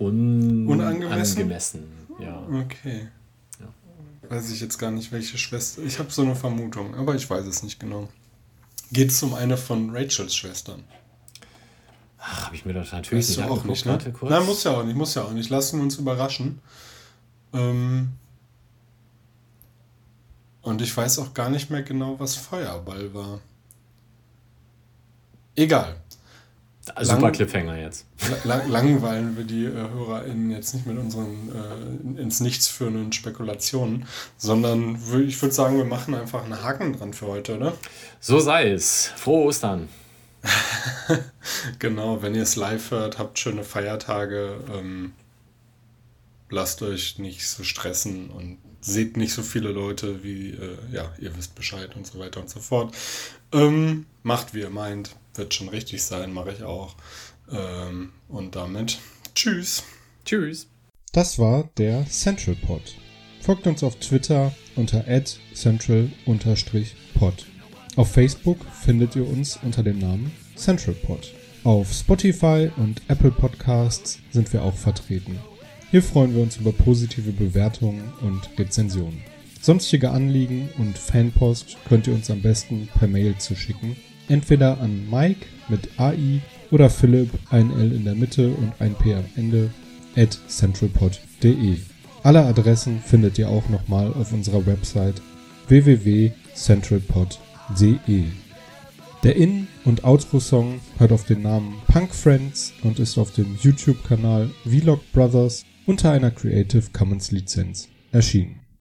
Un 0.00 0.66
Unangemessen? 0.66 1.38
Angemessen, 1.38 1.84
ja. 2.18 2.42
Okay. 2.52 3.08
Weiß 4.28 4.50
ich 4.50 4.60
jetzt 4.60 4.78
gar 4.78 4.90
nicht, 4.90 5.12
welche 5.12 5.38
Schwester. 5.38 5.82
Ich 5.82 5.98
habe 5.98 6.10
so 6.10 6.22
eine 6.22 6.34
Vermutung, 6.34 6.94
aber 6.94 7.14
ich 7.14 7.28
weiß 7.28 7.46
es 7.46 7.62
nicht 7.62 7.78
genau. 7.78 8.08
Geht 8.90 9.10
es 9.10 9.22
um 9.22 9.34
eine 9.34 9.56
von 9.56 9.90
Rachels 9.94 10.34
Schwestern? 10.34 10.84
Ach, 12.26 12.46
habe 12.46 12.56
ich 12.56 12.64
mir 12.64 12.72
das 12.72 12.90
natürlich 12.92 13.28
Weißt 13.28 13.38
nicht 13.38 13.48
auch 13.50 13.64
nicht, 13.64 13.84
ne? 13.84 13.92
Warte 13.92 14.10
kurz. 14.12 14.30
Nein, 14.30 14.46
muss 14.46 14.64
ja 14.64 14.70
auch 14.72 14.82
nicht, 14.84 14.96
muss 14.96 15.14
ja 15.14 15.22
auch 15.22 15.32
nicht. 15.32 15.50
Lassen 15.50 15.78
wir 15.78 15.82
uns 15.84 15.96
überraschen. 15.96 16.60
Ähm 17.52 18.12
und 20.62 20.80
ich 20.80 20.96
weiß 20.96 21.18
auch 21.18 21.34
gar 21.34 21.50
nicht 21.50 21.70
mehr 21.70 21.82
genau, 21.82 22.18
was 22.18 22.36
Feuerball 22.36 23.12
war. 23.12 23.40
Egal. 25.54 25.96
Ah, 26.94 27.04
Super 27.04 27.20
lang- 27.22 27.32
Cliffhanger 27.32 27.76
jetzt. 27.78 28.06
La- 28.44 28.62
langweilen 28.66 29.36
wir 29.36 29.44
die 29.44 29.64
äh, 29.64 29.72
HörerInnen 29.72 30.50
jetzt 30.50 30.74
nicht 30.74 30.86
mit 30.86 30.98
unseren 30.98 31.50
äh, 32.16 32.20
ins 32.20 32.40
Nichts 32.40 32.68
führenden 32.68 33.12
Spekulationen, 33.12 34.06
sondern 34.36 34.98
ich 35.26 35.40
würde 35.40 35.54
sagen, 35.54 35.76
wir 35.78 35.84
machen 35.86 36.14
einfach 36.14 36.44
einen 36.44 36.62
Haken 36.62 36.92
dran 36.98 37.14
für 37.14 37.26
heute, 37.26 37.56
oder? 37.56 37.72
So 38.20 38.38
sei 38.38 38.70
es. 38.70 39.10
Frohe 39.16 39.44
Ostern. 39.46 39.88
Genau, 41.78 42.22
wenn 42.22 42.34
ihr 42.34 42.42
es 42.42 42.56
live 42.56 42.90
hört, 42.90 43.18
habt 43.18 43.38
schöne 43.38 43.64
Feiertage, 43.64 44.58
ähm, 44.72 45.12
lasst 46.50 46.82
euch 46.82 47.18
nicht 47.18 47.48
so 47.48 47.64
stressen 47.64 48.30
und 48.30 48.58
seht 48.80 49.16
nicht 49.16 49.32
so 49.32 49.42
viele 49.42 49.70
Leute 49.70 50.22
wie, 50.22 50.50
äh, 50.50 50.76
ja, 50.92 51.12
ihr 51.18 51.36
wisst 51.36 51.54
Bescheid 51.54 51.96
und 51.96 52.06
so 52.06 52.18
weiter 52.18 52.40
und 52.40 52.50
so 52.50 52.60
fort. 52.60 52.94
Ähm, 53.52 54.06
macht, 54.22 54.54
wie 54.54 54.60
ihr 54.60 54.70
meint, 54.70 55.16
wird 55.34 55.54
schon 55.54 55.68
richtig 55.68 56.02
sein, 56.02 56.32
mache 56.32 56.52
ich 56.52 56.62
auch. 56.62 56.96
Ähm, 57.50 58.12
und 58.28 58.56
damit, 58.56 58.98
tschüss. 59.34 59.84
Tschüss. 60.24 60.68
Das 61.12 61.38
war 61.38 61.70
der 61.76 62.06
Central 62.08 62.56
Pod. 62.56 62.94
Folgt 63.40 63.66
uns 63.66 63.82
auf 63.82 63.96
Twitter 63.96 64.54
unter 64.74 65.04
central-pod. 65.54 67.46
Auf 67.96 68.10
Facebook 68.10 68.58
findet 68.72 69.14
ihr 69.14 69.28
uns 69.28 69.56
unter 69.62 69.84
dem 69.84 70.00
Namen 70.00 70.32
Central 70.56 70.96
Pod. 70.96 71.32
Auf 71.62 71.92
Spotify 71.92 72.68
und 72.76 73.00
Apple 73.06 73.30
Podcasts 73.30 74.18
sind 74.32 74.52
wir 74.52 74.64
auch 74.64 74.74
vertreten. 74.74 75.38
Hier 75.92 76.02
freuen 76.02 76.34
wir 76.34 76.42
uns 76.42 76.56
über 76.56 76.72
positive 76.72 77.30
Bewertungen 77.30 78.02
und 78.20 78.50
Rezensionen. 78.58 79.22
Sonstige 79.60 80.10
Anliegen 80.10 80.70
und 80.76 80.98
Fanpost 80.98 81.76
könnt 81.88 82.08
ihr 82.08 82.14
uns 82.14 82.30
am 82.32 82.42
besten 82.42 82.88
per 82.98 83.06
Mail 83.06 83.36
zuschicken. 83.38 83.94
Entweder 84.28 84.80
an 84.80 85.08
Mike 85.08 85.46
mit 85.68 85.88
AI 85.96 86.40
oder 86.72 86.90
Philipp, 86.90 87.30
ein 87.50 87.70
L 87.70 87.92
in 87.92 88.04
der 88.04 88.16
Mitte 88.16 88.50
und 88.50 88.72
ein 88.80 88.96
P 88.96 89.14
am 89.14 89.24
Ende, 89.36 89.70
at 90.16 90.36
centralpod.de. 90.48 91.76
Alle 92.24 92.44
Adressen 92.44 93.00
findet 93.00 93.38
ihr 93.38 93.48
auch 93.48 93.68
nochmal 93.68 94.12
auf 94.14 94.32
unserer 94.32 94.66
Website 94.66 95.22
www.centralpod.de. 95.68 97.53
Der 99.22 99.36
In- 99.36 99.68
und 99.84 100.04
Outro-Song 100.04 100.80
hört 100.98 101.12
auf 101.12 101.24
den 101.24 101.42
Namen 101.42 101.76
Punk 101.86 102.14
Friends 102.14 102.74
und 102.82 102.98
ist 102.98 103.16
auf 103.16 103.32
dem 103.32 103.56
YouTube-Kanal 103.60 104.50
Vlog 104.64 105.00
Brothers 105.12 105.64
unter 105.86 106.10
einer 106.10 106.30
Creative 106.30 106.84
Commons 106.92 107.30
Lizenz 107.30 107.88
erschienen. 108.12 108.63